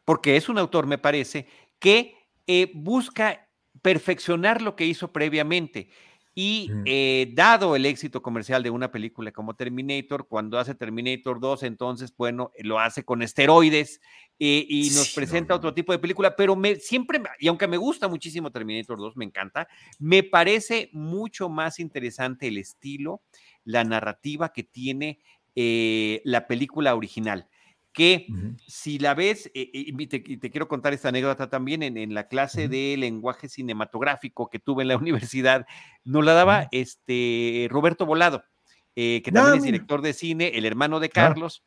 porque 0.06 0.38
es 0.38 0.50
un 0.50 0.58
autor, 0.58 0.86
me 0.86 0.98
parece, 0.98 1.48
que 1.80 2.16
eh, 2.54 2.70
busca 2.74 3.48
perfeccionar 3.82 4.62
lo 4.62 4.76
que 4.76 4.86
hizo 4.86 5.14
previamente. 5.14 5.88
Y 6.36 6.70
eh, 6.86 7.32
dado 7.34 7.78
el 7.78 7.86
éxito 7.86 8.22
comercial 8.22 8.62
de 8.62 8.70
una 8.70 8.92
película 8.92 9.32
como 9.32 9.54
Terminator, 9.54 10.28
cuando 10.28 10.60
hace 10.60 10.76
Terminator 10.76 11.40
2, 11.40 11.64
entonces, 11.64 12.14
bueno, 12.18 12.52
lo 12.60 12.80
hace 12.80 13.04
con 13.06 13.22
esteroides 13.22 14.02
eh, 14.40 14.66
y 14.68 14.90
nos 14.92 15.14
presenta 15.14 15.56
otro 15.56 15.74
tipo 15.74 15.94
de 15.94 16.00
película, 16.00 16.36
pero 16.36 16.58
me, 16.58 16.76
siempre, 16.76 17.22
y 17.40 17.48
aunque 17.48 17.68
me 17.68 17.78
gusta 17.78 18.10
muchísimo 18.10 18.52
Terminator 18.52 18.98
2, 18.98 19.16
me 19.16 19.26
encanta, 19.26 19.68
me 19.98 20.24
parece 20.24 20.90
mucho 20.92 21.48
más 21.48 21.80
interesante 21.80 22.48
el 22.48 22.58
estilo, 22.58 23.22
la 23.64 23.86
narrativa 23.86 24.52
que 24.52 24.64
tiene 24.64 25.20
eh, 25.56 26.22
la 26.26 26.48
película 26.48 26.96
original 26.96 27.50
que 27.94 28.28
si 28.68 29.00
la 29.00 29.14
ves, 29.14 29.52
eh, 29.54 29.70
y, 29.74 30.08
te, 30.08 30.22
quiero 30.24 30.68
contar 30.68 30.94
esta 30.94 31.10
anécdota 31.10 31.50
también, 31.50 31.84
en, 31.84 32.14
la 32.14 32.28
clase 32.28 32.68
de 32.68 32.96
lenguaje 32.98 33.50
cinematográfico 33.50 34.50
que 34.50 34.60
tuve 34.60 34.84
en 34.84 34.88
la 34.88 34.98
universidad, 34.98 35.66
nos 36.04 36.24
la 36.24 36.34
daba 36.34 36.68
este 36.72 37.68
Roberto 37.70 38.06
Volado, 38.06 38.44
eh, 38.96 39.22
que 39.24 39.32
también 39.32 39.58
es 39.58 39.64
director 39.64 40.02
de 40.02 40.14
cine, 40.14 40.52
el 40.56 40.66
hermano 40.66 41.00
de 41.00 41.10
Carlos, 41.10 41.64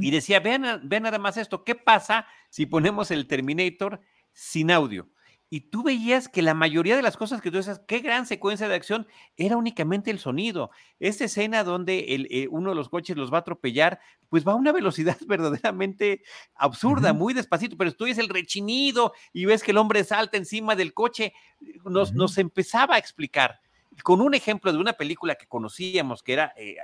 y 0.00 0.12
decía, 0.12 0.38
vean, 0.38 0.82
vean 0.84 1.02
nada 1.02 1.18
más 1.18 1.36
esto, 1.36 1.64
¿qué 1.64 1.74
pasa 1.74 2.28
si 2.48 2.64
ponemos 2.64 3.10
el 3.10 3.26
Terminator 3.26 4.00
sin 4.32 4.70
audio? 4.70 5.08
Y 5.50 5.60
tú 5.60 5.82
veías 5.82 6.28
que 6.28 6.42
la 6.42 6.54
mayoría 6.54 6.96
de 6.96 7.02
las 7.02 7.16
cosas 7.16 7.40
que 7.40 7.50
tú 7.50 7.58
decías, 7.58 7.80
qué 7.86 8.00
gran 8.00 8.26
secuencia 8.26 8.68
de 8.68 8.74
acción, 8.74 9.06
era 9.36 9.56
únicamente 9.56 10.10
el 10.10 10.18
sonido. 10.18 10.70
Esta 10.98 11.24
escena 11.24 11.64
donde 11.64 12.14
el, 12.14 12.26
eh, 12.30 12.48
uno 12.50 12.70
de 12.70 12.76
los 12.76 12.88
coches 12.88 13.16
los 13.16 13.32
va 13.32 13.38
a 13.38 13.40
atropellar, 13.40 14.00
pues 14.28 14.46
va 14.46 14.52
a 14.52 14.56
una 14.56 14.72
velocidad 14.72 15.16
verdaderamente 15.26 16.22
absurda, 16.54 17.12
muy 17.12 17.34
despacito, 17.34 17.76
pero 17.76 17.92
tú 17.92 18.04
ves 18.04 18.18
el 18.18 18.28
rechinido 18.28 19.12
y 19.32 19.44
ves 19.44 19.62
que 19.62 19.70
el 19.70 19.78
hombre 19.78 20.02
salta 20.04 20.36
encima 20.36 20.74
del 20.74 20.94
coche, 20.94 21.32
nos, 21.84 22.12
nos 22.12 22.38
empezaba 22.38 22.96
a 22.96 22.98
explicar. 22.98 23.60
Con 24.02 24.20
un 24.20 24.34
ejemplo 24.34 24.72
de 24.72 24.78
una 24.78 24.94
película 24.94 25.36
que 25.36 25.46
conocíamos, 25.46 26.22
que 26.24 26.32
era 26.32 26.52
eh, 26.56 26.76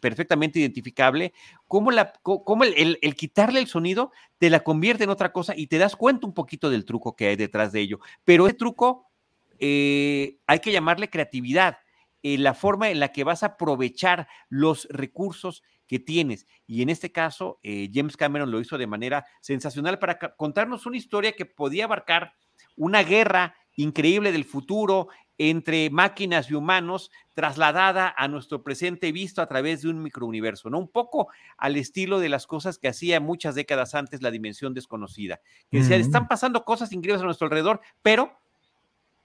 perfectamente 0.00 0.58
identificable, 0.58 1.32
cómo, 1.68 1.90
la, 1.90 2.12
cómo 2.22 2.64
el, 2.64 2.98
quitarle 3.16 3.60
el 3.60 3.66
sonido 3.66 4.12
te 4.38 4.50
la 4.50 4.60
convierte 4.60 5.04
en 5.04 5.10
otra 5.10 5.32
cosa 5.32 5.54
y 5.56 5.66
te 5.66 5.78
das 5.78 5.96
cuenta 5.96 6.26
un 6.26 6.34
poquito 6.34 6.70
del 6.70 6.84
truco 6.84 7.16
que 7.16 7.28
hay 7.28 7.36
detrás 7.36 7.72
de 7.72 7.80
ello. 7.80 8.00
Pero 8.24 8.46
ese 8.46 8.56
truco 8.56 9.10
eh, 9.58 10.38
hay 10.46 10.60
que 10.60 10.72
llamarle 10.72 11.10
creatividad, 11.10 11.78
eh, 12.22 12.38
la 12.38 12.54
forma 12.54 12.90
en 12.90 13.00
la 13.00 13.12
que 13.12 13.24
vas 13.24 13.42
a 13.42 13.46
aprovechar 13.46 14.28
los 14.48 14.88
recursos 14.90 15.62
que 15.86 15.98
tienes. 15.98 16.46
Y 16.66 16.82
en 16.82 16.88
este 16.88 17.12
caso, 17.12 17.60
James 17.62 18.16
Cameron 18.16 18.50
lo 18.50 18.60
hizo 18.60 18.76
de 18.76 18.88
manera 18.88 19.24
sensacional 19.40 20.00
para 20.00 20.18
contarnos 20.36 20.84
una 20.84 20.96
historia 20.96 21.32
que 21.32 21.46
podía 21.46 21.84
abarcar 21.84 22.34
una 22.76 23.02
guerra 23.02 23.54
increíble 23.76 24.32
del 24.32 24.44
futuro 24.44 25.08
entre 25.38 25.90
máquinas 25.90 26.50
y 26.50 26.54
humanos 26.54 27.10
trasladada 27.34 28.14
a 28.16 28.28
nuestro 28.28 28.62
presente 28.62 29.12
visto 29.12 29.42
a 29.42 29.46
través 29.46 29.82
de 29.82 29.88
un 29.88 30.02
microuniverso, 30.02 30.70
¿no? 30.70 30.78
Un 30.78 30.88
poco 30.88 31.28
al 31.58 31.76
estilo 31.76 32.18
de 32.18 32.28
las 32.28 32.46
cosas 32.46 32.78
que 32.78 32.88
hacía 32.88 33.20
muchas 33.20 33.54
décadas 33.54 33.94
antes 33.94 34.22
la 34.22 34.30
dimensión 34.30 34.72
desconocida, 34.74 35.40
que 35.70 35.78
decía, 35.78 35.96
están 35.96 36.28
pasando 36.28 36.64
cosas 36.64 36.92
increíbles 36.92 37.22
a 37.22 37.26
nuestro 37.26 37.46
alrededor, 37.46 37.80
pero 38.02 38.38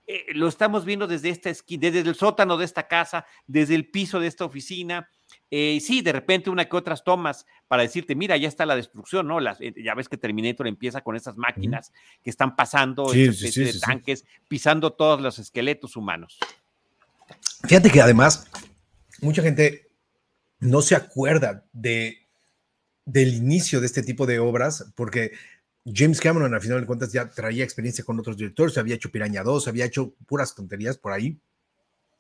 eh, 0.07 0.25
lo 0.33 0.47
estamos 0.47 0.83
viendo 0.83 1.07
desde 1.07 1.29
esta 1.29 1.49
esquina, 1.49 1.89
desde 1.89 2.09
el 2.09 2.15
sótano 2.15 2.57
de 2.57 2.65
esta 2.65 2.87
casa, 2.87 3.25
desde 3.47 3.75
el 3.75 3.89
piso 3.89 4.19
de 4.19 4.27
esta 4.27 4.43
oficina. 4.43 5.09
Eh, 5.49 5.79
sí, 5.81 6.01
de 6.01 6.13
repente 6.13 6.49
una 6.49 6.65
que 6.65 6.75
otras 6.75 7.03
tomas 7.03 7.45
para 7.67 7.83
decirte, 7.83 8.15
mira, 8.15 8.37
ya 8.37 8.47
está 8.47 8.65
la 8.65 8.75
destrucción, 8.75 9.27
¿no? 9.27 9.39
Las, 9.39 9.59
eh, 9.61 9.73
ya 9.83 9.95
ves 9.95 10.07
que 10.07 10.17
Terminator 10.17 10.67
empieza 10.67 11.01
con 11.01 11.15
esas 11.15 11.37
máquinas 11.37 11.91
que 12.23 12.29
están 12.29 12.55
pasando, 12.55 13.11
de 13.11 13.73
tanques, 13.79 14.25
pisando 14.47 14.93
todos 14.93 15.21
los 15.21 15.39
esqueletos 15.39 15.95
humanos. 15.95 16.39
Fíjate 17.67 17.89
que 17.89 18.01
además, 18.01 18.49
mucha 19.21 19.41
gente 19.41 19.89
no 20.59 20.81
se 20.81 20.95
acuerda 20.95 21.65
de, 21.73 22.27
del 23.05 23.33
inicio 23.33 23.79
de 23.79 23.87
este 23.87 24.03
tipo 24.03 24.25
de 24.25 24.39
obras, 24.39 24.91
porque 24.95 25.31
James 25.85 26.19
Cameron, 26.21 26.53
al 26.53 26.61
final 26.61 26.79
de 26.81 26.87
cuentas, 26.87 27.11
ya 27.11 27.29
traía 27.29 27.63
experiencia 27.63 28.03
con 28.03 28.19
otros 28.19 28.37
directores, 28.37 28.77
había 28.77 28.95
hecho 28.95 29.11
Piraña 29.11 29.43
2, 29.43 29.67
había 29.67 29.85
hecho 29.85 30.13
puras 30.27 30.53
tonterías 30.55 30.97
por 30.97 31.11
ahí. 31.11 31.39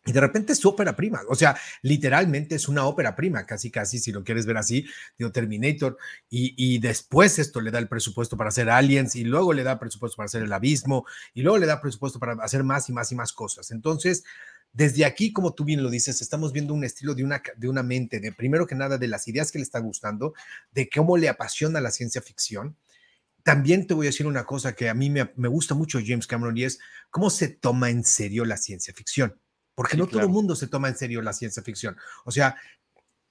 Y 0.05 0.13
de 0.13 0.19
repente 0.19 0.53
es 0.53 0.59
su 0.59 0.67
ópera 0.69 0.95
prima, 0.95 1.21
o 1.29 1.35
sea, 1.35 1.55
literalmente 1.83 2.55
es 2.55 2.67
una 2.67 2.85
ópera 2.85 3.15
prima, 3.15 3.45
casi, 3.45 3.69
casi, 3.69 3.99
si 3.99 4.11
lo 4.11 4.23
quieres 4.23 4.47
ver 4.47 4.57
así, 4.57 4.83
digo, 5.15 5.31
Terminator, 5.31 5.95
y, 6.27 6.55
y, 6.57 6.79
después 6.79 7.37
esto 7.37 7.61
le 7.61 7.69
da 7.69 7.77
el 7.77 7.87
presupuesto 7.87 8.35
para 8.35 8.47
hacer 8.47 8.71
Aliens, 8.71 9.15
y 9.15 9.23
luego 9.23 9.53
le 9.53 9.61
da 9.63 9.79
presupuesto 9.79 10.17
para 10.17 10.25
hacer 10.25 10.41
El 10.41 10.53
Abismo, 10.53 11.05
y 11.35 11.43
luego 11.43 11.59
le 11.59 11.67
da 11.67 11.79
presupuesto 11.81 12.17
para 12.17 12.33
hacer 12.43 12.63
más 12.63 12.89
y 12.89 12.93
más 12.93 13.11
y 13.11 13.15
más 13.15 13.31
cosas. 13.31 13.69
Entonces, 13.69 14.23
desde 14.73 15.05
aquí, 15.05 15.33
como 15.33 15.53
tú 15.53 15.65
bien 15.65 15.83
lo 15.83 15.89
dices, 15.89 16.21
estamos 16.21 16.53
viendo 16.53 16.73
un 16.73 16.83
estilo 16.83 17.13
de 17.13 17.23
una, 17.23 17.41
de 17.57 17.69
una 17.69 17.83
mente, 17.83 18.19
de 18.19 18.31
primero 18.31 18.65
que 18.65 18.75
nada, 18.75 18.97
de 18.97 19.07
las 19.07 19.27
ideas 19.27 19.51
que 19.51 19.59
le 19.59 19.63
están 19.63 19.83
gustando, 19.83 20.33
de 20.71 20.89
cómo 20.89 21.17
le 21.17 21.29
apasiona 21.29 21.81
la 21.81 21.91
ciencia 21.91 22.21
ficción, 22.21 22.77
también 23.43 23.87
te 23.87 23.93
voy 23.93 24.05
a 24.05 24.09
decir 24.09 24.27
una 24.27 24.45
cosa 24.45 24.73
que 24.73 24.87
a 24.89 24.93
mí 24.93 25.09
me, 25.09 25.25
gusta 25.47 25.75
mucho 25.75 25.99
James 26.05 26.27
Cameron 26.27 26.57
y 26.57 26.63
es 26.63 26.79
cómo 27.09 27.29
se 27.29 27.49
toma 27.49 27.89
en 27.89 28.03
serio 28.03 28.45
la 28.45 28.57
ciencia 28.57 28.93
ficción. 28.93 29.40
Porque 29.75 29.97
no 29.97 30.07
todo 30.07 30.21
el 30.21 30.29
mundo 30.29 30.55
se 30.55 30.67
toma 30.67 30.89
en 30.89 30.97
serio 30.97 31.21
la 31.21 31.33
ciencia 31.33 31.63
ficción. 31.63 31.97
O 32.25 32.31
sea, 32.31 32.55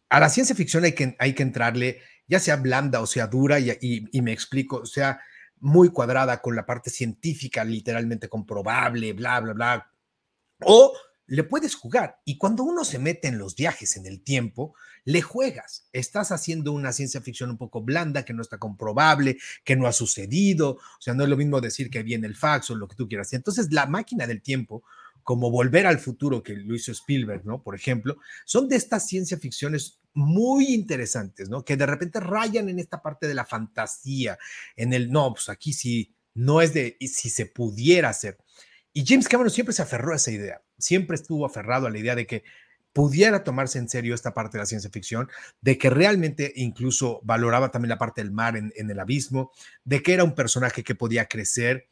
a 0.09 0.21
la 0.21 0.29
ciencia 0.29 0.55
ficción 0.57 0.85
hay 0.85 0.93
que, 0.93 1.17
hay 1.19 1.35
que 1.35 1.43
entrarle, 1.43 2.01
ya 2.27 2.41
sea 2.41 2.57
blanda 2.57 3.01
o 3.01 3.07
sea 3.07 3.27
dura, 3.27 3.61
y, 3.61 3.71
y, 3.81 4.23
me 4.23 4.33
explico, 4.33 4.79
o 4.79 4.87
sea, 4.87 5.21
muy 5.61 5.91
cuadrada 5.91 6.41
con 6.41 6.57
la 6.57 6.67
parte 6.67 6.91
científica, 6.91 7.65
literalmente 7.65 8.29
comprobable, 8.29 9.13
bla, 9.13 9.41
bla, 9.41 9.53
bla. 9.53 9.93
O 10.65 10.93
le 11.31 11.45
puedes 11.45 11.77
jugar. 11.77 12.19
Y 12.25 12.39
cuando 12.39 12.65
uno 12.65 12.85
se 12.85 12.99
mete 12.99 13.29
en 13.29 13.39
los 13.39 13.55
viajes 13.55 13.97
en 13.97 14.05
el 14.05 14.23
tiempo, 14.23 14.75
le 15.05 15.23
juegas. 15.23 15.89
Estás 15.93 16.33
haciendo 16.33 16.73
una 16.73 16.93
ciencia 16.93 17.21
ficción 17.21 17.51
un 17.51 17.57
poco 17.57 17.83
blanda, 17.83 18.25
que 18.25 18.35
no 18.35 18.43
está 18.43 18.59
comprobable, 18.59 19.39
que 19.65 19.77
no 19.77 19.87
ha 19.87 19.93
sucedido. 19.93 20.73
O 20.73 21.01
sea, 21.01 21.15
no 21.15 21.23
es 21.23 21.31
lo 21.31 21.37
mismo 21.37 21.61
decir 21.61 21.89
que 21.89 22.03
viene 22.03 22.27
el 22.27 22.35
fax 22.35 22.71
o 22.71 22.75
lo 22.75 22.89
que 22.89 22.97
tú 22.97 23.09
quieras. 23.09 23.33
Entonces, 23.33 23.71
la 23.71 23.87
máquina 23.87 24.27
del 24.27 24.43
tiempo, 24.43 24.83
como 25.23 25.51
Volver 25.51 25.87
al 25.87 25.99
Futuro, 25.99 26.43
que 26.43 26.55
lo 26.55 26.75
Spielberg, 26.75 27.45
¿no? 27.45 27.63
Por 27.63 27.75
ejemplo, 27.75 28.17
son 28.45 28.69
de 28.69 28.77
estas 28.77 29.07
ciencia 29.07 29.39
ficciones 29.39 30.01
muy 30.13 30.75
interesantes, 30.75 31.49
¿no? 31.49 31.65
Que 31.65 31.77
de 31.77 31.87
repente 31.87 32.21
rayan 32.21 32.69
en 32.69 32.79
esta 32.79 33.03
parte 33.03 33.29
de 33.29 33.35
la 33.35 33.45
fantasía, 33.45 34.39
en 34.77 34.93
el, 34.93 35.11
no, 35.11 35.33
pues 35.33 35.49
aquí 35.49 35.73
sí, 35.73 36.15
no 36.35 36.61
es 36.61 36.75
de, 36.75 36.97
si 37.01 37.31
se 37.31 37.47
pudiera 37.47 38.09
hacer. 38.09 38.39
Y 38.93 39.05
James 39.07 39.29
Cameron 39.29 39.51
siempre 39.51 39.75
se 39.75 39.83
aferró 39.83 40.13
a 40.13 40.17
esa 40.17 40.31
idea, 40.31 40.63
siempre 40.79 41.15
estuvo 41.15 41.47
aferrado 41.47 41.87
a 41.87 41.91
la 41.91 41.99
idea 41.99 42.15
de 42.15 42.27
que 42.27 42.43
pudiera 42.93 43.45
tomarse 43.45 43.79
en 43.79 43.89
serio 43.89 44.15
esta 44.15 44.35
parte 44.35 44.59
de 44.59 44.63
la 44.63 44.67
ciencia 44.67 44.91
ficción, 44.91 45.29
de 45.61 45.79
que 45.79 45.91
realmente 45.91 46.53
incluso 46.57 47.21
valoraba 47.23 47.71
también 47.71 47.91
la 47.91 47.99
parte 47.99 48.23
del 48.23 48.33
mar 48.33 48.57
en, 48.57 48.73
el 48.75 48.99
abismo, 48.99 49.53
de 49.85 50.03
que 50.03 50.15
era 50.15 50.25
un 50.25 50.35
personaje 50.35 50.83
que 50.83 50.95
podía 50.95 51.27
crecer. 51.27 51.89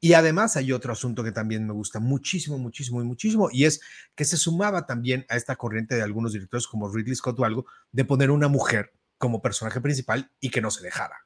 Y 0.00 0.12
además 0.12 0.56
hay 0.56 0.72
otro 0.72 0.92
asunto 0.92 1.24
que 1.24 1.32
también 1.32 1.66
me 1.66 1.72
gusta 1.72 1.98
muchísimo, 1.98 2.58
muchísimo 2.58 3.02
y 3.02 3.04
muchísimo, 3.04 3.48
y 3.52 3.64
es 3.64 3.80
que 4.14 4.24
se 4.24 4.36
sumaba 4.36 4.86
también 4.86 5.26
a 5.28 5.36
esta 5.36 5.56
corriente 5.56 5.96
de 5.96 6.02
algunos 6.02 6.32
directores 6.32 6.66
como 6.66 6.92
Ridley 6.92 7.16
Scott 7.16 7.38
o 7.40 7.44
algo, 7.44 7.66
de 7.90 8.04
poner 8.04 8.30
una 8.30 8.48
mujer 8.48 8.92
como 9.18 9.42
personaje 9.42 9.80
principal 9.80 10.30
y 10.40 10.50
que 10.50 10.60
no 10.60 10.70
se 10.70 10.84
dejara. 10.84 11.24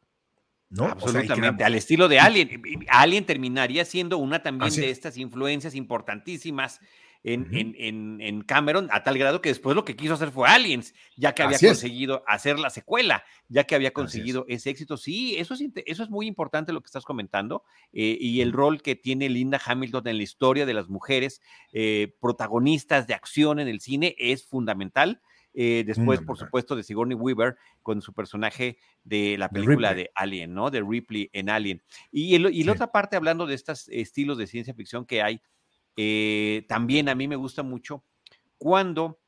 ¿no? 0.71 0.87
Absolutamente, 0.87 1.65
al 1.65 1.75
estilo 1.75 2.09
de 2.09 2.19
Alien. 2.19 2.63
Alien 2.89 3.27
terminaría 3.27 3.85
siendo 3.85 4.17
una 4.17 4.43
también 4.43 4.75
de 4.75 4.91
estas 4.91 5.19
influencias 5.19 5.75
importantísimas 5.75 6.81
en, 7.25 7.75
en, 7.79 8.21
en, 8.21 8.43
Cameron, 8.43 8.89
a 8.91 9.05
tal 9.05 9.17
grado 9.17 9.41
que 9.41 9.49
después 9.49 9.77
lo 9.77 9.85
que 9.85 9.95
quiso 9.95 10.15
hacer 10.15 10.31
fue 10.31 10.49
Aliens, 10.49 10.93
ya 11.17 11.35
que 11.35 11.43
había 11.43 11.59
conseguido 11.59 12.25
hacer 12.27 12.59
la 12.59 12.71
secuela, 12.71 13.25
ya 13.49 13.65
que 13.65 13.75
había 13.75 13.93
conseguido 13.93 14.45
ese 14.49 14.71
éxito. 14.71 14.97
Sí, 14.97 15.37
eso 15.37 15.55
es, 15.55 15.63
eso 15.87 16.03
es 16.03 16.11
muy 16.11 16.27
importante 16.27 16.73
lo 16.73 16.81
que 16.81 16.87
estás 16.87 17.05
comentando, 17.05 17.65
eh, 17.93 18.17
y 18.21 18.41
el 18.41 18.53
rol 18.53 18.83
que 18.83 18.97
tiene 18.97 19.29
Linda 19.29 19.61
Hamilton 19.65 20.09
en 20.09 20.17
la 20.17 20.23
historia 20.23 20.67
de 20.67 20.75
las 20.75 20.89
mujeres 20.89 21.41
eh, 21.73 22.15
protagonistas 22.21 23.07
de 23.07 23.15
acción 23.15 23.61
en 23.61 23.69
el 23.69 23.81
cine 23.81 24.17
es 24.19 24.45
fundamental. 24.45 25.21
Eh, 25.55 25.85
después, 25.87 26.21
por 26.23 26.39
supuesto, 26.39 26.75
de 26.75 26.83
Sigourney 26.83 27.15
Weaver 27.15 27.57
con 27.83 28.01
su 28.01 28.15
personaje 28.15 28.79
de 29.05 29.37
la 29.37 29.51
película 29.51 29.93
de, 29.93 30.11
Alien, 30.15 30.55
¿no? 30.55 30.71
De 30.71 30.81
Ripley 30.81 31.29
en 31.35 31.51
Alien. 31.51 31.83
Y, 32.11 32.35
y 32.35 32.65
la 32.65 32.73
otra 32.73 32.91
parte, 32.91 33.17
hablando 33.17 33.47
de 33.47 33.55
estos 33.55 33.87
estilos 33.89 34.39
de 34.39 34.47
ciencia 34.47 34.73
ficción 34.73 35.05
que 35.05 35.21
hay, 35.21 35.43
eh, 35.97 36.65
también 36.69 37.09
a 37.09 37.15
mí 37.15 37.29
me 37.29 37.37
gusta 37.37 37.63
mucho 37.63 38.05
cuando 38.59 39.21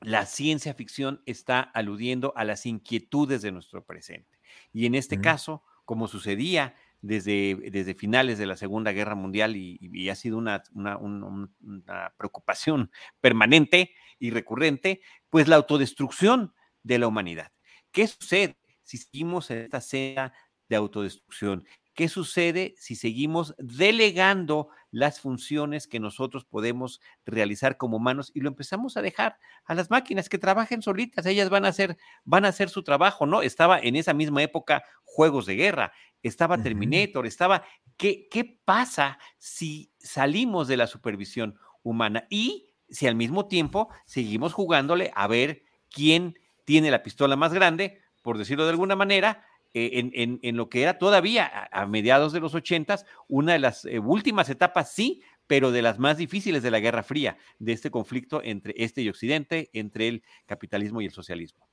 la 0.00 0.26
ciencia 0.26 0.74
ficción 0.74 1.22
está 1.26 1.60
aludiendo 1.60 2.32
a 2.36 2.44
las 2.44 2.66
inquietudes 2.66 3.42
de 3.42 3.52
nuestro 3.52 3.84
presente. 3.84 4.38
Y 4.72 4.86
en 4.86 4.94
este 4.94 5.20
caso, 5.20 5.62
como 5.84 6.08
sucedía 6.08 6.76
desde, 7.00 7.56
desde 7.70 7.94
finales 7.94 8.38
de 8.38 8.46
la 8.46 8.56
Segunda 8.56 8.92
Guerra 8.92 9.14
Mundial 9.14 9.56
y, 9.56 10.08
ha 10.08 10.14
sido 10.14 10.38
una, 10.38 10.62
una, 10.72 12.14
preocupación 12.16 12.90
permanente 13.20 13.92
y 14.18 14.30
recurrente, 14.30 15.00
pues 15.30 15.48
la 15.48 15.56
autodestrucción 15.56 16.54
de 16.82 16.98
la 16.98 17.08
humanidad. 17.08 17.52
¿Qué 17.90 18.06
sucede 18.06 18.58
si 18.82 18.98
seguimos 18.98 19.50
en 19.50 19.58
esta 19.58 19.80
senda 19.80 20.32
de 20.68 20.76
autodestrucción? 20.76 21.64
¿Qué 21.98 22.08
sucede 22.08 22.76
si 22.78 22.94
seguimos 22.94 23.56
delegando 23.58 24.68
las 24.92 25.20
funciones 25.20 25.88
que 25.88 25.98
nosotros 25.98 26.44
podemos 26.44 27.00
realizar 27.26 27.76
como 27.76 27.96
humanos 27.96 28.30
y 28.34 28.40
lo 28.40 28.48
empezamos 28.48 28.96
a 28.96 29.02
dejar 29.02 29.36
a 29.64 29.74
las 29.74 29.90
máquinas 29.90 30.28
que 30.28 30.38
trabajen 30.38 30.80
solitas? 30.80 31.26
Ellas 31.26 31.50
van 31.50 31.64
a 31.64 31.70
hacer, 31.70 31.96
van 32.22 32.44
a 32.44 32.50
hacer 32.50 32.68
su 32.68 32.84
trabajo, 32.84 33.26
¿no? 33.26 33.42
Estaba 33.42 33.80
en 33.80 33.96
esa 33.96 34.14
misma 34.14 34.44
época 34.44 34.84
juegos 35.02 35.44
de 35.44 35.56
guerra, 35.56 35.92
estaba 36.22 36.62
Terminator, 36.62 37.26
estaba... 37.26 37.64
¿Qué, 37.96 38.28
¿Qué 38.30 38.60
pasa 38.64 39.18
si 39.36 39.92
salimos 39.98 40.68
de 40.68 40.76
la 40.76 40.86
supervisión 40.86 41.58
humana 41.82 42.28
y 42.30 42.76
si 42.88 43.08
al 43.08 43.16
mismo 43.16 43.48
tiempo 43.48 43.88
seguimos 44.06 44.52
jugándole 44.52 45.10
a 45.16 45.26
ver 45.26 45.64
quién 45.90 46.38
tiene 46.64 46.92
la 46.92 47.02
pistola 47.02 47.34
más 47.34 47.52
grande, 47.52 48.00
por 48.22 48.38
decirlo 48.38 48.66
de 48.66 48.70
alguna 48.70 48.94
manera, 48.94 49.47
eh, 49.74 50.38
en, 50.42 50.56
lo 50.56 50.68
que 50.68 50.82
era 50.82 50.98
todavía 50.98 51.68
a, 51.70 51.86
mediados 51.86 52.32
de 52.32 52.40
los 52.40 52.54
ochentas, 52.54 53.04
una 53.28 53.52
de 53.52 53.58
las 53.58 53.84
eh, 53.84 53.98
últimas 53.98 54.48
etapas, 54.48 54.92
sí, 54.92 55.22
pero 55.46 55.72
de 55.72 55.82
las 55.82 55.98
más 55.98 56.16
difíciles 56.16 56.62
de 56.62 56.70
la 56.70 56.80
Guerra 56.80 57.02
Fría, 57.02 57.38
de 57.58 57.72
este 57.72 57.90
conflicto 57.90 58.42
entre 58.42 58.74
este 58.76 59.02
y 59.02 59.08
Occidente, 59.08 59.70
entre 59.72 60.08
el 60.08 60.22
capitalismo 60.46 61.00
y 61.00 61.06
el 61.06 61.12
socialismo. 61.12 61.68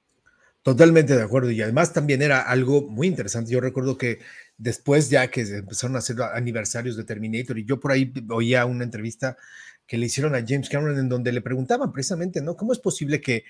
Totalmente 0.65 1.15
de 1.15 1.21
acuerdo. 1.21 1.51
Y 1.51 1.61
además 1.61 1.93
también 1.93 2.23
era 2.23 2.41
algo 2.41 2.81
muy 2.81 3.05
interesante. 3.05 3.51
Yo 3.51 3.61
recuerdo 3.61 3.99
que 3.99 4.19
después 4.57 5.11
ya 5.11 5.29
que 5.29 5.41
empezaron 5.41 5.95
a 5.95 5.99
hacer 5.99 6.17
aniversarios 6.33 6.97
de 6.97 7.03
Terminator 7.03 7.59
y 7.59 7.65
yo 7.65 7.79
por 7.79 7.91
ahí 7.91 8.11
oía 8.29 8.65
una 8.65 8.83
entrevista 8.83 9.37
que 9.85 9.97
le 9.97 10.07
hicieron 10.07 10.33
a 10.33 10.43
James 10.45 10.67
Cameron 10.67 10.97
en 10.97 11.07
donde 11.07 11.31
le 11.31 11.41
preguntaban 11.41 11.91
precisamente, 11.91 12.41
¿no? 12.41 12.57
¿Cómo 12.57 12.73
es 12.73 12.79
posible 12.79 13.21
que 13.21 13.43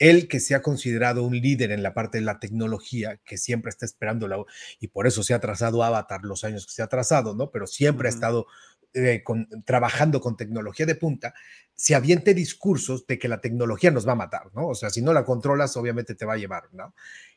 él 0.00 0.28
que 0.28 0.40
se 0.40 0.54
ha 0.54 0.62
considerado 0.62 1.22
un 1.22 1.38
líder 1.38 1.70
en 1.70 1.82
la 1.82 1.92
parte 1.92 2.18
de 2.18 2.24
la 2.24 2.40
tecnología, 2.40 3.20
que 3.24 3.36
siempre 3.36 3.68
está 3.68 3.84
esperando 3.84 4.26
la, 4.26 4.42
y 4.80 4.88
por 4.88 5.06
eso 5.06 5.22
se 5.22 5.34
ha 5.34 5.40
trazado 5.40 5.84
Avatar 5.84 6.22
los 6.24 6.42
años 6.42 6.66
que 6.66 6.72
se 6.72 6.82
ha 6.82 6.88
trazado, 6.88 7.34
¿no? 7.36 7.50
Pero 7.50 7.66
siempre 7.66 8.08
ha 8.08 8.10
estado 8.10 8.46
eh, 8.94 9.22
trabajando 9.66 10.20
con 10.20 10.38
tecnología 10.38 10.86
de 10.86 10.94
punta, 10.94 11.34
se 11.74 11.94
aviente 11.94 12.32
discursos 12.32 13.06
de 13.06 13.18
que 13.18 13.28
la 13.28 13.42
tecnología 13.42 13.90
nos 13.90 14.08
va 14.08 14.12
a 14.12 14.16
matar, 14.16 14.50
¿no? 14.54 14.68
O 14.68 14.74
sea, 14.74 14.88
si 14.88 15.02
no 15.02 15.12
la 15.12 15.24
controlas, 15.24 15.76
obviamente 15.76 16.14
te 16.14 16.24
va 16.24 16.32
a 16.32 16.38
llevar, 16.38 16.64
¿no? 16.72 16.94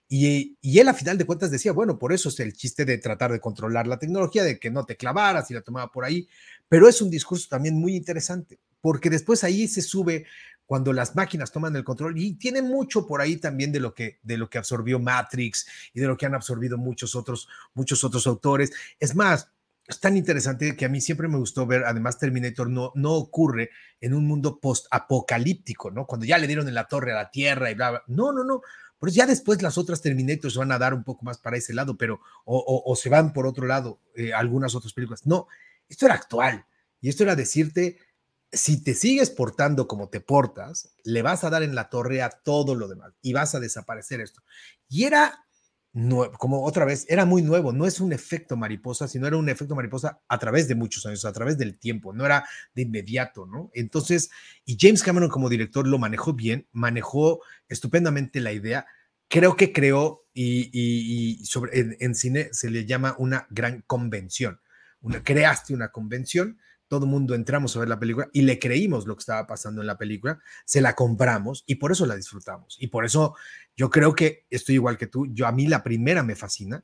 Y, 0.08 0.58
y, 0.62 0.80
él 0.80 0.88
a 0.88 0.94
final 0.94 1.18
de 1.18 1.26
cuentas 1.26 1.52
decía, 1.52 1.74
bueno, 1.74 2.00
por 2.00 2.14
eso 2.14 2.30
es 2.30 2.40
el 2.40 2.54
chiste 2.54 2.86
de 2.86 2.98
tratar 2.98 3.32
de 3.32 3.40
controlar 3.42 3.88
la 3.88 4.00
tecnología, 4.00 4.44
de 4.44 4.58
que 4.58 4.72
no 4.72 4.86
te 4.86 4.96
clavaras 4.96 5.52
y 5.52 5.54
la 5.54 5.62
tomaba 5.62 5.92
por 5.92 6.06
ahí, 6.06 6.28
pero 6.70 6.88
es 6.88 7.02
un 7.02 7.10
discurso 7.10 7.48
también 7.50 7.76
muy 7.76 7.96
interesante, 7.96 8.60
porque 8.80 9.10
después 9.10 9.44
ahí 9.44 9.68
se 9.68 9.82
sube 9.82 10.26
cuando 10.66 10.94
las 10.94 11.16
máquinas 11.16 11.52
toman 11.52 11.76
el 11.76 11.84
control 11.84 12.18
y 12.18 12.34
tiene 12.36 12.62
mucho 12.62 13.06
por 13.06 13.22
ahí 13.22 13.38
también 13.38 13.72
de 13.72 13.80
lo 13.80 13.94
que 13.94 14.20
de 14.24 14.38
lo 14.38 14.50
que 14.50 14.58
absorbió 14.58 15.00
Matrix 15.00 15.68
y 15.94 16.00
de 16.00 16.08
lo 16.08 16.18
que 16.18 16.26
han 16.26 16.36
absorbido 16.36 16.78
muchos 16.78 17.16
otros 17.16 17.48
muchos 17.74 18.04
otros 18.04 18.26
autores. 18.28 18.72
Es 19.00 19.16
más, 19.16 19.50
es 19.88 20.00
tan 20.00 20.16
interesante 20.16 20.76
que 20.78 20.86
a 20.86 20.90
mí 20.90 21.02
siempre 21.02 21.28
me 21.28 21.38
gustó 21.38 21.66
ver, 21.68 21.84
además 21.84 22.18
Terminator 22.18 22.70
no, 22.70 22.92
no 22.96 23.14
ocurre 23.14 23.70
en 24.00 24.14
un 24.14 24.26
mundo 24.26 24.60
post-apocalíptico, 24.60 25.92
¿no? 25.92 26.06
Cuando 26.06 26.26
ya 26.26 26.38
le 26.38 26.48
dieron 26.48 26.68
en 26.68 26.74
la 26.74 26.88
torre 26.88 27.12
a 27.12 27.16
la 27.16 27.32
Tierra 27.32 27.70
y 27.70 27.74
bla, 27.74 27.92
bla. 27.92 28.04
No, 28.08 28.32
no, 28.32 28.44
no. 28.44 28.62
Pero 29.00 29.12
ya 29.12 29.26
después 29.26 29.62
las 29.62 29.78
otras 29.78 30.02
Terminators 30.02 30.56
van 30.56 30.72
a 30.72 30.80
dar 30.80 30.94
un 30.94 31.04
poco 31.04 31.26
más 31.26 31.38
para 31.38 31.58
ese 31.58 31.74
lado, 31.74 31.98
pero 31.98 32.22
o, 32.46 32.96
se 32.96 33.10
van 33.10 33.34
por 33.34 33.46
otro 33.46 33.68
lado, 33.68 34.00
eh, 34.16 34.32
algunas 34.34 34.76
otras 34.76 34.94
películas. 34.94 35.26
No, 35.26 35.48
esto 35.90 36.06
era 36.06 36.16
actual. 36.16 36.66
Y 37.02 37.10
esto 37.10 37.24
era 37.24 37.36
decirte, 37.36 37.98
si 38.54 38.84
te 38.84 38.94
sigues 38.94 39.32
portando 39.32 39.88
como 39.88 40.10
te 40.10 40.22
portas, 40.22 40.94
le 41.04 41.22
vas 41.22 41.44
a 41.44 41.50
dar 41.50 41.64
en 41.64 41.76
la 41.76 41.90
torre 41.90 42.22
a 42.22 42.30
todo 42.30 42.76
lo 42.76 42.88
demás 42.88 43.14
y 43.22 43.34
vas 43.34 43.56
a 43.56 43.60
desaparecer 43.60 44.22
esto. 44.22 44.42
Y 44.88 45.06
era, 45.06 45.46
como 46.38 46.64
otra 46.64 46.86
vez, 46.86 47.06
era 47.10 47.26
muy 47.26 47.42
nuevo, 47.42 47.74
no 47.74 47.88
es 47.88 48.00
un 48.00 48.14
efecto 48.14 48.56
mariposa, 48.56 49.08
sino 49.08 49.28
era 49.28 49.38
un 49.38 49.50
efecto 49.50 49.76
mariposa 49.76 50.22
a 50.28 50.38
través 50.38 50.68
de 50.68 50.76
muchos 50.76 51.06
años, 51.06 51.26
a 51.26 51.34
través 51.34 51.58
del 51.58 51.78
tiempo, 51.80 52.14
no 52.14 52.26
era 52.26 52.46
de 52.76 52.84
inmediato, 52.84 53.48
¿no? 53.48 53.72
Entonces, 53.74 54.30
y 54.66 54.78
James 54.80 55.04
Cameron 55.04 55.30
como 55.30 55.50
director 55.50 55.88
lo 55.88 55.98
manejó 55.98 56.34
bien, 56.34 56.68
manejó 56.72 57.42
estupendamente 57.68 58.40
la 58.40 58.54
idea, 58.54 58.86
creo 59.28 59.56
que 59.56 59.74
creó 59.74 60.28
y, 60.36 61.44
sobre, 61.46 61.80
en, 61.80 61.98
en, 62.00 62.16
cine 62.16 62.50
se 62.52 62.70
le 62.70 62.86
llama 62.86 63.16
una 63.18 63.48
gran 63.50 63.84
convención, 63.88 64.62
una, 65.02 65.24
creaste 65.24 65.74
una 65.74 65.92
convención 65.92 66.60
todo 66.94 67.06
el 67.06 67.12
mundo 67.12 67.34
entramos 67.34 67.76
a 67.76 67.80
ver 67.80 67.90
la 67.90 68.00
película 68.00 68.30
y 68.34 68.44
le 68.44 68.60
creímos 68.60 69.08
lo 69.08 69.16
que 69.16 69.22
estaba 69.22 69.48
pasando 69.48 69.82
en 69.82 69.88
la 69.88 69.98
película, 69.98 70.40
se 70.64 70.80
la 70.80 70.94
compramos 70.94 71.64
y 71.66 71.74
por 71.76 71.92
eso 71.92 72.06
la 72.06 72.16
disfrutamos. 72.16 72.78
Y 72.80 72.86
por 72.86 73.04
eso 73.04 73.36
yo 73.76 73.90
creo 73.90 74.14
que 74.14 74.46
estoy 74.52 74.76
igual 74.76 74.96
que 74.96 75.08
tú, 75.08 75.26
yo 75.34 75.48
a 75.48 75.52
mí 75.52 75.66
la 75.66 75.82
primera 75.82 76.22
me 76.22 76.36
fascina, 76.36 76.84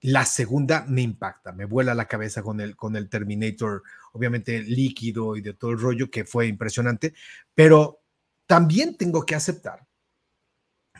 la 0.00 0.24
segunda 0.24 0.86
me 0.88 1.02
impacta, 1.02 1.52
me 1.52 1.66
vuela 1.66 1.94
la 1.94 2.08
cabeza 2.08 2.42
con 2.42 2.62
el, 2.62 2.76
con 2.76 2.96
el 2.96 3.10
Terminator, 3.10 3.82
obviamente 4.14 4.62
líquido 4.62 5.36
y 5.36 5.42
de 5.42 5.52
todo 5.52 5.72
el 5.72 5.78
rollo 5.78 6.10
que 6.10 6.24
fue 6.24 6.46
impresionante, 6.46 7.12
pero 7.54 8.00
también 8.46 8.96
tengo 8.96 9.26
que 9.26 9.34
aceptar, 9.34 9.86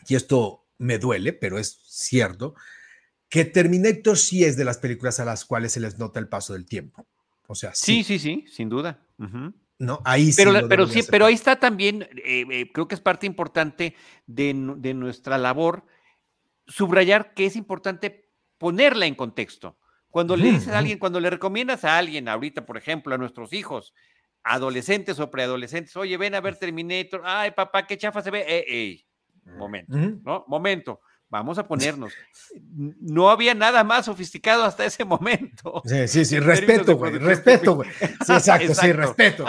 y 0.07 0.13
esto 0.13 0.67
me 0.77 0.99
duele, 0.99 1.33
pero 1.33 1.57
es 1.57 1.79
cierto, 1.87 2.53
que 3.29 3.45
Terminator 3.45 4.15
sí 4.15 4.43
es 4.43 4.57
de 4.57 4.65
las 4.65 4.77
películas 4.77 5.19
a 5.19 5.25
las 5.25 5.43
cuales 5.43 5.71
se 5.71 5.79
les 5.79 5.97
nota 5.97 6.19
el 6.19 6.27
paso 6.27 6.53
del 6.53 6.67
tiempo. 6.67 7.07
O 7.53 7.55
sea, 7.55 7.75
sí, 7.75 8.03
sí, 8.03 8.17
sí, 8.17 8.45
sin 8.49 8.67
duda. 8.67 8.99
No, 9.77 10.01
ahí 10.05 10.31
sí. 10.31 10.43
Pero, 10.43 10.67
pero 10.67 10.87
sí, 10.87 11.01
pero 11.07 11.27
ahí 11.27 11.35
está 11.35 11.55
también, 11.57 12.01
eh, 12.25 12.45
eh, 12.49 12.71
creo 12.73 12.87
que 12.87 12.95
es 12.95 13.01
parte 13.01 13.27
importante 13.27 13.95
de, 14.25 14.55
nuestra 14.55 15.37
labor, 15.37 15.85
subrayar 16.65 17.35
que 17.35 17.45
es 17.45 17.55
importante 17.55 18.31
ponerla 18.57 19.05
en 19.05 19.13
contexto. 19.13 19.77
Cuando 20.09 20.35
le 20.35 20.51
dices 20.51 20.69
a 20.69 20.79
alguien, 20.79 20.97
cuando 20.97 21.19
le 21.19 21.29
recomiendas 21.29 21.83
a 21.85 21.95
alguien, 21.95 22.27
ahorita, 22.27 22.65
por 22.65 22.77
ejemplo, 22.77 23.13
a 23.13 23.19
nuestros 23.19 23.53
hijos, 23.53 23.93
adolescentes 24.43 25.19
o 25.19 25.29
preadolescentes, 25.29 25.95
oye, 25.95 26.17
ven 26.17 26.33
a 26.33 26.41
ver 26.41 26.57
Terminator, 26.57 27.21
ay, 27.23 27.51
papá, 27.51 27.85
qué 27.85 27.95
chafa 27.95 28.23
se 28.23 28.31
ve, 28.31 28.45
eh, 28.47 29.05
momento, 29.45 29.95
¿no? 29.95 30.43
Momento 30.47 31.01
vamos 31.33 31.57
a 31.57 31.67
ponernos. 31.67 32.13
No 33.01 33.29
había 33.29 33.55
nada 33.55 33.83
más 33.83 34.05
sofisticado 34.05 34.63
hasta 34.63 34.85
ese 34.85 35.03
momento. 35.03 35.81
Sí, 35.93 36.07
sí, 36.07 36.25
sí, 36.25 36.39
respeto, 36.39 36.95
güey, 36.95 37.17
respeto, 37.17 37.75
güey. 37.75 37.89
Sí, 38.25 38.33
exacto, 38.33 38.73
sí, 38.73 38.91
respeto. 38.93 39.45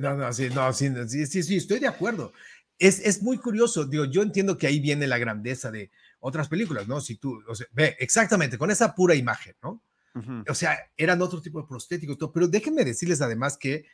No, 0.00 0.16
no, 0.16 0.32
sí, 0.32 0.48
no, 0.50 0.72
sí, 0.72 0.90
sí, 1.08 1.42
sí, 1.42 1.56
estoy 1.56 1.78
de 1.78 1.88
acuerdo. 1.88 2.32
Es, 2.78 2.98
es, 3.00 3.22
muy 3.22 3.38
curioso, 3.38 3.84
digo, 3.84 4.04
yo 4.04 4.22
entiendo 4.22 4.56
que 4.58 4.66
ahí 4.66 4.80
viene 4.80 5.06
la 5.06 5.18
grandeza 5.18 5.70
de 5.70 5.90
otras 6.18 6.48
películas, 6.48 6.88
¿no? 6.88 7.00
Si 7.00 7.16
tú, 7.16 7.42
o 7.46 7.54
sea, 7.54 7.66
ve, 7.72 7.96
exactamente, 7.98 8.58
con 8.58 8.70
esa 8.70 8.94
pura 8.94 9.14
imagen, 9.14 9.54
¿no? 9.62 9.82
O 10.48 10.54
sea, 10.54 10.76
eran 10.96 11.22
otro 11.22 11.40
tipo 11.40 11.60
de 11.60 11.68
prostéticos, 11.68 12.18
todo, 12.18 12.32
pero 12.32 12.48
déjenme 12.48 12.84
decirles 12.84 13.20
además 13.20 13.56
que 13.56 13.86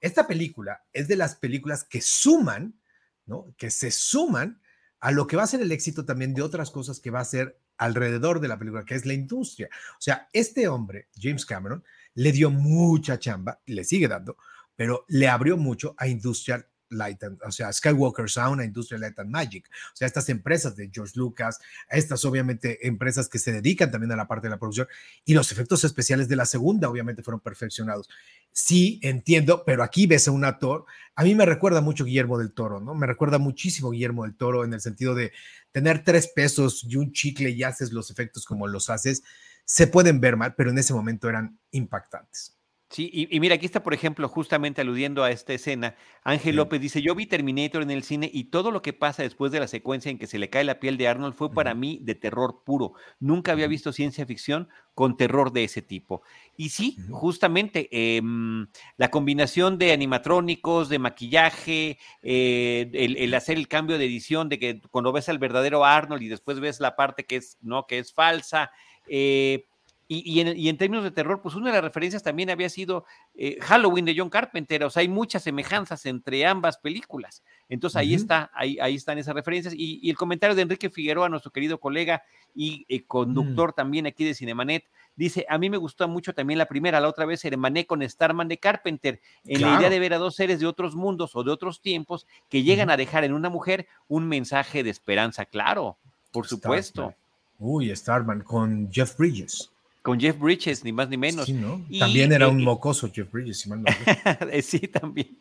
esta 0.00 0.26
película 0.26 0.82
es 0.92 1.08
de 1.08 1.16
las 1.16 1.36
películas 1.36 1.84
que 1.84 2.00
suman, 2.02 2.78
¿no? 3.24 3.54
Que 3.56 3.70
se 3.70 3.90
suman 3.90 4.60
a 5.02 5.10
lo 5.10 5.26
que 5.26 5.36
va 5.36 5.42
a 5.42 5.48
ser 5.48 5.60
el 5.60 5.72
éxito 5.72 6.04
también 6.04 6.32
de 6.32 6.42
otras 6.42 6.70
cosas 6.70 7.00
que 7.00 7.10
va 7.10 7.18
a 7.18 7.24
ser 7.24 7.58
alrededor 7.76 8.38
de 8.38 8.46
la 8.46 8.56
película, 8.56 8.84
que 8.84 8.94
es 8.94 9.04
la 9.04 9.14
industria. 9.14 9.68
O 9.94 10.00
sea, 10.00 10.28
este 10.32 10.68
hombre, 10.68 11.08
James 11.20 11.44
Cameron, 11.44 11.82
le 12.14 12.30
dio 12.30 12.52
mucha 12.52 13.18
chamba, 13.18 13.60
le 13.66 13.82
sigue 13.82 14.06
dando, 14.06 14.36
pero 14.76 15.04
le 15.08 15.26
abrió 15.26 15.56
mucho 15.56 15.96
a 15.98 16.06
Industrial 16.06 16.68
Light 16.92 17.22
and, 17.24 17.40
o 17.44 17.50
sea, 17.50 17.72
Skywalker 17.72 18.28
Sound, 18.28 18.60
a 18.60 18.64
Industrial 18.64 19.00
Light 19.00 19.18
and 19.18 19.30
Magic. 19.30 19.68
O 19.92 19.96
sea, 19.96 20.06
estas 20.06 20.28
empresas 20.28 20.76
de 20.76 20.90
George 20.92 21.14
Lucas, 21.16 21.58
estas 21.90 22.24
obviamente 22.24 22.86
empresas 22.86 23.28
que 23.28 23.38
se 23.38 23.52
dedican 23.52 23.90
también 23.90 24.12
a 24.12 24.16
la 24.16 24.28
parte 24.28 24.46
de 24.46 24.50
la 24.50 24.58
producción 24.58 24.86
y 25.24 25.34
los 25.34 25.50
efectos 25.52 25.84
especiales 25.84 26.28
de 26.28 26.36
la 26.36 26.46
segunda 26.46 26.88
obviamente 26.88 27.22
fueron 27.22 27.40
perfeccionados 27.40 28.08
sí, 28.52 29.00
entiendo, 29.02 29.64
pero 29.64 29.82
aquí 29.82 30.06
ves 30.06 30.28
a 30.28 30.30
un 30.30 30.44
actor, 30.44 30.84
a 31.16 31.24
mí 31.24 31.34
me 31.34 31.46
recuerda 31.46 31.80
mucho 31.80 32.04
Guillermo 32.04 32.38
del 32.38 32.52
Toro, 32.52 32.80
¿no? 32.80 32.94
Me 32.94 33.06
recuerda 33.06 33.38
muchísimo 33.38 33.90
Guillermo 33.90 34.24
del 34.24 34.36
Toro 34.36 34.64
en 34.64 34.72
el 34.74 34.80
sentido 34.80 35.14
de 35.14 35.32
tener 35.72 36.04
tres 36.04 36.28
pesos 36.28 36.84
y 36.88 36.96
un 36.96 37.12
chicle 37.12 37.50
y 37.50 37.62
haces 37.62 37.92
los 37.92 38.10
efectos 38.10 38.44
como 38.44 38.66
los 38.68 38.90
haces, 38.90 39.22
se 39.64 39.86
pueden 39.86 40.20
ver 40.20 40.36
mal, 40.36 40.54
pero 40.54 40.70
en 40.70 40.78
ese 40.78 40.92
momento 40.92 41.28
eran 41.28 41.58
impactantes. 41.70 42.56
Sí, 42.92 43.10
y, 43.10 43.40
mira, 43.40 43.54
aquí 43.54 43.64
está, 43.64 43.82
por 43.82 43.94
ejemplo, 43.94 44.28
justamente 44.28 44.82
aludiendo 44.82 45.24
a 45.24 45.30
esta 45.30 45.54
escena, 45.54 45.96
Ángel 46.24 46.56
López 46.56 46.78
dice, 46.78 47.00
yo 47.00 47.14
vi 47.14 47.24
Terminator 47.24 47.80
en 47.80 47.90
el 47.90 48.02
cine 48.02 48.30
y 48.30 48.44
todo 48.44 48.70
lo 48.70 48.82
que 48.82 48.92
pasa 48.92 49.22
después 49.22 49.50
de 49.50 49.60
la 49.60 49.66
secuencia 49.66 50.10
en 50.10 50.18
que 50.18 50.26
se 50.26 50.38
le 50.38 50.50
cae 50.50 50.62
la 50.62 50.78
piel 50.78 50.98
de 50.98 51.08
Arnold 51.08 51.32
fue 51.32 51.50
para 51.54 51.72
mí 51.72 52.00
de 52.02 52.14
terror 52.14 52.64
puro. 52.66 52.92
Nunca 53.18 53.52
había 53.52 53.66
visto 53.66 53.94
ciencia 53.94 54.26
ficción 54.26 54.68
con 54.94 55.16
terror 55.16 55.52
de 55.52 55.64
ese 55.64 55.80
tipo. 55.80 56.20
Y 56.54 56.68
sí, 56.68 56.98
justamente 57.10 57.88
em, 57.90 58.66
la 58.98 59.10
combinación 59.10 59.78
de 59.78 59.92
animatrónicos, 59.92 60.90
de 60.90 60.98
maquillaje, 60.98 61.98
eh, 62.22 62.90
el, 62.92 63.32
hacer 63.32 63.56
el 63.56 63.68
cambio 63.68 63.96
de 63.96 64.04
edición, 64.04 64.50
de 64.50 64.58
que 64.58 64.82
cuando 64.90 65.12
ves 65.12 65.30
al 65.30 65.38
verdadero 65.38 65.86
Arnold 65.86 66.22
y 66.22 66.28
después 66.28 66.60
ves 66.60 66.78
la 66.78 66.94
parte 66.94 67.24
que 67.24 67.36
es, 67.36 67.56
¿no? 67.62 67.86
que 67.86 68.00
es 68.00 68.12
falsa, 68.12 68.70
eh, 69.08 69.66
Y, 70.14 70.68
en, 70.68 70.76
términos 70.76 71.04
de 71.04 71.10
terror, 71.10 71.40
pues 71.40 71.54
una 71.54 71.68
de 71.68 71.76
las 71.76 71.84
referencias 71.84 72.22
también 72.22 72.50
había 72.50 72.68
sido 72.68 73.06
eh, 73.34 73.58
Halloween 73.62 74.04
de 74.04 74.14
John 74.16 74.28
Carpenter, 74.28 74.84
o 74.84 74.90
sea, 74.90 75.00
hay 75.00 75.08
muchas 75.08 75.42
semejanzas 75.42 76.04
entre 76.04 76.44
ambas 76.44 76.76
películas. 76.76 77.42
Entonces 77.70 77.96
ahí 77.96 78.12
está, 78.12 78.50
ahí, 78.54 78.78
ahí 78.80 78.94
están 78.94 79.16
esas 79.16 79.34
referencias. 79.34 79.72
Y, 79.74 80.10
el 80.10 80.16
comentario 80.16 80.54
de 80.54 80.62
Enrique 80.62 80.90
Figueroa, 80.90 81.30
nuestro 81.30 81.50
querido 81.50 81.80
colega 81.80 82.22
y 82.54 82.84
eh, 82.88 83.04
conductor 83.04 83.72
también 83.72 84.06
aquí 84.06 84.24
de 84.24 84.34
Cinemanet, 84.34 84.84
dice, 85.16 85.46
a 85.48 85.56
mí 85.56 85.70
me 85.70 85.78
gustó 85.78 86.06
mucho 86.08 86.34
también 86.34 86.58
la 86.58 86.66
primera, 86.66 87.00
la 87.00 87.08
otra 87.08 87.24
vez 87.24 87.42
hermané 87.46 87.86
con 87.86 88.06
Starman 88.06 88.48
de 88.48 88.58
Carpenter, 88.58 89.20
en 89.46 89.62
la 89.62 89.78
idea 89.78 89.88
de 89.88 89.98
ver 89.98 90.12
a 90.12 90.18
dos 90.18 90.36
seres 90.36 90.60
de 90.60 90.66
otros 90.66 90.94
mundos 90.94 91.34
o 91.36 91.42
de 91.42 91.50
otros 91.50 91.80
tiempos 91.80 92.26
que 92.50 92.62
llegan 92.62 92.90
a 92.90 92.98
dejar 92.98 93.24
en 93.24 93.32
una 93.32 93.48
mujer 93.48 93.86
un 94.08 94.28
mensaje 94.28 94.82
de 94.82 94.90
esperanza, 94.90 95.46
claro, 95.46 95.96
por 96.32 96.46
supuesto. 96.46 97.14
Uy, 97.58 97.94
Starman 97.94 98.42
con 98.42 98.90
Jeff 98.92 99.16
Bridges. 99.16 99.71
Con 100.02 100.18
Jeff 100.18 100.38
Bridges, 100.38 100.84
ni 100.84 100.92
más 100.92 101.08
ni 101.08 101.16
menos. 101.16 101.50
también 101.98 102.32
era 102.32 102.48
un 102.48 102.62
mocoso 102.62 103.10
Jeff 103.12 103.30
Bridges, 103.30 103.60
si 103.60 103.68
mal 103.68 103.82
no 103.82 103.90
Sí, 104.62 104.80
también. 104.88 105.38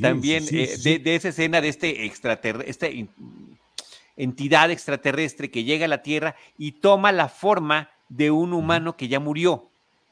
también 0.00 0.44
eh, 0.50 0.76
de, 1.02 1.14
esa 1.14 1.28
escena 1.28 1.60
de 1.60 1.68
este 1.68 2.04
extraterrestre, 2.04 2.70
esta 2.70 2.86
entidad 4.16 4.70
extraterrestre 4.70 5.50
que 5.50 5.64
llega 5.64 5.86
a 5.86 5.88
la 5.88 6.02
Tierra 6.02 6.36
y 6.58 6.72
toma 6.72 7.10
la 7.10 7.28
forma 7.28 7.90
de 8.10 8.30
un 8.30 8.52
humano 8.52 8.96
que 8.96 9.08
ya 9.08 9.18
murió 9.18 9.70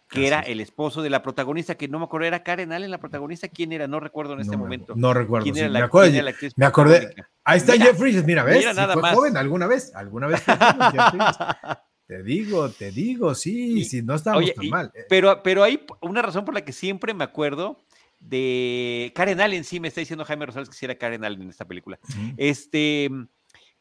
que 0.08 0.26
era 0.26 0.40
el 0.40 0.60
esposo 0.60 1.02
de 1.02 1.10
la 1.10 1.22
protagonista, 1.22 1.74
que 1.74 1.86
no 1.86 1.98
me 1.98 2.06
acuerdo, 2.06 2.26
era 2.26 2.42
Karen 2.42 2.72
Allen, 2.72 2.90
la 2.90 2.98
protagonista, 2.98 3.48
¿quién 3.48 3.72
era? 3.72 3.86
No 3.86 4.00
recuerdo 4.00 4.34
en 4.34 4.40
este 4.40 4.56
momento. 4.56 4.94
No 4.96 5.12
recuerdo. 5.12 5.52
me, 5.52 5.78
acuerdo, 5.80 6.22
me 6.56 6.66
acordé. 6.66 7.14
Ahí 7.44 7.58
está 7.58 7.74
Jeff 7.74 7.98
Bridges, 7.98 8.24
mira, 8.24 8.42
¿ves? 8.42 8.66
Mira, 8.66 8.88
fue 8.88 9.14
joven 9.14 9.36
alguna 9.36 9.66
vez, 9.66 9.94
alguna 9.94 10.26
vez. 10.28 10.42
te 12.08 12.22
digo, 12.22 12.70
te 12.70 12.90
digo, 12.90 13.34
sí, 13.34 13.84
sí, 13.84 14.00
no 14.00 14.14
estábamos 14.14 14.54
tan 14.54 14.68
mal. 14.70 14.90
Eh. 14.94 15.04
Pero, 15.10 15.42
pero 15.42 15.62
hay 15.62 15.84
una 16.00 16.22
razón 16.22 16.46
por 16.46 16.54
la 16.54 16.64
que 16.64 16.72
siempre 16.72 17.12
me 17.12 17.22
acuerdo 17.22 17.84
de 18.18 19.12
Karen 19.14 19.42
Allen, 19.42 19.62
sí, 19.62 19.78
me 19.78 19.88
está 19.88 20.00
diciendo 20.00 20.24
Jaime 20.24 20.46
Rosales 20.46 20.70
que 20.70 20.74
sí 20.74 20.86
era 20.86 20.96
Karen 20.96 21.22
Allen 21.22 21.42
en 21.42 21.50
esta 21.50 21.66
película. 21.66 21.98
Este, 22.38 23.10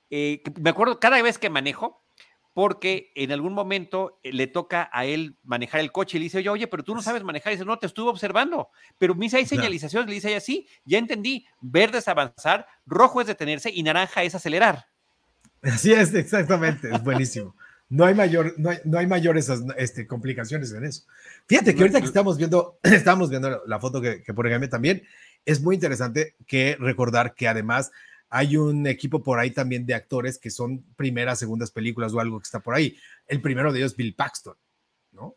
eh, 0.10 0.44
me 0.60 0.70
acuerdo 0.70 1.00
cada 1.00 1.22
vez 1.22 1.38
que 1.38 1.50
manejo, 1.50 2.04
porque 2.54 3.14
en 3.16 3.32
algún 3.32 3.54
momento 3.54 4.20
eh, 4.24 4.34
le 4.34 4.48
toca 4.48 4.90
a 4.92 5.06
él 5.06 5.38
manejar 5.44 5.80
el 5.80 5.94
coche 5.94 6.18
y 6.18 6.20
le 6.20 6.24
dice, 6.26 6.40
oye, 6.40 6.50
oye, 6.50 6.68
pero 6.68 6.84
tú 6.84 6.94
no 6.94 7.02
sabes 7.02 7.24
manejar. 7.24 7.54
Y 7.54 7.56
dice, 7.56 7.66
no, 7.66 7.80
te 7.80 7.88
estuve 7.88 8.10
observando. 8.10 8.72
Pero 8.98 9.14
dice, 9.14 9.38
hay 9.38 9.46
señalizaciones, 9.46 10.10
le 10.10 10.16
dice 10.16 10.32
ella, 10.32 10.42
sí, 10.42 10.68
ya 10.84 10.98
entendí. 10.98 11.46
Verde 11.62 12.00
es 12.00 12.10
avanzar, 12.10 12.68
rojo 12.86 13.22
es 13.22 13.28
detenerse 13.28 13.72
y 13.74 13.84
naranja 13.84 14.24
es 14.24 14.36
acelerar. 14.36 14.88
Así 15.62 15.94
es, 15.94 16.14
exactamente, 16.14 16.94
es 16.94 17.02
buenísimo. 17.02 17.56
No 17.90 18.04
hay, 18.06 18.14
mayor, 18.14 18.54
no 18.58 18.70
hay, 18.70 18.80
no 18.84 18.98
hay 18.98 19.08
mayores 19.08 19.50
este, 19.78 20.08
complicaciones 20.08 20.74
en 20.74 20.84
eso. 20.84 21.04
Fíjate 21.46 21.74
que 21.74 21.82
ahorita 21.82 22.02
que 22.02 22.08
estamos 22.08 22.38
viendo, 22.38 22.80
estamos 22.84 23.30
viendo 23.30 23.62
la 23.66 23.80
foto 23.80 24.02
que, 24.02 24.22
que 24.24 24.34
por 24.34 24.46
ejemplo 24.46 24.68
también, 24.70 25.04
es 25.46 25.62
muy 25.62 25.76
interesante 25.76 26.36
que 26.46 26.76
recordar 26.80 27.34
que 27.34 27.48
además 27.48 27.92
hay 28.30 28.58
un 28.58 28.86
equipo 28.88 29.24
por 29.24 29.40
ahí 29.40 29.52
también 29.52 29.86
de 29.86 29.94
actores 29.94 30.38
que 30.38 30.50
son 30.50 30.84
primeras, 30.96 31.40
segundas 31.40 31.72
películas 31.72 32.14
o 32.14 32.20
algo 32.20 32.40
que 32.40 32.44
está 32.44 32.60
por 32.60 32.76
ahí. 32.76 32.98
El 33.26 33.42
primero 33.42 33.72
de 33.72 33.80
ellos, 33.80 33.96
Bill 33.96 34.16
Paxton, 34.16 34.56
¿no? 35.12 35.36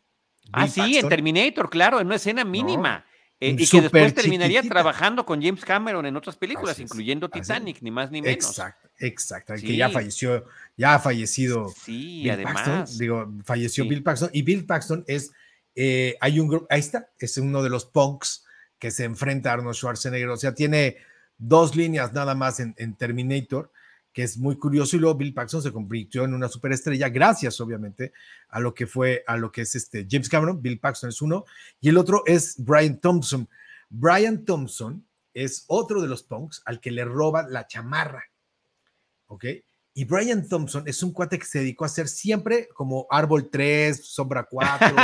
ah, 0.51 0.67
sí, 0.67 0.97
en 0.97 1.07
Terminator, 1.07 1.69
claro, 1.69 1.99
en 1.99 2.07
una 2.07 2.17
escena 2.17 2.43
mínima. 2.43 3.05
Eh, 3.43 3.55
y 3.57 3.67
que 3.67 3.81
después 3.81 4.13
terminaría 4.13 4.61
trabajando 4.61 5.25
con 5.25 5.41
James 5.41 5.65
Cameron 5.65 6.05
en 6.05 6.15
otras 6.15 6.35
películas, 6.35 6.79
incluyendo 6.79 7.27
Titanic, 7.27 7.81
ni 7.81 7.89
más 7.89 8.11
ni 8.11 8.21
menos. 8.21 8.35
Exacto, 8.35 8.87
exacto. 8.99 9.53
Que 9.55 9.75
ya 9.75 9.89
falleció, 9.89 10.45
ya 10.77 10.93
ha 10.93 10.99
fallecido. 10.99 11.73
Sí, 11.83 12.29
además. 12.29 12.99
digo, 12.99 13.33
falleció 13.43 13.87
Bill 13.87 14.03
Paxton. 14.03 14.29
Y 14.31 14.43
Bill 14.43 14.67
Paxton 14.67 15.03
es, 15.07 15.31
eh, 15.73 16.15
hay 16.21 16.39
un 16.39 16.49
grupo, 16.49 16.67
ahí 16.69 16.81
está, 16.81 17.09
es 17.17 17.35
uno 17.39 17.63
de 17.63 17.71
los 17.71 17.85
punks 17.85 18.45
que 18.77 18.91
se 18.91 19.05
enfrenta 19.05 19.49
a 19.49 19.53
Arnold 19.53 19.75
Schwarzenegger. 19.75 20.29
O 20.29 20.37
sea, 20.37 20.53
tiene 20.53 20.97
dos 21.39 21.75
líneas 21.75 22.13
nada 22.13 22.35
más 22.35 22.59
en, 22.59 22.95
Terminator, 22.95 23.71
que 24.13 24.23
es 24.23 24.37
muy 24.37 24.57
curioso, 24.57 24.95
y 24.95 24.99
luego 24.99 25.17
Bill 25.17 25.33
Paxton 25.33 25.61
se 25.61 25.71
convirtió 25.71 26.25
en 26.25 26.33
una 26.33 26.49
superestrella 26.49 27.09
gracias, 27.09 27.59
obviamente, 27.61 28.11
a 28.49 28.59
lo 28.59 28.73
que 28.73 28.87
fue, 28.87 29.23
a 29.25 29.37
lo 29.37 29.51
que 29.51 29.61
es 29.61 29.75
este 29.75 30.05
James 30.09 30.29
Cameron, 30.29 30.61
Bill 30.61 30.79
Paxton 30.79 31.09
es 31.09 31.21
uno, 31.21 31.45
y 31.79 31.89
el 31.89 31.97
otro 31.97 32.23
es 32.25 32.55
Brian 32.57 32.99
Thompson. 32.99 33.47
Brian 33.89 34.43
Thompson 34.45 35.05
es 35.33 35.65
otro 35.67 36.01
de 36.01 36.07
los 36.07 36.23
punks 36.23 36.61
al 36.65 36.79
que 36.79 36.91
le 36.91 37.05
roban 37.05 37.51
la 37.51 37.67
chamarra, 37.67 38.23
¿ok? 39.27 39.45
Y 39.93 40.05
Brian 40.05 40.47
Thompson 40.47 40.87
es 40.87 41.03
un 41.03 41.11
cuate 41.11 41.37
que 41.37 41.45
se 41.45 41.59
dedicó 41.59 41.83
a 41.83 41.87
hacer 41.87 42.07
siempre 42.07 42.69
como 42.73 43.07
Árbol 43.09 43.49
3, 43.49 44.05
Sombra 44.05 44.47
4, 44.49 44.95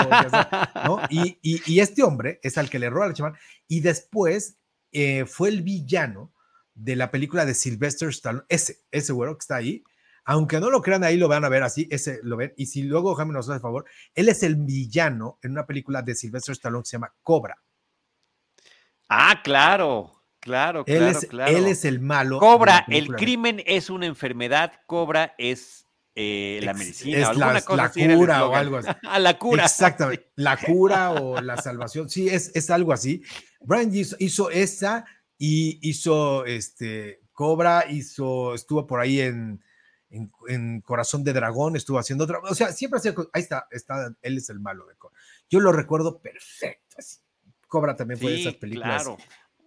¿no? 0.86 1.02
Y, 1.10 1.38
y, 1.42 1.80
este 1.80 2.04
hombre 2.04 2.40
es 2.42 2.58
al 2.58 2.70
que 2.70 2.80
le 2.80 2.90
roba 2.90 3.08
la 3.08 3.14
chamarra 3.14 3.40
y 3.68 3.82
después 3.82 4.58
eh, 4.92 5.26
fue 5.26 5.50
el 5.50 5.62
villano 5.62 6.32
de 6.78 6.96
la 6.96 7.10
película 7.12 7.46
de 7.46 7.56
Sylvester 7.56 8.10
Stallone, 8.10 8.46
ese, 8.50 8.80
ese 8.92 9.12
güero 9.12 9.36
que 9.36 9.42
está 9.42 9.56
ahí, 9.56 9.84
aunque 10.26 10.60
no 10.60 10.70
lo 10.70 10.82
crean 10.82 11.04
ahí, 11.04 11.18
lo 11.18 11.28
van 11.28 11.44
a 11.44 11.50
ver 11.50 11.64
así, 11.64 11.88
ese 11.90 12.20
lo 12.22 12.38
ven, 12.38 12.54
y 12.56 12.68
si 12.68 12.84
luego 12.84 13.16
Jaime 13.16 13.34
nos 13.34 13.50
hace 13.50 13.60
favor, 13.60 13.86
él 14.14 14.30
es 14.30 14.44
el 14.44 14.56
villano 14.58 15.40
en 15.42 15.52
una 15.52 15.66
película 15.66 16.02
de 16.02 16.16
Sylvester 16.16 16.54
Stallone 16.54 16.84
que 16.84 16.90
se 16.90 16.98
llama 16.98 17.14
Cobra. 17.24 17.58
Ah, 19.10 19.42
claro, 19.44 20.22
claro, 20.40 20.84
él 20.86 20.98
claro, 20.98 21.18
es, 21.18 21.26
claro. 21.26 21.58
Él 21.58 21.66
es 21.66 21.86
el 21.86 22.00
malo. 22.00 22.40
Cobra, 22.40 22.86
el 22.90 23.08
crimen 23.16 23.64
es 23.66 23.90
una 23.90 24.06
enfermedad, 24.06 24.74
Cobra 24.86 25.34
es 25.38 25.88
eh, 26.14 26.60
la 26.62 26.74
medicina, 26.74 27.32
es 27.32 27.38
la, 27.38 27.62
cura 27.92 28.48
o 28.48 28.56
algo 28.56 28.78
así. 28.78 28.90
A 29.04 29.20
la 29.20 29.40
cura. 29.40 29.66
Exactamente, 29.66 30.30
la 30.36 30.58
cura 30.58 31.12
o 31.22 31.42
la 31.42 31.58
salvación, 31.58 32.10
sí, 32.10 32.28
es, 32.28 32.52
es 32.54 32.70
algo 32.70 32.92
así. 32.92 33.24
Brian 33.62 33.92
hizo, 33.94 34.50
esa 34.50 35.06
y 35.38 35.80
hizo 35.88 36.46
este 36.46 37.22
Cobra, 37.34 37.86
hizo, 37.90 38.56
estuvo 38.56 38.88
por 38.88 39.00
ahí 39.00 39.22
en, 39.22 39.62
en, 40.10 40.82
Corazón 40.82 41.24
de 41.24 41.34
Dragón, 41.34 41.76
estuvo 41.76 42.00
haciendo 42.00 42.24
otra, 42.24 42.40
o 42.40 42.56
sea, 42.56 42.72
siempre 42.72 42.98
hacía, 42.98 43.14
ahí 43.34 43.44
está, 43.44 43.68
está, 43.70 44.16
él 44.22 44.38
es 44.38 44.50
el 44.50 44.60
malo 44.60 44.88
de 44.88 44.96
Cobra. 44.96 45.16
Yo 45.50 45.60
lo 45.60 45.72
recuerdo 45.72 46.20
perfecto, 46.20 46.98
Cobra 47.68 47.96
también 47.96 48.20
fue 48.20 48.32
de 48.32 48.42
esas 48.42 48.56
películas. 48.56 49.04
Claro. 49.04 49.18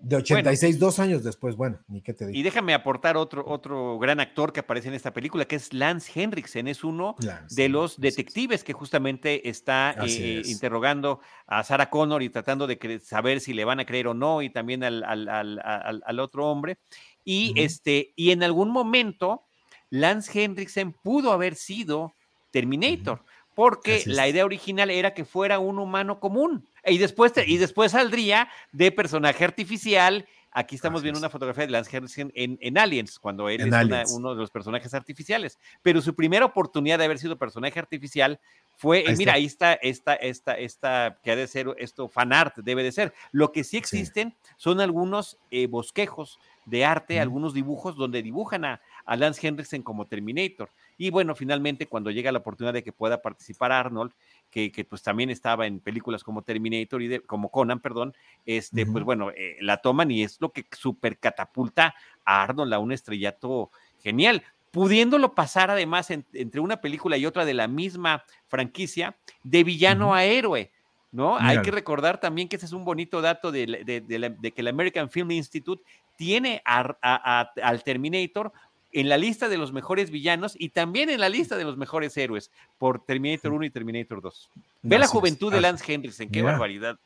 De 0.00 0.16
86, 0.16 0.78
dos 0.78 0.98
años 0.98 1.22
después, 1.22 1.56
bueno, 1.56 1.78
ni 1.86 2.00
qué 2.00 2.14
te 2.14 2.26
digo. 2.26 2.38
Y 2.38 2.42
déjame 2.42 2.72
aportar 2.72 3.18
otro, 3.18 3.44
otro 3.46 3.98
gran 3.98 4.18
actor 4.18 4.50
que 4.50 4.60
aparece 4.60 4.88
en 4.88 4.94
esta 4.94 5.12
película, 5.12 5.44
que 5.44 5.56
es 5.56 5.74
Lance 5.74 6.10
Henriksen, 6.14 6.68
es 6.68 6.84
uno 6.84 7.16
de 7.50 7.68
los 7.68 8.00
detectives 8.00 8.64
que 8.64 8.72
justamente 8.72 9.48
está 9.48 9.94
eh, 10.06 10.40
interrogando 10.46 11.20
a 11.46 11.62
Sarah 11.64 11.90
Connor 11.90 12.22
y 12.22 12.30
tratando 12.30 12.66
de 12.66 13.00
saber 13.04 13.40
si 13.40 13.52
le 13.52 13.66
van 13.66 13.78
a 13.78 13.84
creer 13.84 14.08
o 14.08 14.14
no, 14.14 14.40
y 14.40 14.48
también 14.48 14.84
al, 14.84 15.04
al, 15.04 16.20
otro 16.20 16.50
hombre. 16.50 16.78
Y, 17.22 17.52
este, 17.56 18.14
y 18.16 18.30
en 18.30 18.42
algún 18.42 18.70
momento, 18.70 19.44
Lance 19.90 20.42
Henriksen 20.42 20.92
pudo 20.92 21.32
haber 21.32 21.56
sido 21.56 22.14
Terminator, 22.50 23.22
porque 23.54 24.02
la 24.06 24.26
idea 24.26 24.46
original 24.46 24.88
era 24.88 25.12
que 25.12 25.26
fuera 25.26 25.58
un 25.58 25.78
humano 25.78 26.20
común 26.20 26.66
y 26.86 26.98
después, 26.98 27.32
y 27.46 27.58
después 27.58 27.92
saldría 27.92 28.48
de 28.72 28.92
personaje 28.92 29.44
artificial. 29.44 30.26
Aquí 30.52 30.74
estamos 30.74 31.02
viendo 31.02 31.20
una 31.20 31.30
fotografía 31.30 31.64
de 31.64 31.70
Lance 31.70 31.96
Henriksen 31.96 32.32
en, 32.34 32.76
Aliens, 32.76 33.20
cuando 33.20 33.48
él 33.48 33.72
es 33.72 34.12
uno 34.12 34.34
de 34.34 34.40
los 34.40 34.50
personajes 34.50 34.92
artificiales. 34.94 35.60
Pero 35.80 36.02
su 36.02 36.16
primera 36.16 36.44
oportunidad 36.44 36.98
de 36.98 37.04
haber 37.04 37.20
sido 37.20 37.38
personaje 37.38 37.78
artificial 37.78 38.40
fue, 38.74 39.04
mira, 39.16 39.34
ahí 39.34 39.44
está 39.44 39.74
esta, 39.74 40.14
esta, 40.14 40.54
esta, 40.54 41.18
que 41.22 41.30
ha 41.30 41.36
de 41.36 41.46
ser 41.46 41.68
esto, 41.78 42.08
fan 42.08 42.32
art, 42.32 42.56
debe 42.56 42.82
de 42.82 42.90
ser. 42.90 43.14
Lo 43.30 43.52
que 43.52 43.62
sí 43.62 43.76
existen 43.76 44.34
son 44.56 44.80
algunos 44.80 45.38
eh, 45.52 45.68
bosquejos 45.68 46.40
de 46.64 46.84
arte, 46.84 47.20
algunos 47.20 47.54
dibujos 47.54 47.96
donde 47.96 48.22
dibujan 48.22 48.64
a, 48.64 48.80
a 49.10 49.16
Lance 49.16 49.44
Henriksen 49.44 49.82
como 49.82 50.06
Terminator. 50.06 50.70
Y 50.96 51.10
bueno, 51.10 51.34
finalmente 51.34 51.86
cuando 51.86 52.12
llega 52.12 52.30
la 52.30 52.38
oportunidad 52.38 52.72
de 52.72 52.84
que 52.84 52.92
pueda 52.92 53.20
participar 53.20 53.72
Arnold, 53.72 54.12
que, 54.52 54.86
pues 54.88 55.02
también 55.02 55.30
estaba 55.30 55.66
en 55.66 55.80
películas 55.80 56.22
como 56.22 56.42
Terminator 56.42 57.02
y 57.02 57.08
de, 57.08 57.20
como 57.20 57.50
Conan, 57.50 57.80
perdón, 57.80 58.14
este, 58.46 58.86
pues 58.86 59.02
bueno, 59.02 59.32
eh, 59.32 59.56
la 59.62 59.78
toman 59.78 60.12
y 60.12 60.22
es 60.22 60.40
lo 60.40 60.52
que 60.52 60.64
super 60.70 61.18
catapulta 61.18 61.92
a 62.24 62.44
Arnold 62.44 62.72
a 62.72 62.78
un 62.78 62.92
estrellato 62.92 63.72
genial 64.00 64.44
pudiéndolo 64.70 65.34
pasar 65.34 65.72
además 65.72 66.12
entre 66.12 66.60
una 66.60 66.80
película 66.80 67.16
y 67.16 67.26
otra 67.26 67.44
de 67.44 67.54
la 67.54 67.66
misma 67.66 68.22
franquicia, 68.46 69.16
de 69.42 69.64
villano 69.64 70.14
a 70.14 70.22
héroe. 70.22 70.70
¿No? 71.10 71.36
Hay 71.36 71.60
que 71.62 71.72
recordar 71.72 72.20
también 72.20 72.48
que 72.48 72.54
ese 72.54 72.66
es 72.66 72.72
un 72.72 72.84
bonito 72.84 73.20
dato 73.20 73.50
de, 73.50 73.66
de, 73.66 74.52
que 74.52 74.60
el 74.60 74.68
American 74.68 75.10
Film 75.10 75.32
Institute 75.32 75.82
tiene 76.14 76.62
al 76.64 77.82
Terminator 77.82 78.52
en 78.92 79.08
la 79.08 79.18
lista 79.18 79.48
de 79.48 79.58
los 79.58 79.72
mejores 79.72 80.10
villanos 80.10 80.54
y 80.58 80.70
también 80.70 81.10
en 81.10 81.20
la 81.20 81.28
lista 81.28 81.56
de 81.56 81.64
los 81.64 81.76
mejores 81.76 82.16
héroes 82.16 82.50
por 82.78 83.04
Terminator 83.04 83.52
1 83.52 83.64
y 83.64 83.70
Terminator 83.70 84.20
2. 84.20 84.50
Ve 84.82 84.98
la 84.98 85.06
juventud 85.06 85.52
de 85.52 85.60
Lance 85.60 85.92
Henriksen, 85.92 86.30
qué 86.30 86.42
barbaridad. 86.42 86.98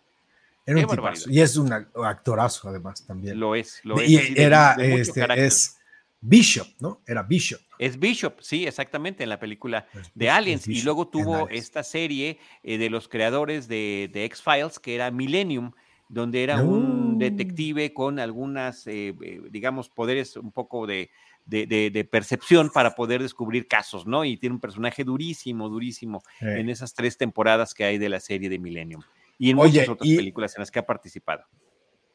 Y 1.26 1.40
es 1.40 1.56
un 1.56 1.72
actorazo 1.72 2.68
además 2.68 3.04
también. 3.06 3.38
Lo 3.38 3.54
es, 3.54 3.80
lo 3.84 4.00
es. 4.00 4.08
Y 4.08 4.40
era, 4.40 4.74
este, 4.78 5.26
es 5.44 5.78
Bishop, 6.20 6.66
¿no? 6.80 7.00
Era 7.06 7.22
Bishop. 7.22 7.60
Es 7.78 7.98
Bishop, 7.98 8.40
sí, 8.40 8.66
exactamente, 8.66 9.24
en 9.24 9.28
la 9.28 9.38
película 9.38 9.86
de 10.14 10.30
Aliens. 10.30 10.66
y 10.66 10.82
luego 10.82 11.08
tuvo 11.08 11.48
esta 11.50 11.82
serie 11.82 12.38
eh, 12.62 12.78
de 12.78 12.88
los 12.88 13.08
creadores 13.08 13.68
de, 13.68 14.10
X-Files, 14.14 14.78
que 14.78 14.94
era 14.94 15.10
Millennium, 15.10 15.72
donde 16.08 16.42
era 16.42 16.62
un 16.62 17.18
detective 17.18 17.92
con 17.92 18.18
algunas, 18.18 18.86
eh, 18.86 19.14
eh, 19.20 19.42
digamos, 19.50 19.90
poderes 19.90 20.36
un 20.36 20.52
poco 20.52 20.86
de, 20.86 21.10
de, 21.46 22.08
percepción 22.10 22.70
para 22.70 22.94
poder 22.94 23.22
descubrir 23.22 23.68
casos, 23.68 24.06
¿no? 24.06 24.24
Y 24.24 24.36
tiene 24.36 24.54
un 24.54 24.60
personaje 24.60 25.04
durísimo, 25.04 25.68
durísimo 25.68 26.22
en 26.40 26.68
esas 26.70 26.94
tres 26.94 27.16
temporadas 27.16 27.74
que 27.74 27.84
hay 27.84 27.98
de 27.98 28.08
la 28.08 28.20
serie 28.20 28.48
de 28.48 28.58
Millennium. 28.58 29.02
Y 29.38 29.50
en 29.50 29.56
muchas 29.56 29.88
otras 29.88 30.08
películas 30.08 30.54
en 30.56 30.60
las 30.60 30.70
que 30.70 30.78
ha 30.78 30.86
participado. 30.86 31.44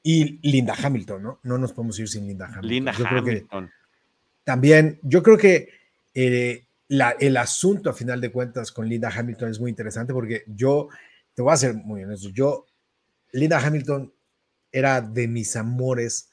Y 0.02 0.40
Linda 0.50 0.74
Hamilton, 0.82 1.22
¿no? 1.22 1.40
No 1.44 1.58
nos 1.58 1.74
podemos 1.74 2.00
ir 2.00 2.08
sin 2.08 2.26
Linda 2.26 2.46
Hamilton. 2.46 2.70
Linda 2.70 2.94
Hamilton. 2.98 3.72
también, 4.46 5.00
yo 5.04 5.22
creo 5.22 5.38
que 5.38 5.70
eh, 6.14 6.66
el 6.88 7.38
asunto, 7.38 7.90
a 7.90 7.94
final 7.94 8.22
de 8.22 8.32
cuentas, 8.32 8.72
con 8.72 8.88
Linda 8.88 9.12
Hamilton 9.14 9.52
es 9.52 9.60
muy 9.60 9.70
interesante 9.70 10.14
porque 10.14 10.44
yo, 10.48 10.88
te 11.34 11.42
voy 11.42 11.54
a 11.54 11.58
ser 11.58 11.76
muy 11.76 12.04
honesto, 12.04 12.30
yo, 12.30 12.66
Linda 13.32 13.60
Hamilton 13.60 14.12
era 14.72 15.02
de 15.02 15.28
mis 15.28 15.56
amores 15.56 16.32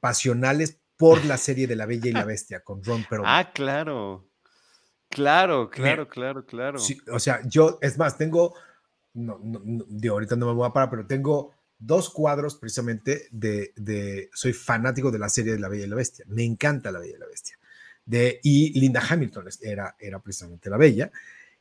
pasionales 0.00 0.78
por 0.98 1.24
la 1.24 1.38
serie 1.38 1.66
de 1.66 1.76
La 1.76 1.86
Bella 1.86 2.10
y 2.10 2.12
la 2.12 2.24
Bestia 2.26 2.60
con 2.60 2.84
Ron 2.84 3.04
Perlman. 3.08 3.30
Ah, 3.34 3.52
claro. 3.54 4.28
Claro, 5.08 5.70
claro, 5.70 6.06
claro, 6.06 6.44
claro. 6.44 6.78
o 7.10 7.18
sea, 7.18 7.40
yo, 7.46 7.78
es 7.80 7.96
más, 7.96 8.18
tengo, 8.18 8.54
no, 9.14 9.40
de 9.40 10.08
ahorita 10.08 10.36
no 10.36 10.48
me 10.48 10.52
voy 10.52 10.68
a 10.68 10.72
parar, 10.72 10.90
pero 10.90 11.06
tengo 11.06 11.54
dos 11.78 12.10
cuadros 12.10 12.56
precisamente 12.56 13.26
de, 13.30 13.72
de, 13.76 14.28
soy 14.34 14.52
fanático 14.52 15.10
de 15.10 15.18
la 15.18 15.30
serie 15.30 15.52
de 15.52 15.60
La 15.60 15.68
Bella 15.68 15.86
y 15.86 15.88
la 15.88 15.96
Bestia. 15.96 16.26
Me 16.28 16.44
encanta 16.44 16.92
La 16.92 16.98
Bella 16.98 17.16
y 17.16 17.20
la 17.20 17.26
Bestia. 17.26 17.58
De, 18.04 18.38
y 18.42 18.78
Linda 18.78 19.02
Hamilton 19.08 19.46
era, 19.62 19.96
era 19.98 20.18
precisamente 20.18 20.68
la 20.68 20.76
Bella. 20.76 21.10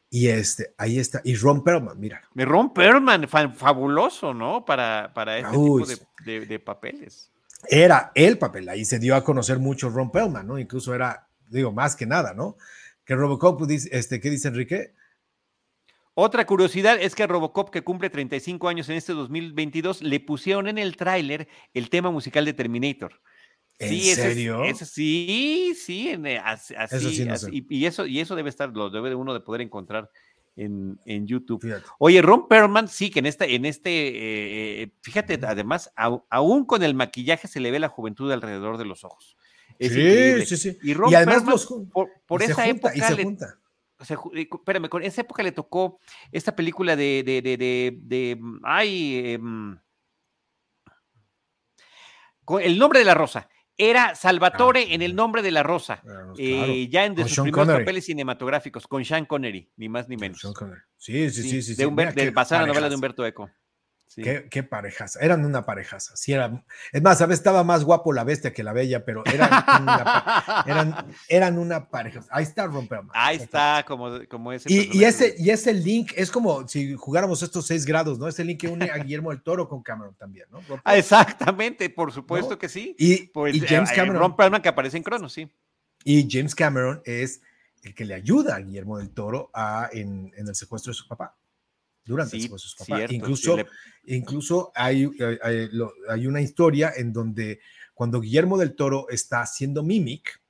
Y 0.10 0.28
este, 0.28 0.74
ahí 0.78 1.00
está. 1.00 1.22
Y 1.24 1.36
Ron 1.36 1.64
Perlman, 1.64 1.98
mira. 1.98 2.22
Ron 2.36 2.74
Perlman, 2.74 3.30
fabuloso, 3.30 4.34
¿no? 4.34 4.66
Para, 4.66 5.14
para 5.14 5.38
este 5.38 5.52
tipo 5.52 5.86
de, 6.26 6.46
de 6.46 6.60
papeles 6.60 7.32
era 7.70 8.12
el 8.16 8.38
papel. 8.38 8.70
Ahí 8.70 8.86
se 8.86 9.00
dio 9.00 9.16
a 9.16 9.24
conocer 9.24 9.60
mucho 9.60 9.90
Ron 9.90 10.12
Pellman, 10.12 10.48
¿no? 10.48 10.60
Incluso 10.60 10.94
era, 10.94 11.28
digo, 11.48 11.72
más 11.72 11.96
que 11.96 12.06
nada, 12.06 12.34
¿no? 12.34 12.58
Que 13.06 13.16
Robocop, 13.16 13.62
este, 13.70 14.20
¿qué 14.20 14.30
dice 14.30 14.50
Enrique? 14.50 14.94
Otra 16.14 16.46
curiosidad 16.46 16.98
es 17.00 17.14
que 17.14 17.28
Robocop, 17.28 17.70
que 17.70 17.84
cumple 17.84 18.10
35 18.10 18.68
años 18.68 18.90
en 18.90 18.96
este 18.96 19.14
2022, 19.14 20.02
le 20.02 20.20
pusieron 20.20 20.68
en 20.68 20.78
el 20.78 20.98
tráiler 20.98 21.48
el 21.74 21.90
tema 21.90 22.10
musical 22.10 22.44
de 22.44 22.54
Terminator. 22.54 23.22
¿En 23.80 23.90
sí, 23.90 24.16
serio? 24.16 24.64
sí, 24.74 25.76
sí, 25.76 26.10
eh, 26.10 26.40
así, 26.44 26.74
y, 27.70 27.86
eso, 27.86 28.08
y 28.08 28.20
eso 28.20 28.36
debe 28.36 28.50
estar, 28.50 28.70
lo 28.70 28.90
debe 28.90 29.14
uno 29.14 29.36
de 29.36 29.42
poder 29.42 29.62
encontrar 29.62 30.10
en, 30.58 31.28
YouTube. 31.28 31.82
Oye, 32.00 32.22
Ron 32.22 32.48
Perlman, 32.48 32.88
sí, 32.88 33.10
que 33.10 33.20
en 33.20 33.28
este, 33.28 33.56
en 33.56 33.66
este 33.66 33.90
eh, 33.90 34.84
eh, 34.84 34.92
fíjate, 35.02 35.40
además, 35.46 35.94
aún 35.96 36.66
con 36.66 36.84
el 36.84 36.96
maquillaje 36.96 37.48
se 37.48 37.60
le 37.60 37.72
ve 37.72 37.80
la 37.80 37.90
juventud 37.90 38.32
alrededor 38.32 38.78
de 38.78 38.86
los 38.86 39.04
ojos. 39.04 39.38
sí, 39.80 40.46
sí, 40.46 40.58
sí. 40.58 40.78
Y, 40.82 40.94
Ron 40.94 41.14
además 41.16 41.44
por, 42.26 42.44
esa 42.44 42.68
época. 42.68 42.92
espérame, 44.02 44.90
con 44.90 45.04
esa 45.04 45.22
época 45.22 45.44
le 45.44 45.52
tocó 45.52 46.00
esta 46.32 46.56
película 46.56 46.96
de, 46.96 47.24
de, 47.24 47.42
de, 47.42 47.98
de, 48.02 48.40
ay, 48.64 49.34
em, 49.34 49.78
el 52.62 52.80
nombre 52.80 53.00
de 53.00 53.06
la 53.06 53.14
rosa 53.14 53.50
era 53.78 54.16
Salvatore 54.16 54.82
ah, 54.90 54.94
en 54.94 55.02
el 55.02 55.16
nombre 55.16 55.42
de 55.42 55.52
la 55.52 55.64
rosa, 55.64 56.02
eh, 56.38 56.88
ya 56.90 57.06
en 57.06 57.16
de 57.16 57.28
sus 57.28 57.44
primeros 57.44 57.68
papeles 57.68 58.06
cinematográficos, 58.06 58.88
con 58.88 59.06
Sean 59.06 59.26
Connery, 59.26 59.72
ni 59.78 59.88
más 59.88 60.10
ni 60.10 60.18
menos. 60.18 60.42
Sí, 60.98 61.30
sí, 61.30 61.44
sí, 61.44 61.62
sí. 61.62 61.76
De, 61.76 62.12
de 62.14 62.32
basada 62.32 62.62
la 62.62 62.68
novela 62.68 62.90
de 62.90 62.96
Humberto 62.96 63.26
Eco. 63.26 63.52
Qué, 64.24 64.48
qué, 64.50 64.64
parejas, 64.64 65.16
eran 65.22 65.46
una 65.46 65.64
parejaza. 65.64 66.18
Sí, 66.18 66.34
era, 66.34 66.64
es 66.92 67.02
más, 67.04 67.22
a 67.22 67.28
veces 67.28 67.40
estaba 67.40 67.64
más 67.64 67.84
guapo 67.84 68.12
la 68.14 68.24
bestia 68.24 68.52
que 68.52 68.64
la 68.64 68.74
bella, 68.74 69.06
pero 69.06 69.24
eran 69.26 69.50
una, 69.82 70.64
eran, 70.66 71.06
eran 71.30 71.58
una 71.60 71.88
pareja. 71.88 72.22
Ahí 72.32 72.44
está 72.44 72.66
Romper. 72.66 73.02
Ahí 73.14 73.38
está, 73.38 73.86
como, 73.88 74.26
como 74.28 74.52
ese. 74.52 74.72
Y, 74.72 74.98
y, 74.98 75.04
ese. 75.04 75.36
y 75.38 75.52
ese 75.52 75.72
link 75.72 76.14
es 76.16 76.32
como 76.32 76.68
si 76.68 76.96
jugáramos 76.96 77.44
estos 77.44 77.68
seis 77.68 77.86
grados, 77.86 78.18
¿no? 78.18 78.28
Ese 78.28 78.44
link 78.44 78.62
que 78.62 78.68
une 78.68 78.90
a 78.90 78.98
Guillermo 78.98 79.30
del 79.30 79.44
Toro 79.44 79.70
con 79.70 79.84
Cameron 79.84 80.16
también, 80.16 80.48
¿no? 80.50 80.62
Ah, 80.84 80.98
exactamente, 80.98 81.88
por 81.92 82.12
supuesto 82.12 82.58
que 82.58 82.70
sí. 82.70 82.96
Y, 82.98 83.32
y 83.54 83.60
James 83.60 83.92
Cameron. 83.92 84.36
Ron 84.38 84.62
que 84.62 84.70
aparece 84.70 84.98
en 84.98 85.04
Cronos, 85.04 85.34
sí. 85.34 85.48
Y 86.04 86.28
James 86.28 86.56
Cameron 86.56 87.02
es 87.06 87.42
el 87.84 87.94
que 87.94 88.06
le 88.06 88.16
ayuda 88.16 88.56
a 88.56 88.60
Guillermo 88.60 88.98
del 88.98 89.12
Toro 89.12 89.52
a, 89.54 89.90
en, 89.92 90.34
en 90.36 90.48
el 90.48 90.56
secuestro 90.56 90.92
de 90.92 90.96
su 90.96 91.08
papá 91.08 91.36
durante 92.08 92.40
sí, 92.40 92.48
sus 92.48 92.76
papás. 92.76 93.12
incluso 93.12 93.58
incluso 94.06 94.72
hay, 94.74 95.10
hay, 95.42 96.28
una 96.28 96.42
historia 96.42 96.94
en 96.96 97.14
donde 97.14 97.60
cuando 97.94 98.22
Guillermo 98.22 98.58
del 98.58 98.76
Toro 98.76 99.08
está 99.10 99.42
haciendo 99.42 99.84
Mimic, 99.84 100.42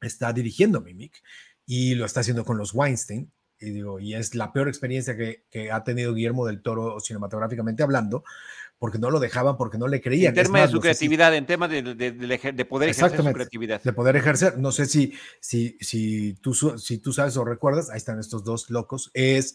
está 0.00 0.32
dirigiendo 0.32 0.80
Mimic 0.80 1.22
y 1.64 1.94
lo 1.94 2.04
está 2.04 2.20
haciendo 2.20 2.44
con 2.44 2.58
los 2.58 2.74
Weinstein, 2.74 3.30
y, 3.60 3.70
digo, 3.70 4.00
y 4.00 4.14
es 4.14 4.34
la 4.34 4.52
peor 4.52 4.66
experiencia 4.66 5.16
que, 5.16 5.44
que, 5.48 5.70
ha 5.70 5.84
tenido 5.84 6.12
Guillermo 6.12 6.44
del 6.44 6.62
Toro 6.62 6.98
cinematográficamente 6.98 7.84
hablando, 7.84 8.24
porque 8.82 8.98
no 8.98 9.10
lo 9.10 9.20
dejaban, 9.20 9.56
porque 9.56 9.78
no 9.78 9.86
le 9.86 10.00
creían. 10.00 10.36
En 10.36 10.44
temas 10.44 10.62
de 10.62 10.72
su 10.72 10.80
creatividad, 10.80 11.32
en 11.36 11.46
temas 11.46 11.70
de, 11.70 11.82
de, 11.94 12.10
de, 12.10 12.64
poder 12.64 12.88
ejercer 12.88 13.22
su 13.22 13.32
creatividad. 13.32 13.80
De 13.80 13.92
poder 13.92 14.16
ejercer. 14.16 14.58
No 14.58 14.72
sé 14.72 14.86
si, 14.86 15.12
si, 15.38 15.78
si, 15.80 16.34
tú, 16.34 16.52
si 16.52 16.98
tú 16.98 17.12
sabes 17.12 17.36
o 17.36 17.44
recuerdas, 17.44 17.90
ahí 17.90 17.98
están 17.98 18.18
estos 18.18 18.42
dos 18.42 18.70
locos, 18.70 19.12
es 19.14 19.54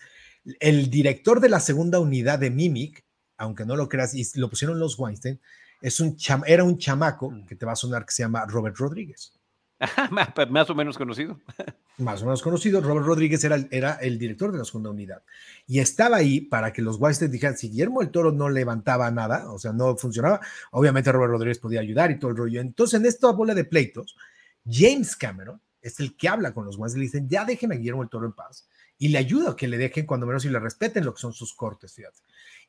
el 0.60 0.90
director 0.90 1.40
de 1.40 1.50
la 1.50 1.60
segunda 1.60 2.00
unidad 2.00 2.40
de 2.40 2.50
Mimic, 2.50 3.04
aunque 3.38 3.66
no 3.66 3.76
lo 3.76 3.90
creas, 3.90 4.14
y 4.14 4.26
lo 4.40 4.50
pusieron 4.50 4.80
los 4.80 4.98
Weinstein, 4.98 5.40
es 5.82 6.00
un 6.00 6.18
era 6.46 6.64
un 6.64 6.78
chamaco 6.78 7.30
mm. 7.30 7.46
que 7.46 7.56
te 7.56 7.66
va 7.66 7.74
a 7.74 7.76
sonar 7.76 8.06
que 8.06 8.12
se 8.12 8.24
llama 8.24 8.46
Robert 8.46 8.78
Rodríguez. 8.78 9.34
más 10.50 10.70
o 10.70 10.76
menos 10.76 10.98
conocido. 10.98 11.40
más 12.00 12.22
o 12.24 12.26
menos 12.26 12.42
conocido. 12.42 12.82
Robert 12.82 13.06
Rodríguez 13.06 13.44
era, 13.44 13.58
era 13.70 13.94
el 13.96 14.18
director 14.18 14.52
de 14.52 14.58
la 14.58 14.66
segunda 14.66 14.90
unidad. 14.90 15.22
Y 15.68 15.80
estaba 15.80 16.18
ahí 16.18 16.42
para 16.42 16.74
que 16.74 16.82
los 16.82 17.00
Weinstein 17.00 17.32
dijeran, 17.32 17.58
si 17.58 17.70
Guillermo 17.70 18.02
el 18.02 18.10
Toro 18.10 18.32
no 18.32 18.50
levantaba 18.50 19.12
nada, 19.12 19.52
o 19.52 19.60
sea, 19.60 19.74
no 19.74 19.96
funcionaba, 19.96 20.42
obviamente 20.72 21.12
Robert 21.12 21.32
Rodríguez 21.32 21.60
podía 21.60 21.82
ayudar 21.82 22.10
y 22.10 22.18
todo 22.18 22.32
el 22.32 22.38
rollo. 22.38 22.60
Entonces, 22.60 23.00
en 23.00 23.06
esta 23.06 23.32
bola 23.32 23.54
de 23.54 23.66
pleitos, 23.66 24.16
James 24.66 25.16
Cameron 25.16 25.62
es 25.80 26.00
el 26.00 26.18
que 26.18 26.28
habla 26.28 26.54
con 26.54 26.66
los 26.66 26.76
Weinstein 26.78 27.04
y 27.04 27.06
le 27.06 27.12
dicen, 27.12 27.30
ya 27.30 27.46
déjenme 27.46 27.76
a 27.76 27.78
Guillermo 27.78 28.02
el 28.02 28.10
Toro 28.10 28.26
en 28.26 28.34
paz 28.34 28.68
y 28.98 29.10
le 29.10 29.18
ayuda 29.18 29.52
a 29.52 29.56
que 29.56 29.68
le 29.68 29.78
dejen 29.78 30.06
cuando 30.06 30.26
menos 30.26 30.46
y 30.46 30.50
le 30.50 30.60
respeten 30.60 31.06
lo 31.06 31.14
que 31.14 31.22
son 31.22 31.34
sus 31.34 31.54
cortes, 31.54 31.94
fíjate. 31.94 32.20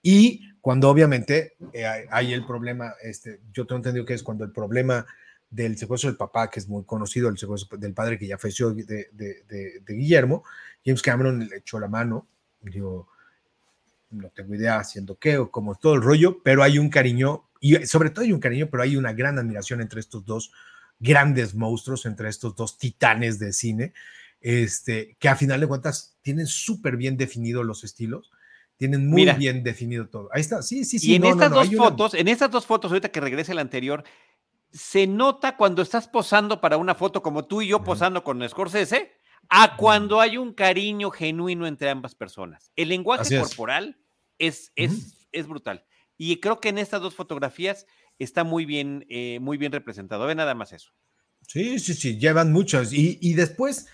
Y 0.02 0.52
cuando 0.60 0.88
obviamente 0.88 1.56
eh, 1.72 2.06
hay 2.10 2.32
el 2.32 2.46
problema, 2.46 2.94
este, 3.02 3.40
yo 3.52 3.66
tengo 3.66 3.78
entendido 3.78 4.04
que 4.04 4.14
es 4.14 4.22
cuando 4.22 4.44
el 4.44 4.52
problema 4.52 5.06
del 5.50 5.76
secuestro 5.78 6.10
del 6.10 6.16
papá, 6.16 6.50
que 6.50 6.60
es 6.60 6.68
muy 6.68 6.84
conocido, 6.84 7.28
el 7.28 7.38
secuestro 7.38 7.78
del 7.78 7.94
padre 7.94 8.18
que 8.18 8.26
ya 8.26 8.38
falleció 8.38 8.70
de, 8.70 9.08
de, 9.12 9.82
Guillermo, 9.86 10.44
James 10.84 11.02
Cameron 11.02 11.48
le 11.48 11.56
echó 11.56 11.80
la 11.80 11.88
mano, 11.88 12.26
digo, 12.60 13.08
no 14.10 14.30
tengo 14.30 14.54
idea 14.54 14.78
haciendo 14.78 15.18
qué 15.18 15.38
o 15.38 15.50
como 15.50 15.74
todo 15.76 15.94
el 15.94 16.02
rollo, 16.02 16.42
pero 16.42 16.62
hay 16.62 16.78
un 16.78 16.90
cariño, 16.90 17.48
y 17.60 17.86
sobre 17.86 18.10
todo 18.10 18.24
hay 18.24 18.32
un 18.32 18.40
cariño, 18.40 18.68
pero 18.70 18.82
hay 18.82 18.96
una 18.96 19.12
gran 19.12 19.38
admiración 19.38 19.80
entre 19.80 20.00
estos 20.00 20.24
dos 20.24 20.52
grandes 21.00 21.54
monstruos, 21.54 22.06
entre 22.06 22.28
estos 22.28 22.54
dos 22.54 22.78
titanes 22.78 23.38
de 23.38 23.52
cine, 23.52 23.94
este, 24.40 25.16
que 25.18 25.28
a 25.28 25.36
final 25.36 25.60
de 25.60 25.66
cuentas 25.66 26.16
tienen 26.22 26.46
súper 26.46 26.96
bien 26.96 27.16
definido 27.16 27.62
los 27.62 27.84
estilos, 27.84 28.30
tienen 28.76 29.08
muy 29.08 29.24
bien 29.32 29.64
definido 29.64 30.08
todo. 30.08 30.28
Ahí 30.32 30.40
está, 30.40 30.62
sí, 30.62 30.84
sí, 30.84 30.98
sí. 30.98 31.12
Y 31.12 31.14
en 31.16 31.24
estas 31.24 31.50
dos 31.50 31.74
fotos, 31.74 32.14
en 32.14 32.28
estas 32.28 32.50
dos 32.50 32.64
fotos, 32.64 32.90
ahorita 32.90 33.10
que 33.10 33.20
regrese 33.20 33.52
la 33.52 33.60
anterior, 33.60 34.04
se 34.72 35.06
nota 35.06 35.56
cuando 35.56 35.82
estás 35.82 36.06
posando 36.06 36.60
para 36.60 36.76
una 36.76 36.94
foto 36.94 37.22
como 37.22 37.44
tú 37.46 37.62
y 37.62 37.68
yo 37.68 37.82
posando 37.82 38.22
con 38.22 38.46
Scorsese, 38.48 39.12
a 39.48 39.76
cuando 39.76 40.20
hay 40.20 40.36
un 40.36 40.52
cariño 40.52 41.10
genuino 41.10 41.66
entre 41.66 41.90
ambas 41.90 42.14
personas. 42.14 42.70
El 42.76 42.90
lenguaje 42.90 43.38
corporal 43.38 43.98
es, 44.38 44.72
es, 44.76 45.26
es, 45.32 45.46
brutal. 45.46 45.84
Y 46.16 46.38
creo 46.40 46.60
que 46.60 46.68
en 46.68 46.78
estas 46.78 47.00
dos 47.00 47.14
fotografías 47.14 47.86
está 48.18 48.44
muy 48.44 48.64
bien, 48.64 49.06
eh, 49.08 49.38
muy 49.40 49.56
bien 49.56 49.72
representado. 49.72 50.26
Ve 50.26 50.34
nada 50.34 50.54
más 50.54 50.72
eso. 50.72 50.92
Sí, 51.46 51.78
sí, 51.78 51.94
sí, 51.94 52.18
llevan 52.18 52.52
muchas. 52.52 52.92
Y, 52.92 53.18
y 53.22 53.34
después 53.34 53.86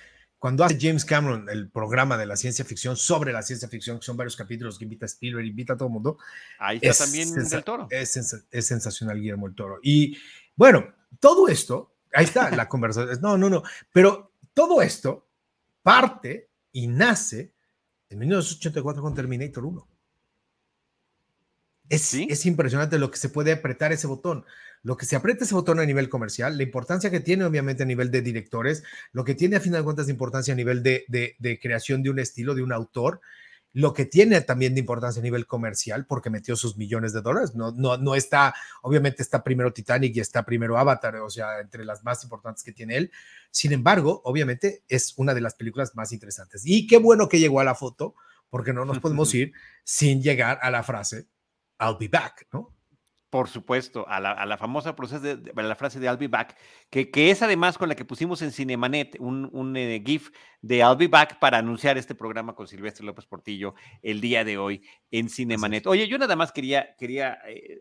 cuando 0.44 0.62
hace 0.62 0.76
James 0.78 1.06
Cameron 1.06 1.48
el 1.48 1.70
programa 1.70 2.18
de 2.18 2.26
la 2.26 2.36
ciencia 2.36 2.66
ficción 2.66 2.98
sobre 2.98 3.32
la 3.32 3.40
ciencia 3.40 3.66
ficción, 3.66 3.98
que 3.98 4.04
son 4.04 4.14
varios 4.14 4.36
capítulos 4.36 4.76
que 4.76 4.84
invita 4.84 5.06
a 5.06 5.08
Spielberg, 5.08 5.46
invita 5.46 5.72
a 5.72 5.76
todo 5.78 5.88
el 5.88 5.94
mundo. 5.94 6.18
Ahí 6.58 6.78
está 6.82 7.06
también 7.06 7.30
el 7.34 7.64
toro. 7.64 7.88
Es, 7.88 8.44
es, 8.50 8.66
sensacional 8.66 9.18
Guillermo 9.18 9.46
el 9.46 9.54
Toro. 9.54 9.78
Y 9.82 10.18
bueno, 10.54 10.84
todo 11.18 11.48
esto, 11.48 11.94
ahí 12.12 12.26
está 12.26 12.50
la 12.50 12.68
conversación. 12.68 13.18
No, 13.22 13.38
no, 13.38 13.48
no, 13.48 13.62
pero 13.90 14.34
todo 14.52 14.82
esto 14.82 15.26
parte 15.82 16.50
y 16.72 16.88
nace 16.88 17.54
en 18.10 18.18
1984 18.18 19.00
con 19.00 19.14
Terminator 19.14 19.64
1. 19.64 19.88
Es, 21.88 22.12
es 22.12 22.44
impresionante 22.44 22.98
lo 22.98 23.10
que 23.10 23.16
se 23.16 23.30
puede 23.30 23.50
apretar 23.50 23.94
ese 23.94 24.06
botón. 24.06 24.44
Lo 24.84 24.98
que 24.98 25.06
se 25.06 25.16
aprieta 25.16 25.44
ese 25.44 25.54
botón 25.54 25.80
a 25.80 25.86
nivel 25.86 26.10
comercial, 26.10 26.58
la 26.58 26.62
importancia 26.62 27.10
que 27.10 27.20
tiene 27.20 27.44
obviamente 27.44 27.82
a 27.82 27.86
nivel 27.86 28.10
de 28.10 28.20
directores, 28.20 28.84
lo 29.12 29.24
que 29.24 29.34
tiene 29.34 29.56
a 29.56 29.60
final 29.60 29.80
de 29.80 29.84
cuentas 29.84 30.06
de 30.06 30.12
importancia 30.12 30.52
a 30.52 30.56
nivel 30.56 30.82
de, 30.82 31.06
de, 31.08 31.58
creación 31.58 32.02
de 32.02 32.10
un 32.10 32.18
estilo, 32.18 32.54
de 32.54 32.62
un 32.62 32.70
autor, 32.70 33.22
lo 33.72 33.94
que 33.94 34.04
tiene 34.04 34.42
también 34.42 34.74
de 34.74 34.80
importancia 34.80 35.20
a 35.20 35.22
nivel 35.22 35.46
comercial, 35.46 36.04
porque 36.06 36.28
metió 36.28 36.54
sus 36.54 36.76
millones 36.76 37.14
de 37.14 37.22
dólares. 37.22 37.54
No, 37.54 37.72
no, 37.72 37.96
no 37.96 38.14
está, 38.14 38.54
obviamente 38.82 39.22
está 39.22 39.42
primero 39.42 39.72
Titanic 39.72 40.14
y 40.14 40.20
está 40.20 40.44
primero 40.44 40.76
Avatar, 40.76 41.16
o 41.16 41.30
sea, 41.30 41.60
entre 41.60 41.86
las 41.86 42.04
más 42.04 42.22
importantes 42.22 42.62
que 42.62 42.72
tiene 42.72 42.98
él. 42.98 43.10
Sin 43.50 43.72
embargo, 43.72 44.20
obviamente 44.24 44.84
es 44.86 45.14
una 45.16 45.32
de 45.32 45.40
las 45.40 45.54
películas 45.54 45.96
más 45.96 46.12
interesantes. 46.12 46.62
Y 46.66 46.86
qué 46.86 46.98
bueno 46.98 47.26
que 47.26 47.40
llegó 47.40 47.58
a 47.58 47.64
la 47.64 47.74
foto, 47.74 48.14
porque 48.50 48.74
no 48.74 48.84
nos 48.84 48.98
podemos 48.98 49.34
ir 49.34 49.54
sin 49.82 50.22
llegar 50.22 50.58
a 50.60 50.70
la 50.70 50.82
frase, 50.82 51.26
I'll 51.80 51.96
be 51.98 52.08
back, 52.08 52.46
¿no? 52.52 52.73
Por 53.34 53.48
supuesto, 53.48 54.06
a 54.08 54.20
la, 54.20 54.56
famosa 54.58 54.92
de, 54.92 55.52
la 55.56 55.74
frase 55.74 55.98
de 55.98 56.06
I'll 56.06 56.16
be 56.16 56.28
back, 56.28 56.56
que, 56.88 57.10
que, 57.10 57.32
es 57.32 57.42
además 57.42 57.76
con 57.76 57.88
la 57.88 57.96
que 57.96 58.04
pusimos 58.04 58.40
en 58.42 58.52
Cinemanet 58.52 59.16
un, 59.18 59.50
un 59.52 59.76
eh, 59.76 60.00
GIF 60.06 60.30
de 60.62 60.76
I'll 60.76 60.94
be 60.96 61.08
back 61.08 61.40
para 61.40 61.58
anunciar 61.58 61.98
este 61.98 62.14
programa 62.14 62.54
con 62.54 62.68
Silvestre 62.68 63.04
López 63.04 63.26
Portillo 63.26 63.74
el 64.02 64.20
día 64.20 64.44
de 64.44 64.56
hoy 64.56 64.82
en 65.10 65.28
Cinemanet. 65.28 65.88
Oye, 65.88 66.06
yo 66.06 66.16
nada 66.16 66.36
más 66.36 66.52
quería, 66.52 66.94
quería 66.96 67.40
eh, 67.48 67.80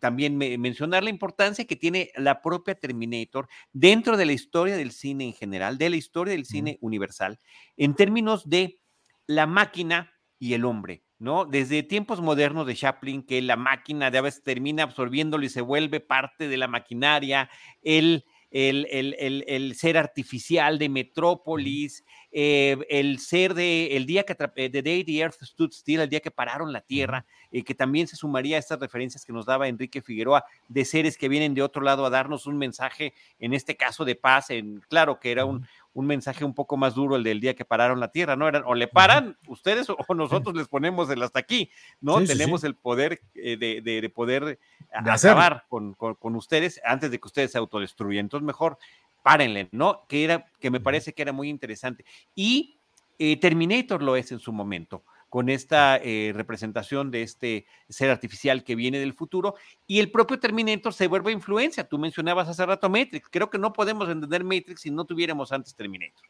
también 0.00 0.36
mencionar 0.36 1.04
la 1.04 1.10
importancia 1.10 1.64
que 1.64 1.76
tiene 1.76 2.10
la 2.16 2.42
propia 2.42 2.74
Terminator 2.74 3.46
dentro 3.72 4.16
de 4.16 4.26
la 4.26 4.32
historia 4.32 4.76
del 4.76 4.90
cine 4.90 5.26
en 5.26 5.32
general, 5.32 5.78
de 5.78 5.90
la 5.90 5.96
historia 5.96 6.32
del 6.32 6.44
cine 6.44 6.76
universal, 6.80 7.38
en 7.76 7.94
términos 7.94 8.50
de 8.50 8.80
la 9.28 9.46
máquina 9.46 10.12
y 10.40 10.54
el 10.54 10.64
hombre. 10.64 11.04
¿No? 11.18 11.44
Desde 11.44 11.82
tiempos 11.82 12.20
modernos 12.20 12.66
de 12.66 12.74
Chaplin, 12.74 13.22
que 13.22 13.42
la 13.42 13.56
máquina 13.56 14.10
de 14.10 14.18
a 14.18 14.22
veces 14.22 14.42
termina 14.42 14.84
absorbiéndolo 14.84 15.44
y 15.44 15.48
se 15.48 15.60
vuelve 15.60 16.00
parte 16.00 16.48
de 16.48 16.56
la 16.56 16.68
maquinaria, 16.68 17.50
el, 17.82 18.24
el, 18.50 18.86
el, 18.90 19.44
el 19.46 19.74
ser 19.74 19.98
artificial 19.98 20.78
de 20.78 20.88
Metrópolis, 20.88 22.04
eh, 22.30 22.76
el 22.90 23.18
ser 23.20 23.54
de 23.54 23.96
el 23.96 24.04
día 24.04 24.24
que 24.24 24.36
eh, 24.56 24.70
The 24.70 24.82
Day 24.82 25.04
the 25.04 25.18
Earth 25.18 25.42
Stood 25.42 25.72
Still, 25.72 26.00
el 26.00 26.08
día 26.08 26.20
que 26.20 26.30
pararon 26.30 26.72
la 26.72 26.82
Tierra, 26.82 27.24
eh, 27.50 27.64
que 27.64 27.74
también 27.74 28.06
se 28.06 28.16
sumaría 28.16 28.56
a 28.56 28.58
estas 28.58 28.80
referencias 28.80 29.24
que 29.24 29.32
nos 29.32 29.46
daba 29.46 29.68
Enrique 29.68 30.02
Figueroa 30.02 30.44
de 30.68 30.84
seres 30.84 31.16
que 31.16 31.28
vienen 31.28 31.54
de 31.54 31.62
otro 31.62 31.82
lado 31.82 32.04
a 32.04 32.10
darnos 32.10 32.46
un 32.46 32.58
mensaje, 32.58 33.14
en 33.38 33.54
este 33.54 33.76
caso 33.76 34.04
de 34.04 34.14
paz, 34.14 34.50
en, 34.50 34.80
claro 34.88 35.18
que 35.20 35.30
era 35.30 35.44
un, 35.46 35.66
un 35.94 36.06
mensaje 36.06 36.44
un 36.44 36.54
poco 36.54 36.76
más 36.76 36.94
duro 36.94 37.16
el 37.16 37.24
del 37.24 37.40
día 37.40 37.54
que 37.54 37.64
pararon 37.64 38.00
la 38.00 38.12
Tierra, 38.12 38.36
¿no? 38.36 38.46
Eran, 38.46 38.62
o 38.66 38.74
le 38.74 38.88
paran 38.88 39.36
ustedes 39.46 39.88
o 39.90 40.14
nosotros 40.14 40.54
les 40.54 40.68
ponemos 40.68 41.10
el 41.10 41.22
hasta 41.22 41.40
aquí, 41.40 41.70
¿no? 42.00 42.22
Tenemos 42.24 42.62
el 42.64 42.74
poder 42.74 43.20
de, 43.34 43.80
de, 43.82 44.10
poder 44.10 44.58
acabar 44.92 45.64
con, 45.68 45.94
con, 45.94 46.14
con, 46.14 46.36
ustedes 46.36 46.80
antes 46.84 47.10
de 47.10 47.18
que 47.18 47.26
ustedes 47.26 47.52
se 47.52 47.58
autodestruyan. 47.58 48.26
Entonces, 48.26 48.46
mejor 48.46 48.78
párenle, 49.22 49.68
¿no? 49.72 50.06
Que, 50.08 50.24
era, 50.24 50.46
que 50.60 50.70
me 50.70 50.80
parece 50.80 51.12
que 51.12 51.22
era 51.22 51.32
muy 51.32 51.48
interesante. 51.48 52.04
Y 52.34 52.78
eh, 53.18 53.36
Terminator 53.36 54.02
lo 54.02 54.16
es 54.16 54.30
en 54.32 54.38
su 54.38 54.52
momento, 54.52 55.02
con 55.28 55.48
esta 55.48 55.96
eh, 55.96 56.32
representación 56.34 57.10
de 57.10 57.22
este 57.22 57.66
ser 57.88 58.10
artificial 58.10 58.64
que 58.64 58.74
viene 58.74 58.98
del 58.98 59.14
futuro, 59.14 59.54
y 59.86 59.98
el 60.00 60.10
propio 60.10 60.38
Terminator 60.38 60.92
se 60.92 61.06
vuelve 61.06 61.32
influencia. 61.32 61.84
Tú 61.84 61.98
mencionabas 61.98 62.48
hace 62.48 62.64
rato 62.64 62.88
Matrix. 62.88 63.28
Creo 63.30 63.50
que 63.50 63.58
no 63.58 63.72
podemos 63.72 64.08
entender 64.08 64.44
Matrix 64.44 64.82
si 64.82 64.90
no 64.90 65.04
tuviéramos 65.04 65.52
antes 65.52 65.74
Terminator. 65.74 66.26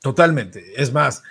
Totalmente. 0.00 0.64
Es 0.76 0.92
más, 0.92 1.22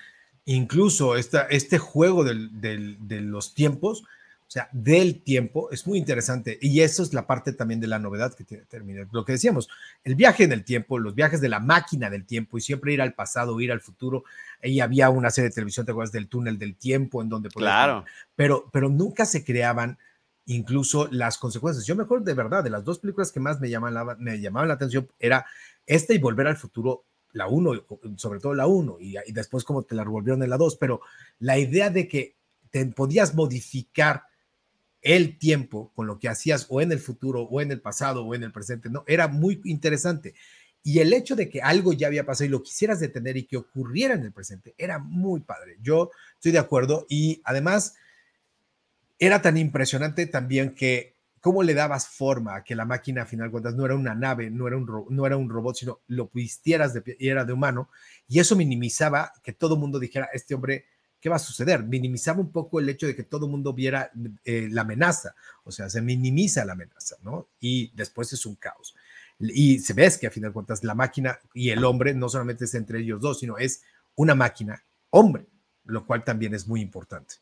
incluso 0.45 1.15
esta, 1.15 1.43
este 1.43 1.77
juego 1.77 2.23
de 2.23 3.21
los 3.21 3.53
tiempos 3.53 4.03
o 4.49 4.51
sea, 4.51 4.67
del 4.71 5.21
tiempo, 5.21 5.69
es 5.69 5.85
muy 5.85 5.99
interesante. 5.99 6.57
Y 6.59 6.81
eso 6.81 7.03
es 7.03 7.13
la 7.13 7.27
parte 7.27 7.53
también 7.53 7.79
de 7.79 7.85
la 7.85 7.99
novedad 7.99 8.33
que 8.33 8.43
tiene 8.43 8.65
Terminator. 8.65 9.13
Lo 9.13 9.23
que 9.23 9.33
decíamos, 9.33 9.69
el 10.03 10.15
viaje 10.15 10.43
en 10.43 10.51
el 10.51 10.63
tiempo, 10.63 10.97
los 10.97 11.13
viajes 11.13 11.39
de 11.39 11.49
la 11.49 11.59
máquina 11.59 12.09
del 12.09 12.25
tiempo 12.25 12.57
y 12.57 12.61
siempre 12.61 12.91
ir 12.91 12.99
al 12.99 13.13
pasado, 13.13 13.61
ir 13.61 13.71
al 13.71 13.79
futuro. 13.79 14.23
Ahí 14.63 14.79
había 14.79 15.11
una 15.11 15.29
serie 15.29 15.49
de 15.49 15.53
televisión, 15.53 15.85
¿te 15.85 15.91
acuerdas 15.91 16.11
del 16.11 16.27
túnel 16.27 16.57
del 16.57 16.75
tiempo? 16.75 17.21
En 17.21 17.29
donde 17.29 17.49
Claro. 17.49 18.05
Pero, 18.35 18.67
pero 18.73 18.89
nunca 18.89 19.27
se 19.27 19.43
creaban 19.43 19.99
incluso 20.47 21.07
las 21.11 21.37
consecuencias. 21.37 21.85
Yo 21.85 21.95
me 21.95 22.01
acuerdo 22.01 22.25
de 22.25 22.33
verdad, 22.33 22.63
de 22.63 22.71
las 22.71 22.83
dos 22.83 22.97
películas 22.97 23.31
que 23.31 23.39
más 23.39 23.59
me 23.59 23.69
llamaban 23.69 24.17
me 24.19 24.41
llamaban 24.41 24.67
la 24.67 24.73
atención, 24.73 25.07
era 25.19 25.45
esta 25.85 26.15
y 26.15 26.17
Volver 26.17 26.47
al 26.47 26.57
Futuro, 26.57 27.05
la 27.33 27.45
uno, 27.45 27.73
sobre 28.15 28.39
todo 28.39 28.55
la 28.55 28.65
uno, 28.65 28.97
y, 28.99 29.15
y 29.27 29.31
después 29.31 29.63
como 29.63 29.83
te 29.83 29.93
la 29.93 30.03
revolvieron 30.03 30.41
en 30.41 30.49
la 30.49 30.57
dos, 30.57 30.75
pero 30.75 31.01
la 31.37 31.59
idea 31.59 31.91
de 31.91 32.07
que 32.07 32.35
te 32.71 32.83
podías 32.87 33.35
modificar 33.35 34.23
el 35.01 35.37
tiempo 35.37 35.91
con 35.95 36.07
lo 36.07 36.19
que 36.19 36.29
hacías 36.29 36.67
o 36.69 36.81
en 36.81 36.91
el 36.91 36.99
futuro 36.99 37.43
o 37.43 37.61
en 37.61 37.71
el 37.71 37.81
pasado 37.81 38.25
o 38.25 38.35
en 38.35 38.43
el 38.43 38.51
presente, 38.51 38.89
¿no? 38.89 39.03
Era 39.07 39.27
muy 39.27 39.61
interesante. 39.65 40.33
Y 40.83 40.99
el 40.99 41.13
hecho 41.13 41.35
de 41.35 41.49
que 41.49 41.61
algo 41.61 41.93
ya 41.93 42.07
había 42.07 42.25
pasado 42.25 42.45
y 42.45 42.49
lo 42.49 42.63
quisieras 42.63 42.99
detener 42.99 43.37
y 43.37 43.43
que 43.43 43.57
ocurriera 43.57 44.13
en 44.13 44.23
el 44.23 44.31
presente 44.31 44.75
era 44.77 44.99
muy 44.99 45.41
padre. 45.41 45.77
Yo 45.81 46.11
estoy 46.35 46.51
de 46.51 46.59
acuerdo 46.59 47.05
y 47.09 47.41
además 47.43 47.95
era 49.17 49.41
tan 49.41 49.57
impresionante 49.57 50.25
también 50.25 50.73
que 50.73 51.15
cómo 51.41 51.63
le 51.63 51.73
dabas 51.73 52.07
forma 52.07 52.55
a 52.55 52.63
que 52.63 52.75
la 52.75 52.85
máquina 52.85 53.23
a 53.23 53.25
final 53.25 53.51
cuentas 53.51 53.75
no 53.75 53.85
era 53.85 53.95
una 53.95 54.15
nave, 54.15 54.49
no 54.49 54.67
era 54.67 54.77
un, 54.77 55.05
no 55.09 55.25
era 55.25 55.37
un 55.37 55.49
robot, 55.49 55.75
sino 55.75 55.99
lo 56.07 56.29
vistieras 56.33 56.93
de, 56.93 57.15
y 57.19 57.27
era 57.27 57.45
de 57.45 57.53
humano 57.53 57.89
y 58.27 58.39
eso 58.39 58.55
minimizaba 58.55 59.33
que 59.43 59.53
todo 59.53 59.77
mundo 59.77 59.99
dijera, 59.99 60.29
este 60.33 60.55
hombre 60.55 60.85
¿qué 61.19 61.29
va 61.29 61.37
a 61.37 61.39
suceder? 61.39 61.83
Minimizaba 61.83 62.39
un 62.39 62.51
poco 62.51 62.79
el 62.79 62.89
hecho 62.89 63.07
de 63.07 63.15
que 63.15 63.23
todo 63.23 63.45
el 63.45 63.51
mundo 63.51 63.73
viera 63.73 64.11
eh, 64.45 64.67
la 64.71 64.81
amenaza, 64.81 65.35
o 65.63 65.71
sea, 65.71 65.89
se 65.89 66.01
minimiza 66.01 66.65
la 66.65 66.73
amenaza, 66.73 67.17
¿no? 67.21 67.49
Y 67.59 67.91
después 67.95 68.31
es 68.33 68.45
un 68.45 68.55
caos. 68.55 68.95
Y 69.39 69.79
se 69.79 69.93
ves 69.93 70.17
que 70.17 70.27
a 70.27 70.31
fin 70.31 70.43
de 70.43 70.51
cuentas 70.51 70.83
la 70.83 70.95
máquina 70.95 71.39
y 71.53 71.69
el 71.69 71.83
hombre 71.85 72.13
no 72.13 72.27
solamente 72.27 72.65
es 72.65 72.75
entre 72.75 72.99
ellos 72.99 73.21
dos, 73.21 73.39
sino 73.39 73.57
es 73.57 73.83
una 74.15 74.35
máquina 74.35 74.83
hombre, 75.11 75.47
lo 75.85 76.05
cual 76.05 76.23
también 76.23 76.53
es 76.53 76.67
muy 76.67 76.81
importante. 76.81 77.35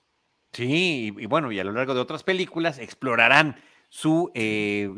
Sí, 0.53 1.13
y, 1.17 1.25
bueno, 1.25 1.51
y 1.51 1.59
a 1.59 1.63
lo 1.63 1.71
largo 1.71 1.93
de 1.93 1.99
otras 1.99 2.23
películas 2.23 2.80
explorarán 2.80 3.57
su, 3.89 4.32
eh, 4.34 4.89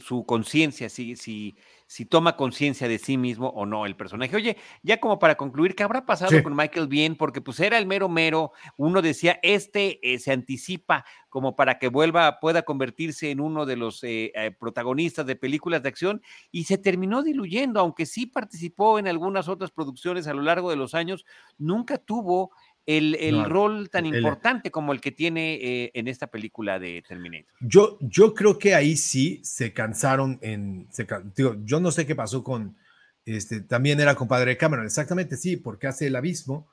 su, 0.00 0.24
conciencia, 0.24 0.88
si, 0.88 1.16
si, 1.16 1.56
si 1.86 2.06
toma 2.06 2.36
conciencia 2.36 2.88
de 2.88 2.98
sí 2.98 3.16
mismo 3.16 3.48
o 3.48 3.66
no 3.66 3.86
el 3.86 3.96
personaje. 3.96 4.34
Oye, 4.36 4.56
ya 4.82 4.98
como 5.00 5.18
para 5.18 5.36
concluir, 5.36 5.74
¿qué 5.74 5.82
habrá 5.82 6.06
pasado 6.06 6.42
con 6.42 6.56
Michael 6.56 6.88
Bien? 6.88 7.16
Porque 7.16 7.40
pues 7.40 7.60
era 7.60 7.78
el 7.78 7.86
mero 7.86 8.08
mero, 8.08 8.52
uno 8.76 9.02
decía, 9.02 9.38
este 9.42 10.00
eh, 10.02 10.18
se 10.18 10.32
anticipa 10.32 11.04
como 11.28 11.56
para 11.56 11.78
que 11.78 11.88
vuelva, 11.88 12.38
pueda 12.40 12.62
convertirse 12.62 13.30
en 13.30 13.40
uno 13.40 13.66
de 13.66 13.76
los 13.76 14.04
eh, 14.04 14.32
protagonistas 14.58 15.26
de 15.26 15.36
películas 15.36 15.82
de 15.82 15.88
acción 15.88 16.22
y 16.52 16.64
se 16.64 16.78
terminó 16.78 17.22
diluyendo, 17.22 17.80
aunque 17.80 18.06
sí 18.06 18.26
participó 18.26 18.98
en 18.98 19.08
algunas 19.08 19.48
otras 19.48 19.70
producciones 19.72 20.26
a 20.26 20.34
lo 20.34 20.42
largo 20.42 20.70
de 20.70 20.76
los 20.76 20.94
años, 20.94 21.24
nunca 21.58 21.98
tuvo 21.98 22.52
el, 22.86 23.44
rol 23.44 23.88
tan 23.90 24.06
importante 24.06 24.70
como 24.70 24.92
el 24.92 25.00
que 25.00 25.12
tiene 25.12 25.54
eh, 25.54 25.90
en 25.94 26.08
esta 26.08 26.26
película 26.26 26.78
de 26.78 27.02
Terminator. 27.06 27.54
Yo, 27.60 27.98
yo 28.00 28.34
creo 28.34 28.58
que 28.58 28.74
ahí 28.74 28.96
sí 28.96 29.40
se 29.42 29.72
cansaron 29.72 30.38
en, 30.42 30.88
digo, 31.34 31.56
yo 31.64 31.80
no 31.80 31.90
sé 31.90 32.06
qué 32.06 32.14
pasó 32.14 32.44
con, 32.44 32.76
este, 33.24 33.60
también 33.60 34.00
era 34.00 34.14
compadre 34.14 34.52
de 34.52 34.56
Cameron, 34.56 34.84
exactamente 34.84 35.36
sí, 35.36 35.56
porque 35.56 35.86
hace 35.86 36.08
El 36.08 36.16
Abismo, 36.16 36.68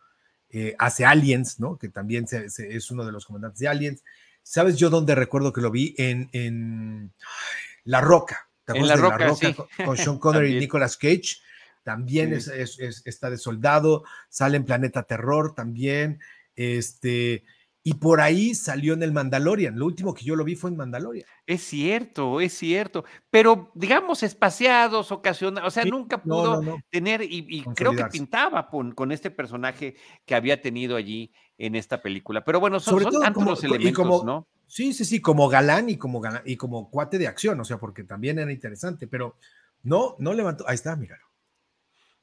eh, 0.49 0.75
hace 0.79 1.05
Aliens, 1.05 1.59
¿no? 1.59 1.77
Que 1.77 1.87
también 1.87 2.25
es 2.29 2.91
uno 2.91 3.05
de 3.05 3.11
los 3.13 3.25
comandantes 3.25 3.59
de 3.59 3.69
Aliens. 3.69 4.03
¿Sabes 4.43 4.77
yo 4.77 4.89
dónde 4.89 5.15
recuerdo 5.15 5.53
que 5.53 5.61
lo 5.61 5.71
vi? 5.71 5.95
En, 5.97 6.29
en 6.33 7.13
La 7.85 8.01
Roca. 8.01 8.49
en 8.67 8.85
La 8.85 8.97
Roca, 8.97 9.33
con, 9.85 9.95
Sean 9.95 10.17
Connery 10.17 10.57
y 10.57 10.59
Nicolas 10.59 10.97
Cage 10.97 11.37
también 11.83 12.33
es, 12.33 12.47
está 12.47 13.29
de 13.29 13.37
soldado, 13.37 14.03
sale 14.29 14.57
en 14.57 14.65
Planeta 14.65 15.03
Terror 15.03 15.55
también, 15.55 16.19
este, 16.55 17.43
y 17.83 17.95
por 17.95 18.21
ahí 18.21 18.53
salió 18.53 18.93
en 18.93 19.01
el 19.01 19.11
Mandalorian. 19.11 19.77
Lo 19.77 19.87
último 19.87 20.13
que 20.13 20.23
yo 20.23 20.35
lo 20.35 20.43
vi 20.43 20.55
fue 20.55 20.69
en 20.69 20.77
Mandalorian. 20.77 21.25
Es 21.47 21.63
cierto, 21.63 22.39
es 22.39 22.53
cierto. 22.53 23.03
Pero 23.31 23.71
digamos 23.73 24.21
espaciados, 24.21 25.11
ocasionales, 25.11 25.67
o 25.67 25.71
sea, 25.71 25.83
nunca 25.85 26.21
pudo 26.21 26.61
tener, 26.91 27.23
y, 27.23 27.63
creo 27.75 27.93
que 27.93 28.05
pintaba 28.05 28.69
con, 28.69 29.11
este 29.11 29.31
personaje 29.31 29.95
que 30.25 30.35
había 30.35 30.61
tenido 30.61 30.95
allí 30.95 31.33
en 31.57 31.75
esta 31.75 32.01
película. 32.01 32.43
Pero 32.43 32.59
bueno, 32.59 32.79
son, 32.79 33.03
tantos 33.19 33.43
los 33.43 33.63
elementos, 33.63 34.23
¿no? 34.23 34.47
Sí, 34.67 34.93
sí, 34.93 35.03
sí, 35.03 35.19
como 35.19 35.49
galán 35.49 35.89
y 35.89 35.97
como 35.97 36.21
y 36.45 36.55
como 36.55 36.89
cuate 36.89 37.17
de 37.17 37.27
acción, 37.27 37.59
o 37.59 37.65
sea, 37.65 37.77
porque 37.77 38.03
también 38.03 38.39
era 38.39 38.51
interesante, 38.51 39.05
pero 39.07 39.35
no, 39.83 40.15
no 40.19 40.33
levantó. 40.33 40.65
Ahí 40.67 40.75
está, 40.75 40.95
míralo. 40.95 41.30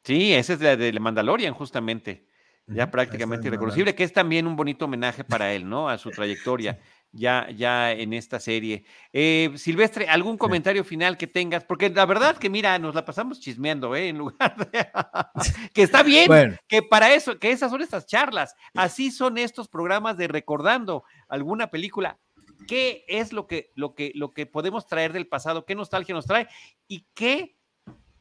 Sí, 0.08 0.32
esa 0.32 0.54
es 0.54 0.62
la 0.62 0.74
de 0.74 0.90
Mandalorian, 0.98 1.52
justamente. 1.52 2.24
Ya 2.66 2.90
prácticamente 2.90 3.48
irreconocible, 3.48 3.94
que 3.94 4.04
es 4.04 4.12
también 4.14 4.46
un 4.46 4.56
bonito 4.56 4.86
homenaje 4.86 5.22
para 5.22 5.52
él, 5.52 5.68
¿no? 5.68 5.90
A 5.90 5.98
su 5.98 6.08
trayectoria. 6.10 6.80
Ya, 7.12 7.46
ya 7.54 7.92
en 7.92 8.14
esta 8.14 8.40
serie. 8.40 8.86
Eh, 9.12 9.50
Silvestre, 9.56 10.08
¿algún 10.08 10.38
comentario 10.38 10.82
final 10.82 11.18
que 11.18 11.26
tengas? 11.26 11.62
Porque 11.64 11.90
la 11.90 12.06
verdad 12.06 12.38
que, 12.38 12.48
mira, 12.48 12.78
nos 12.78 12.94
la 12.94 13.04
pasamos 13.04 13.38
chismeando, 13.38 13.94
¿eh? 13.94 14.08
En 14.08 14.16
lugar 14.16 14.56
de... 14.56 14.88
que 15.74 15.82
está 15.82 16.02
bien, 16.02 16.58
que 16.66 16.80
para 16.80 17.12
eso, 17.12 17.38
que 17.38 17.50
esas 17.50 17.70
son 17.70 17.82
estas 17.82 18.06
charlas. 18.06 18.54
Así 18.72 19.10
son 19.10 19.36
estos 19.36 19.68
programas 19.68 20.16
de 20.16 20.26
recordando 20.26 21.04
alguna 21.28 21.66
película 21.66 22.18
qué 22.66 23.04
es 23.08 23.34
lo 23.34 23.46
que, 23.46 23.72
lo 23.74 23.94
que, 23.94 24.12
lo 24.14 24.32
que 24.32 24.46
podemos 24.46 24.86
traer 24.86 25.12
del 25.12 25.28
pasado, 25.28 25.66
qué 25.66 25.74
nostalgia 25.74 26.14
nos 26.14 26.26
trae 26.26 26.48
y 26.86 27.06
qué, 27.14 27.57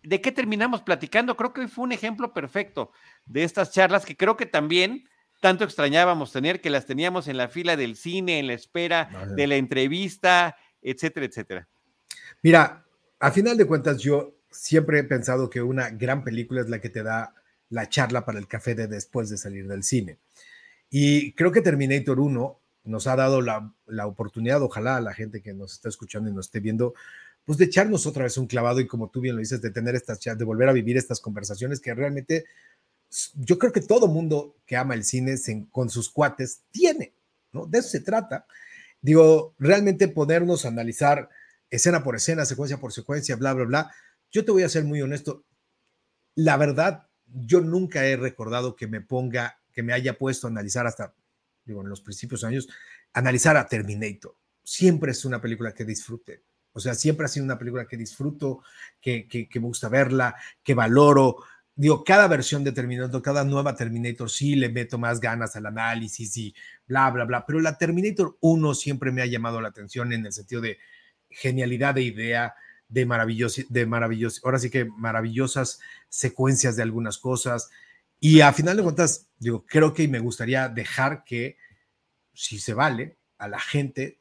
de 0.07 0.21
qué 0.21 0.31
terminamos 0.31 0.81
platicando. 0.81 1.35
Creo 1.35 1.53
que 1.53 1.61
hoy 1.61 1.67
fue 1.67 1.83
un 1.83 1.91
ejemplo 1.91 2.33
perfecto 2.33 2.91
de 3.25 3.43
estas 3.43 3.71
charlas 3.71 4.05
que 4.05 4.15
creo 4.15 4.37
que 4.37 4.45
también 4.45 5.09
tanto 5.41 5.63
extrañábamos 5.63 6.31
tener, 6.31 6.61
que 6.61 6.69
las 6.69 6.85
teníamos 6.85 7.27
en 7.27 7.37
la 7.37 7.49
fila 7.49 7.75
del 7.75 7.95
cine, 7.95 8.39
en 8.39 8.47
la 8.47 8.53
espera 8.53 9.27
de 9.35 9.47
la 9.47 9.55
entrevista, 9.55 10.55
etcétera, 10.81 11.25
etcétera. 11.25 11.67
Mira, 12.41 12.85
a 13.19 13.31
final 13.31 13.57
de 13.57 13.65
cuentas, 13.65 13.99
yo 13.99 14.35
siempre 14.49 14.99
he 14.99 15.03
pensado 15.03 15.49
que 15.49 15.61
una 15.61 15.89
gran 15.89 16.23
película 16.23 16.61
es 16.61 16.69
la 16.69 16.79
que 16.79 16.89
te 16.89 17.03
da 17.03 17.33
la 17.69 17.89
charla 17.89 18.25
para 18.25 18.39
el 18.39 18.47
café 18.47 18.75
de 18.75 18.87
después 18.87 19.29
de 19.29 19.37
salir 19.37 19.67
del 19.67 19.83
cine. 19.83 20.17
Y 20.89 21.33
creo 21.33 21.51
que 21.51 21.61
Terminator 21.61 22.19
1 22.19 22.59
nos 22.85 23.07
ha 23.07 23.15
dado 23.15 23.41
la, 23.41 23.73
oportunidad, 24.05 24.61
ojalá 24.61 24.95
a 24.95 25.01
la 25.01 25.13
gente 25.13 25.41
que 25.41 25.53
nos 25.53 25.73
está 25.73 25.89
escuchando 25.89 26.29
y 26.29 26.33
nos 26.33 26.47
esté 26.47 26.61
viendo, 26.61 26.93
pues 27.47 27.57
de 27.57 27.63
echarnos 27.63 28.05
otra 28.05 28.25
vez 28.25 28.37
un 28.37 28.45
clavado 28.45 28.81
y 28.81 28.87
como 28.87 29.09
tú 29.09 29.21
bien 29.21 29.37
lo 29.37 29.39
dices, 29.39 29.61
de 29.61 29.71
tener 29.71 29.95
estas 29.95 30.19
de 30.19 30.43
volver 30.43 30.67
a 30.67 30.73
vivir 30.73 30.97
estas 30.97 31.21
conversaciones 31.21 31.79
que 31.79 31.93
realmente 31.93 32.43
yo 33.35 33.57
creo 33.57 33.71
que 33.71 33.79
todo 33.79 34.09
mundo 34.09 34.57
que 34.65 34.75
ama 34.75 34.95
el 34.95 35.05
cine 35.05 35.33
con 35.71 35.89
sus 35.89 36.09
cuates 36.09 36.63
tiene, 36.71 37.13
¿no? 37.53 37.65
De 37.65 37.79
eso 37.79 37.87
se 37.87 38.01
trata. 38.01 38.45
Digo, 38.99 39.55
realmente 39.59 40.09
ponernos 40.09 40.65
a 40.65 40.67
analizar 40.67 41.29
escena 41.69 42.03
por 42.03 42.17
escena, 42.17 42.43
secuencia 42.43 42.79
por 42.79 42.91
secuencia, 42.91 43.37
bla, 43.37 43.53
bla, 43.53 43.63
bla. 43.63 43.91
Yo 44.29 44.43
te 44.43 44.51
voy 44.51 44.63
a 44.63 44.69
ser 44.69 44.83
muy 44.83 45.01
honesto. 45.01 45.45
La 46.35 46.57
verdad, 46.57 47.07
yo 47.27 47.61
nunca 47.61 48.05
he 48.05 48.17
recordado 48.17 48.75
que 48.75 48.87
me 48.87 48.99
ponga, 48.99 49.61
que 49.71 49.83
me 49.83 49.93
haya 49.93 50.17
puesto 50.17 50.47
a 50.47 50.49
analizar 50.49 50.85
hasta, 50.85 51.15
digo, 51.63 51.81
en 51.81 51.87
los 51.87 52.01
principios 52.01 52.43
años, 52.43 52.67
analizar 53.13 53.55
a 53.55 53.69
Terminator. 53.69 54.35
Siempre 54.63 55.13
es 55.13 55.23
una 55.23 55.39
película 55.39 55.73
que 55.73 55.85
disfrute. 55.85 56.43
O 56.77 56.79
sea, 56.79 56.93
siempre 56.93 57.25
ha 57.25 57.29
sido 57.29 57.45
una 57.45 57.57
película 57.57 57.87
que 57.87 57.97
disfruto, 57.97 58.63
que, 59.01 59.27
que, 59.27 59.49
me 59.59 59.67
gusta 59.67 59.89
verla, 59.89 60.35
que 60.63 60.73
valoro. 60.73 61.37
Digo, 61.75 62.03
cada 62.03 62.27
versión 62.27 62.63
de 62.63 62.71
Terminator, 62.71 63.21
cada 63.21 63.43
nueva 63.43 63.75
Terminator, 63.75 64.29
sí 64.29 64.55
le 64.55 64.69
meto 64.69 64.97
más 64.97 65.19
ganas 65.19 65.55
al 65.55 65.65
análisis 65.65 66.37
y 66.37 66.55
bla, 66.87 67.09
bla, 67.11 67.25
bla. 67.25 67.45
Pero 67.45 67.59
la 67.59 67.77
Terminator 67.77 68.37
1 68.39 68.73
siempre 68.73 69.11
me 69.11 69.21
ha 69.21 69.25
llamado 69.25 69.59
la 69.61 69.69
atención 69.69 70.13
en 70.13 70.25
el 70.25 70.33
sentido 70.33 70.61
de, 70.61 70.77
genialidad 71.29 71.95
de 71.95 72.03
idea, 72.03 72.55
de 72.89 73.05
maravilloso, 73.05 73.61
de 73.69 73.85
maravilloso, 73.85 74.41
ahora 74.45 74.59
sí 74.59 74.69
que 74.69 74.85
maravillosas 74.85 75.79
secuencias 76.09 76.75
de 76.75 76.83
algunas 76.83 77.17
cosas. 77.17 77.69
Y 78.19 78.41
a 78.41 78.53
final 78.53 78.77
de 78.77 78.83
cuentas, 78.83 79.27
digo, 79.37 79.65
creo 79.65 79.93
que 79.93 80.07
me 80.07 80.19
gustaría 80.19 80.69
dejar 80.69 81.23
que, 81.23 81.57
si 82.33 82.59
se 82.59 82.73
vale, 82.73 83.17
a 83.37 83.47
la 83.47 83.59
gente, 83.59 84.17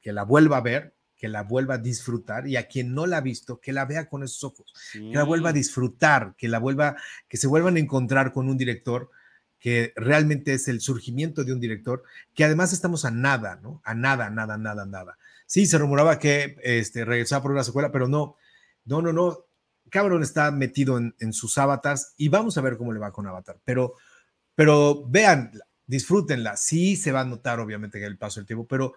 que 0.00 0.12
la 0.12 0.24
vuelva 0.24 0.56
a 0.56 0.62
ver, 0.62 0.95
que 1.16 1.28
la 1.28 1.42
vuelva 1.42 1.74
a 1.74 1.78
disfrutar 1.78 2.46
y 2.46 2.56
a 2.56 2.68
quien 2.68 2.94
no 2.94 3.06
la 3.06 3.18
ha 3.18 3.20
visto, 3.22 3.60
que 3.60 3.72
la 3.72 3.86
vea 3.86 4.08
con 4.08 4.22
esos 4.22 4.44
ojos, 4.44 4.72
que 4.92 5.14
la 5.14 5.24
vuelva 5.24 5.50
a 5.50 5.52
disfrutar, 5.54 6.34
que 6.36 6.48
la 6.48 6.58
vuelva, 6.58 6.96
que 7.28 7.36
se 7.36 7.46
vuelvan 7.46 7.76
a 7.76 7.80
encontrar 7.80 8.32
con 8.32 8.48
un 8.48 8.56
director 8.56 9.10
que 9.58 9.92
realmente 9.96 10.52
es 10.52 10.68
el 10.68 10.80
surgimiento 10.80 11.42
de 11.42 11.52
un 11.52 11.60
director, 11.60 12.04
que 12.34 12.44
además 12.44 12.72
estamos 12.72 13.04
a 13.04 13.10
nada, 13.10 13.58
¿no? 13.62 13.80
A 13.84 13.94
nada, 13.94 14.30
nada, 14.30 14.58
nada, 14.58 14.84
nada 14.84 15.18
Sí, 15.46 15.66
se 15.66 15.78
rumoraba 15.78 16.18
que 16.18 16.56
este, 16.62 17.04
regresaba 17.04 17.42
por 17.42 17.52
una 17.52 17.64
secuela, 17.64 17.92
pero 17.92 18.08
no, 18.08 18.36
no, 18.84 19.00
no, 19.00 19.12
no. 19.12 19.46
Cameron 19.90 20.22
está 20.24 20.50
metido 20.50 20.98
en, 20.98 21.32
sus 21.32 21.56
avatars 21.58 22.14
y 22.16 22.28
vamos 22.28 22.58
a 22.58 22.60
ver 22.60 22.76
cómo 22.76 22.92
le 22.92 22.98
va 22.98 23.12
con 23.12 23.26
Avatar. 23.28 23.58
Pero, 23.64 23.94
pero 24.56 25.06
vean, 25.08 25.52
disfrútenla. 25.86 26.56
Sí 26.56 26.96
se 26.96 27.12
va 27.12 27.20
a 27.20 27.24
notar, 27.24 27.60
obviamente, 27.60 28.00
que 28.00 28.06
el 28.06 28.18
paso 28.18 28.40
del 28.40 28.46
tiempo, 28.46 28.66
pero 28.66 28.94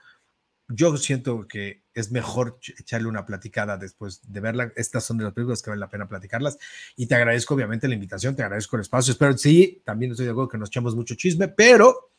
yo 0.69 0.95
siento 0.97 1.47
que 1.47 1.83
es 1.93 2.11
mejor 2.11 2.59
echarle 2.79 3.07
una 3.07 3.25
platicada 3.25 3.77
después 3.77 4.21
de 4.31 4.39
verla. 4.39 4.71
Estas 4.75 5.03
son 5.03 5.17
de 5.17 5.25
las 5.25 5.33
películas 5.33 5.61
que 5.61 5.71
vale 5.71 5.79
la 5.79 5.89
pena 5.89 6.07
platicarlas. 6.07 6.57
Y 6.95 7.07
te 7.07 7.15
agradezco, 7.15 7.55
obviamente, 7.55 7.87
la 7.87 7.95
invitación, 7.95 8.35
te 8.35 8.43
agradezco 8.43 8.75
el 8.75 8.81
espacio. 8.81 9.11
Espero, 9.11 9.37
sí, 9.37 9.81
también 9.83 10.11
estoy 10.11 10.25
de 10.25 10.31
acuerdo 10.31 10.49
que 10.49 10.57
nos 10.57 10.69
echamos 10.69 10.95
mucho 10.95 11.15
chisme, 11.15 11.47
pero, 11.47 12.11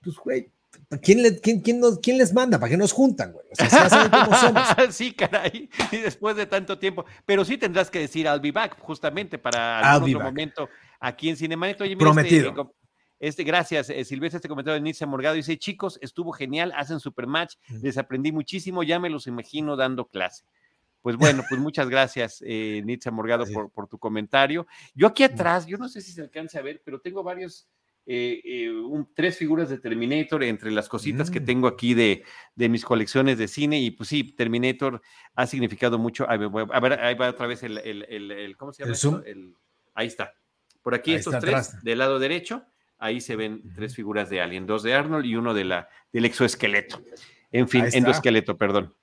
pues, 0.00 0.16
güey, 0.16 0.50
¿Quién, 1.02 1.40
quién, 1.40 2.18
les 2.18 2.32
manda? 2.32 2.58
¿Para 2.58 2.70
qué 2.70 2.76
nos 2.76 2.92
juntan, 2.92 3.32
güey? 3.32 3.46
O 3.50 3.54
sea, 3.54 3.88
somos. 3.88 4.68
sí, 4.94 5.12
caray, 5.12 5.68
y 5.92 5.96
después 5.98 6.36
de 6.36 6.46
tanto 6.46 6.78
tiempo. 6.78 7.04
Pero 7.24 7.44
sí 7.44 7.58
tendrás 7.58 7.90
que 7.90 8.00
decir 8.00 8.26
I'll 8.26 8.40
be 8.40 8.52
back, 8.52 8.78
justamente 8.80 9.38
para 9.38 9.78
algún 9.78 10.16
otro 10.16 10.26
momento 10.26 10.68
aquí 11.00 11.28
en 11.28 11.36
Cinemanet. 11.36 11.80
Oye, 11.80 11.92
este, 11.92 12.04
Prometido. 12.04 12.74
Este, 13.24 13.42
gracias, 13.42 13.88
eh, 13.88 14.04
Silvestre, 14.04 14.36
este 14.36 14.50
comentario 14.50 14.74
de 14.74 14.82
Nietzsche 14.82 15.06
Morgado. 15.06 15.34
Dice, 15.34 15.56
chicos, 15.56 15.98
estuvo 16.02 16.30
genial, 16.32 16.74
hacen 16.76 17.00
super 17.00 17.26
match, 17.26 17.54
les 17.80 17.96
aprendí 17.96 18.32
muchísimo, 18.32 18.82
ya 18.82 18.98
me 18.98 19.08
los 19.08 19.26
imagino 19.26 19.76
dando 19.76 20.08
clase. 20.08 20.44
Pues 21.00 21.16
bueno, 21.16 21.42
pues 21.48 21.58
muchas 21.58 21.88
gracias, 21.88 22.42
eh, 22.46 22.84
Morgado, 23.10 23.46
por, 23.50 23.70
por, 23.70 23.88
tu 23.88 23.98
comentario. 23.98 24.66
Yo 24.94 25.06
aquí 25.06 25.22
atrás, 25.22 25.64
yo 25.64 25.78
no 25.78 25.88
sé 25.88 26.02
si 26.02 26.12
se 26.12 26.20
alcance 26.20 26.58
a 26.58 26.62
ver, 26.62 26.82
pero 26.84 27.00
tengo 27.00 27.22
varios 27.22 27.66
eh, 28.04 28.42
eh, 28.44 28.70
tres 29.14 29.38
figuras 29.38 29.70
de 29.70 29.78
Terminator 29.78 30.44
entre 30.44 30.70
las 30.70 30.90
cositas 30.90 31.30
que 31.30 31.40
mm. 31.40 31.44
tengo 31.46 31.66
aquí 31.66 31.94
de, 31.94 32.24
de, 32.54 32.68
mis 32.68 32.84
colecciones 32.84 33.38
de 33.38 33.48
cine. 33.48 33.80
Y 33.80 33.90
pues 33.92 34.10
sí, 34.10 34.34
Terminator 34.34 35.00
ha 35.34 35.46
significado 35.46 35.98
mucho. 35.98 36.28
A 36.28 36.36
ver, 36.36 37.00
ahí 37.00 37.14
va 37.14 37.30
otra 37.30 37.46
vez 37.46 37.62
el, 37.62 37.78
el, 37.78 38.30
el, 38.30 38.56
¿cómo 38.58 38.74
se 38.74 38.84
llama? 38.84 39.22
El 39.24 39.54
ahí 39.94 40.08
está. 40.08 40.34
Por 40.82 40.94
aquí 40.94 41.14
estos 41.14 41.38
tres, 41.38 41.82
del 41.82 41.98
lado 41.98 42.18
derecho, 42.18 42.66
ahí 42.98 43.20
se 43.20 43.36
ven 43.36 43.62
tres 43.74 43.94
figuras 43.94 44.30
de 44.30 44.40
Alien, 44.40 44.66
dos 44.66 44.82
de 44.82 44.94
Arnold 44.94 45.26
y 45.26 45.36
uno 45.36 45.54
de 45.54 45.64
la, 45.64 45.88
del 46.12 46.24
exoesqueleto. 46.24 47.02
En 47.52 47.68
fin, 47.68 47.86
endoesqueleto, 47.92 48.56
perdón. 48.56 48.94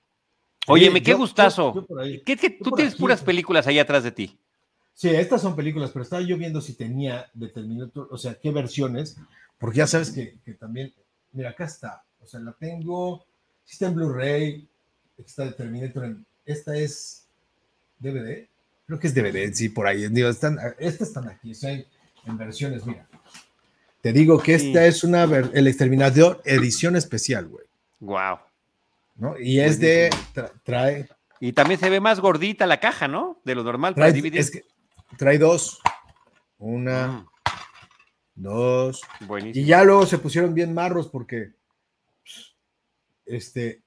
Oye, 0.68 0.92
me 0.92 1.02
qué 1.02 1.14
gustazo. 1.14 1.88
¿Qué, 2.26 2.36
tú 2.62 2.72
tienes 2.72 2.96
puras 2.96 3.22
películas 3.22 3.66
ahí 3.68 3.80
atrás 3.80 4.04
de 4.04 4.12
ti. 4.12 4.40
Sí, 4.94 5.10
estas 5.10 5.42
son 5.42 5.56
películas, 5.56 5.92
pero 5.92 6.04
estaba 6.04 6.22
yo 6.22 6.38
viendo 6.38 6.62
si 6.62 6.74
tenía 6.74 7.26
de 7.34 7.48
Terminator, 7.48 8.08
o 8.12 8.18
sea, 8.18 8.36
qué 8.36 8.52
versiones, 8.52 9.18
porque 9.58 9.78
ya 9.78 9.88
sabes 9.88 10.12
que, 10.12 10.38
también, 10.60 10.94
mira, 11.32 11.52
acá 11.52 11.66
está, 11.66 12.04
o 12.20 12.28
sea, 12.28 12.40
la 12.42 12.52
tengo, 12.54 13.26
está 13.68 13.88
en 13.88 13.96
Blu-ray, 13.96 14.68
está 15.18 15.46
de 15.46 15.54
Terminator, 15.54 16.06
en, 16.06 16.26
esta 16.46 16.76
es 16.76 17.26
DVD, 18.00 18.48
creo 18.86 19.00
que 19.00 19.08
es 19.08 19.16
DVD, 19.16 19.52
sí, 19.54 19.70
por 19.70 19.88
ahí, 19.88 20.08
digo, 20.10 20.30
están, 20.30 20.60
estas 20.78 21.08
están 21.08 21.30
aquí, 21.30 21.52
o 21.52 21.56
sea, 21.56 21.72
en 21.72 22.38
versiones, 22.38 22.86
mira. 22.86 23.08
Te 24.02 24.14
digo 24.14 24.42
que 24.42 24.56
esta 24.56 24.86
es 24.86 25.04
una, 25.04 25.24
el 25.24 25.68
Exterminador 25.68 26.42
edición 26.46 26.96
especial, 26.96 27.48
güey. 27.48 27.66
Wow. 28.00 28.40
¿No? 29.16 29.40
Y 29.40 29.60
es 29.60 29.80
de, 29.80 30.10
trae... 30.64 31.08
Y 31.40 31.54
también 31.54 31.80
se 31.80 31.90
ve 31.90 32.00
más 32.00 32.20
gordita 32.20 32.66
la 32.66 32.80
caja, 32.80 33.08
¿no? 33.08 33.42
De 33.44 33.56
lo 33.56 33.64
normal 33.64 33.96
para 33.96 34.12
dividir. 34.12 34.40
Es 34.40 34.52
que, 34.52 34.64
Trae 35.18 35.38
dos. 35.38 35.80
Una, 36.58 37.08
mm. 37.08 37.28
dos. 38.36 39.02
Y 39.54 39.66
ya 39.66 39.84
luego 39.84 40.06
se 40.06 40.20
pusieron 40.20 40.54
bien 40.54 40.74
marros 40.74 41.08
porque 41.08 41.54
este, 43.26 43.82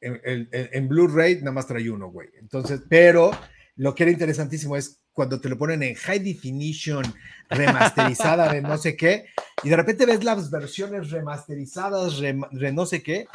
en, 0.00 0.88
Blu-ray 0.88 1.36
nada 1.36 1.52
más 1.52 1.66
trae 1.66 1.90
uno, 1.90 2.10
güey. 2.10 2.28
Entonces, 2.38 2.82
pero 2.88 3.30
lo 3.76 3.94
que 3.94 4.04
era 4.04 4.12
interesantísimo 4.12 4.76
es 4.76 5.00
cuando 5.16 5.40
te 5.40 5.48
lo 5.48 5.56
ponen 5.56 5.82
en 5.82 5.94
high 5.94 6.18
definition, 6.18 7.02
remasterizada 7.48 8.52
de 8.52 8.60
no 8.60 8.76
sé 8.76 8.98
qué, 8.98 9.24
y 9.62 9.70
de 9.70 9.76
repente 9.76 10.04
ves 10.04 10.22
las 10.22 10.50
versiones 10.50 11.10
remasterizadas, 11.10 12.20
de 12.20 12.72
no 12.74 12.84
sé 12.84 13.02
qué, 13.02 13.26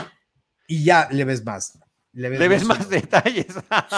y 0.68 0.84
ya 0.84 1.10
le 1.12 1.26
ves 1.26 1.44
más. 1.44 1.80
Le 2.14 2.30
ves, 2.30 2.66
más 2.66 2.88
detalles. 2.88 3.48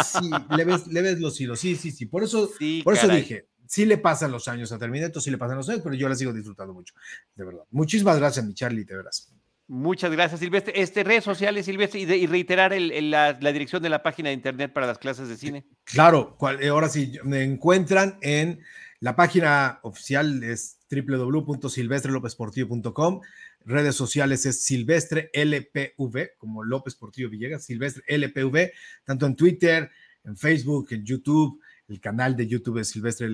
sí, 0.06 0.32
le 0.56 0.64
ves, 0.64 0.88
le 0.88 1.02
ves, 1.02 1.20
los 1.20 1.42
hilos. 1.42 1.60
Sí, 1.60 1.76
sí, 1.76 1.92
sí. 1.92 2.06
Por 2.06 2.24
eso, 2.24 2.50
por 2.86 2.94
eso 2.94 3.10
dije, 3.10 3.48
sí 3.68 3.86
le 3.86 3.98
pasan 3.98 4.32
los 4.32 4.48
años 4.48 4.72
a 4.72 4.78
Terminator, 4.78 5.22
sí 5.22 5.30
le 5.30 5.38
pasan 5.38 5.58
los 5.58 5.68
años, 5.68 5.82
pero 5.84 5.96
yo 5.96 6.08
la 6.08 6.16
sigo 6.16 6.32
disfrutando 6.32 6.74
mucho, 6.74 6.94
de 7.36 7.44
verdad. 7.44 7.64
Muchísimas 7.72 8.18
gracias, 8.18 8.46
mi 8.46 8.54
Charlie, 8.54 8.86
de 8.86 8.96
veras. 8.96 9.30
Muchas 9.74 10.12
gracias, 10.12 10.40
Silvestre. 10.40 10.74
Este, 10.76 11.04
redes 11.04 11.24
sociales, 11.24 11.66
Silvestre, 11.66 12.02
y, 12.02 12.28
reiterar 12.28 12.80
la, 12.80 13.34
dirección 13.34 13.82
de 13.82 13.90
la 13.90 14.04
página 14.04 14.30
de 14.30 14.36
internet 14.36 14.72
para 14.72 14.86
las 14.86 15.00
clases 15.00 15.30
de 15.30 15.36
cine. 15.36 15.66
Claro, 15.84 16.38
eh, 16.62 16.68
ahora 16.68 16.90
sí, 16.90 17.18
me 17.24 17.42
encuentran 17.42 18.20
en 18.22 18.60
la 19.00 19.16
página 19.16 19.80
oficial 19.82 20.44
es 20.44 20.78
www.silvestrelopesportivo.com 20.92 23.22
redes 23.66 23.96
sociales 23.96 24.46
es 24.46 24.64
Silvestre 24.64 25.32
LPV, 25.34 26.38
como 26.38 26.64
López 26.64 26.94
Portillo 26.94 27.32
Villegas, 27.32 27.66
Silvestre 27.66 28.04
LPV, 28.08 28.74
tanto 29.04 29.26
en 29.26 29.36
Twitter, 29.36 29.90
en 30.24 30.38
Facebook, 30.38 30.90
en 30.92 31.04
YouTube, 31.04 31.60
el 31.88 32.00
canal 32.00 32.36
de 32.36 32.48
YouTube 32.48 32.78
es 32.78 32.90
Silvestre 32.90 33.28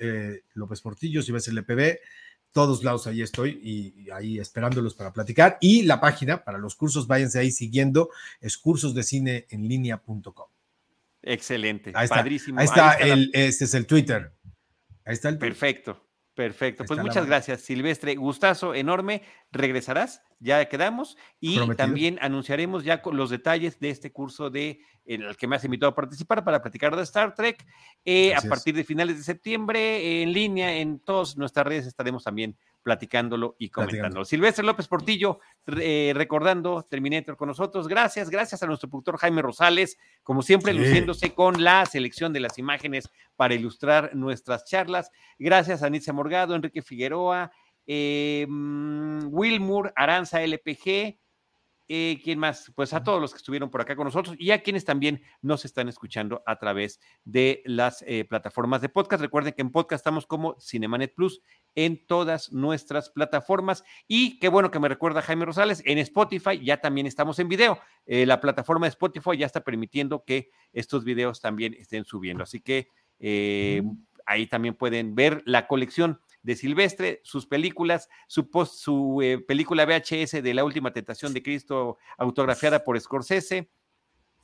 eh, 0.00 0.44
López, 0.54 0.80
Portillo, 0.80 1.20
Silvestre 1.22 1.52
LPV, 1.52 1.98
todos 2.54 2.84
lados 2.84 3.06
ahí 3.08 3.20
estoy 3.20 3.60
y, 3.62 4.10
ahí 4.10 4.38
esperándolos 4.38 4.94
para 4.94 5.12
platicar. 5.12 5.58
Y 5.60 5.82
la 5.82 6.00
página 6.00 6.44
para 6.44 6.56
los 6.56 6.76
cursos, 6.76 7.06
váyanse 7.06 7.40
ahí 7.40 7.50
siguiendo, 7.50 8.10
es 8.40 8.56
cursosdecineenlinea.com. 8.56 10.46
Excelente, 11.22 11.92
ahí 11.94 12.04
está, 12.04 12.16
padrísimo. 12.16 12.60
Ahí 12.60 12.66
está, 12.66 12.92
el, 12.94 13.30
este 13.34 13.64
es 13.64 13.74
el 13.74 13.86
Twitter. 13.86 14.32
Ahí 15.04 15.14
está 15.14 15.28
el 15.28 15.38
Perfecto. 15.38 16.00
Perfecto, 16.34 16.84
pues 16.84 17.00
muchas 17.00 17.26
gracias, 17.26 17.60
Silvestre. 17.60 18.16
Gustazo 18.16 18.74
enorme. 18.74 19.22
¿Regresarás? 19.52 20.22
ya 20.44 20.68
quedamos, 20.68 21.16
y 21.40 21.58
también 21.74 22.18
anunciaremos 22.20 22.84
ya 22.84 23.00
los 23.12 23.30
detalles 23.30 23.80
de 23.80 23.88
este 23.88 24.12
curso 24.12 24.50
de 24.50 24.80
el 25.06 25.36
que 25.38 25.46
me 25.46 25.56
has 25.56 25.64
invitado 25.64 25.92
a 25.92 25.94
participar 25.94 26.44
para 26.44 26.60
platicar 26.60 26.94
de 26.94 27.02
Star 27.02 27.34
Trek. 27.34 27.64
Eh, 28.04 28.34
a 28.34 28.42
partir 28.42 28.74
de 28.74 28.84
finales 28.84 29.16
de 29.16 29.24
septiembre, 29.24 30.22
en 30.22 30.32
línea, 30.32 30.76
en 30.76 30.98
todas 30.98 31.38
nuestras 31.38 31.66
redes 31.66 31.86
estaremos 31.86 32.24
también 32.24 32.56
platicándolo 32.84 33.56
y 33.58 33.70
comentándolo. 33.70 34.24
Silvestre 34.24 34.64
López 34.64 34.86
Portillo, 34.86 35.40
eh, 35.66 36.12
recordando 36.14 36.84
Terminator 36.84 37.36
con 37.36 37.48
nosotros. 37.48 37.88
Gracias, 37.88 38.30
gracias 38.30 38.62
a 38.62 38.66
nuestro 38.66 38.88
productor 38.88 39.16
Jaime 39.16 39.42
Rosales, 39.42 39.98
como 40.22 40.42
siempre, 40.42 40.72
luciéndose 40.72 41.34
con 41.34 41.64
la 41.64 41.84
selección 41.86 42.32
de 42.32 42.40
las 42.40 42.58
imágenes 42.58 43.10
para 43.34 43.54
ilustrar 43.54 44.14
nuestras 44.14 44.64
charlas. 44.64 45.10
Gracias 45.38 45.82
a 45.82 45.90
Nitza 45.90 46.12
Morgado, 46.12 46.54
Enrique 46.54 46.82
Figueroa, 46.82 47.50
eh, 47.86 48.46
mm, 48.48 49.28
Wilmur, 49.30 49.92
Aranza 49.96 50.42
LPG, 50.42 51.18
eh, 51.86 52.18
¿Quién 52.24 52.38
más? 52.38 52.72
Pues 52.74 52.94
a 52.94 53.02
todos 53.02 53.20
los 53.20 53.32
que 53.32 53.36
estuvieron 53.36 53.70
por 53.70 53.82
acá 53.82 53.94
con 53.94 54.06
nosotros 54.06 54.36
y 54.38 54.52
a 54.52 54.62
quienes 54.62 54.86
también 54.86 55.22
nos 55.42 55.66
están 55.66 55.88
escuchando 55.88 56.42
a 56.46 56.58
través 56.58 56.98
de 57.24 57.62
las 57.66 58.02
eh, 58.06 58.24
plataformas 58.24 58.80
de 58.80 58.88
podcast. 58.88 59.20
Recuerden 59.20 59.52
que 59.52 59.60
en 59.60 59.70
podcast 59.70 60.00
estamos 60.00 60.26
como 60.26 60.58
Cinemanet 60.58 61.14
Plus 61.14 61.42
en 61.74 62.06
todas 62.06 62.52
nuestras 62.52 63.10
plataformas. 63.10 63.84
Y 64.08 64.38
qué 64.38 64.48
bueno 64.48 64.70
que 64.70 64.78
me 64.78 64.88
recuerda 64.88 65.20
Jaime 65.20 65.44
Rosales, 65.44 65.82
en 65.84 65.98
Spotify 65.98 66.58
ya 66.64 66.78
también 66.78 67.06
estamos 67.06 67.38
en 67.38 67.48
video. 67.48 67.78
Eh, 68.06 68.24
la 68.24 68.40
plataforma 68.40 68.86
de 68.86 68.90
Spotify 68.90 69.36
ya 69.36 69.46
está 69.46 69.62
permitiendo 69.62 70.24
que 70.24 70.50
estos 70.72 71.04
videos 71.04 71.42
también 71.42 71.74
estén 71.74 72.06
subiendo. 72.06 72.42
Así 72.42 72.60
que 72.60 72.88
mm. 73.20 73.90
ahí 74.24 74.46
también 74.46 74.74
pueden 74.74 75.14
ver 75.14 75.42
la 75.44 75.66
colección 75.66 76.18
de 76.44 76.54
Silvestre, 76.56 77.20
sus 77.24 77.46
películas, 77.46 78.08
su, 78.28 79.20
eh, 79.22 79.38
película 79.38 79.84
VHS 79.86 80.42
de 80.42 80.54
La 80.54 80.62
Última 80.62 80.92
Tentación 80.92 81.32
de 81.32 81.42
Cristo, 81.42 81.98
autografiada 82.18 82.84
por 82.84 83.00
Scorsese, 83.00 83.70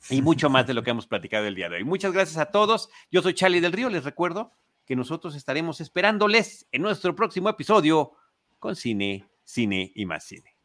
y 0.09 0.21
mucho 0.23 0.49
más 0.49 0.65
de 0.65 0.73
lo 0.73 0.81
que 0.81 0.89
hemos 0.89 1.05
platicado 1.05 1.45
el 1.45 1.53
día 1.53 1.69
de 1.69 1.77
hoy. 1.77 1.83
Muchas 1.83 2.11
gracias 2.11 2.37
a 2.39 2.47
todos. 2.47 2.89
Yo 3.11 3.21
soy 3.21 3.35
Charlie 3.35 3.61
del 3.61 3.71
Río. 3.71 3.87
Les 3.87 4.03
recuerdo 4.03 4.51
que 4.83 4.95
nosotros 4.95 5.35
estaremos 5.35 5.79
esperándoles 5.79 6.67
en 6.71 6.81
nuestro 6.81 7.15
próximo 7.15 7.49
episodio 7.49 8.13
con 8.57 8.75
Cine, 8.75 9.29
Cine 9.43 9.91
y 9.93 10.05
más 10.07 10.23
Cine. 10.23 10.55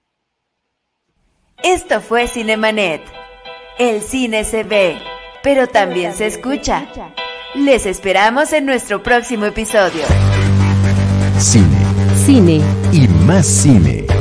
Esto 1.63 2.01
fue 2.01 2.29
Cinemanet. 2.29 3.03
El 3.79 4.01
cine 4.01 4.45
se 4.45 4.65
ve, 4.65 4.99
pero 5.43 5.67
también 5.67 6.15
se 6.15 6.27
escucha. 6.27 6.89
Les 7.55 7.85
esperamos 7.85 8.55
en 8.55 8.65
nuestro 8.65 9.03
próximo 9.03 9.45
episodio. 9.45 10.05
Cine. 11.39 11.65
Cine. 12.25 12.61
Y 12.93 13.07
más 13.27 13.47
cine. 13.47 14.16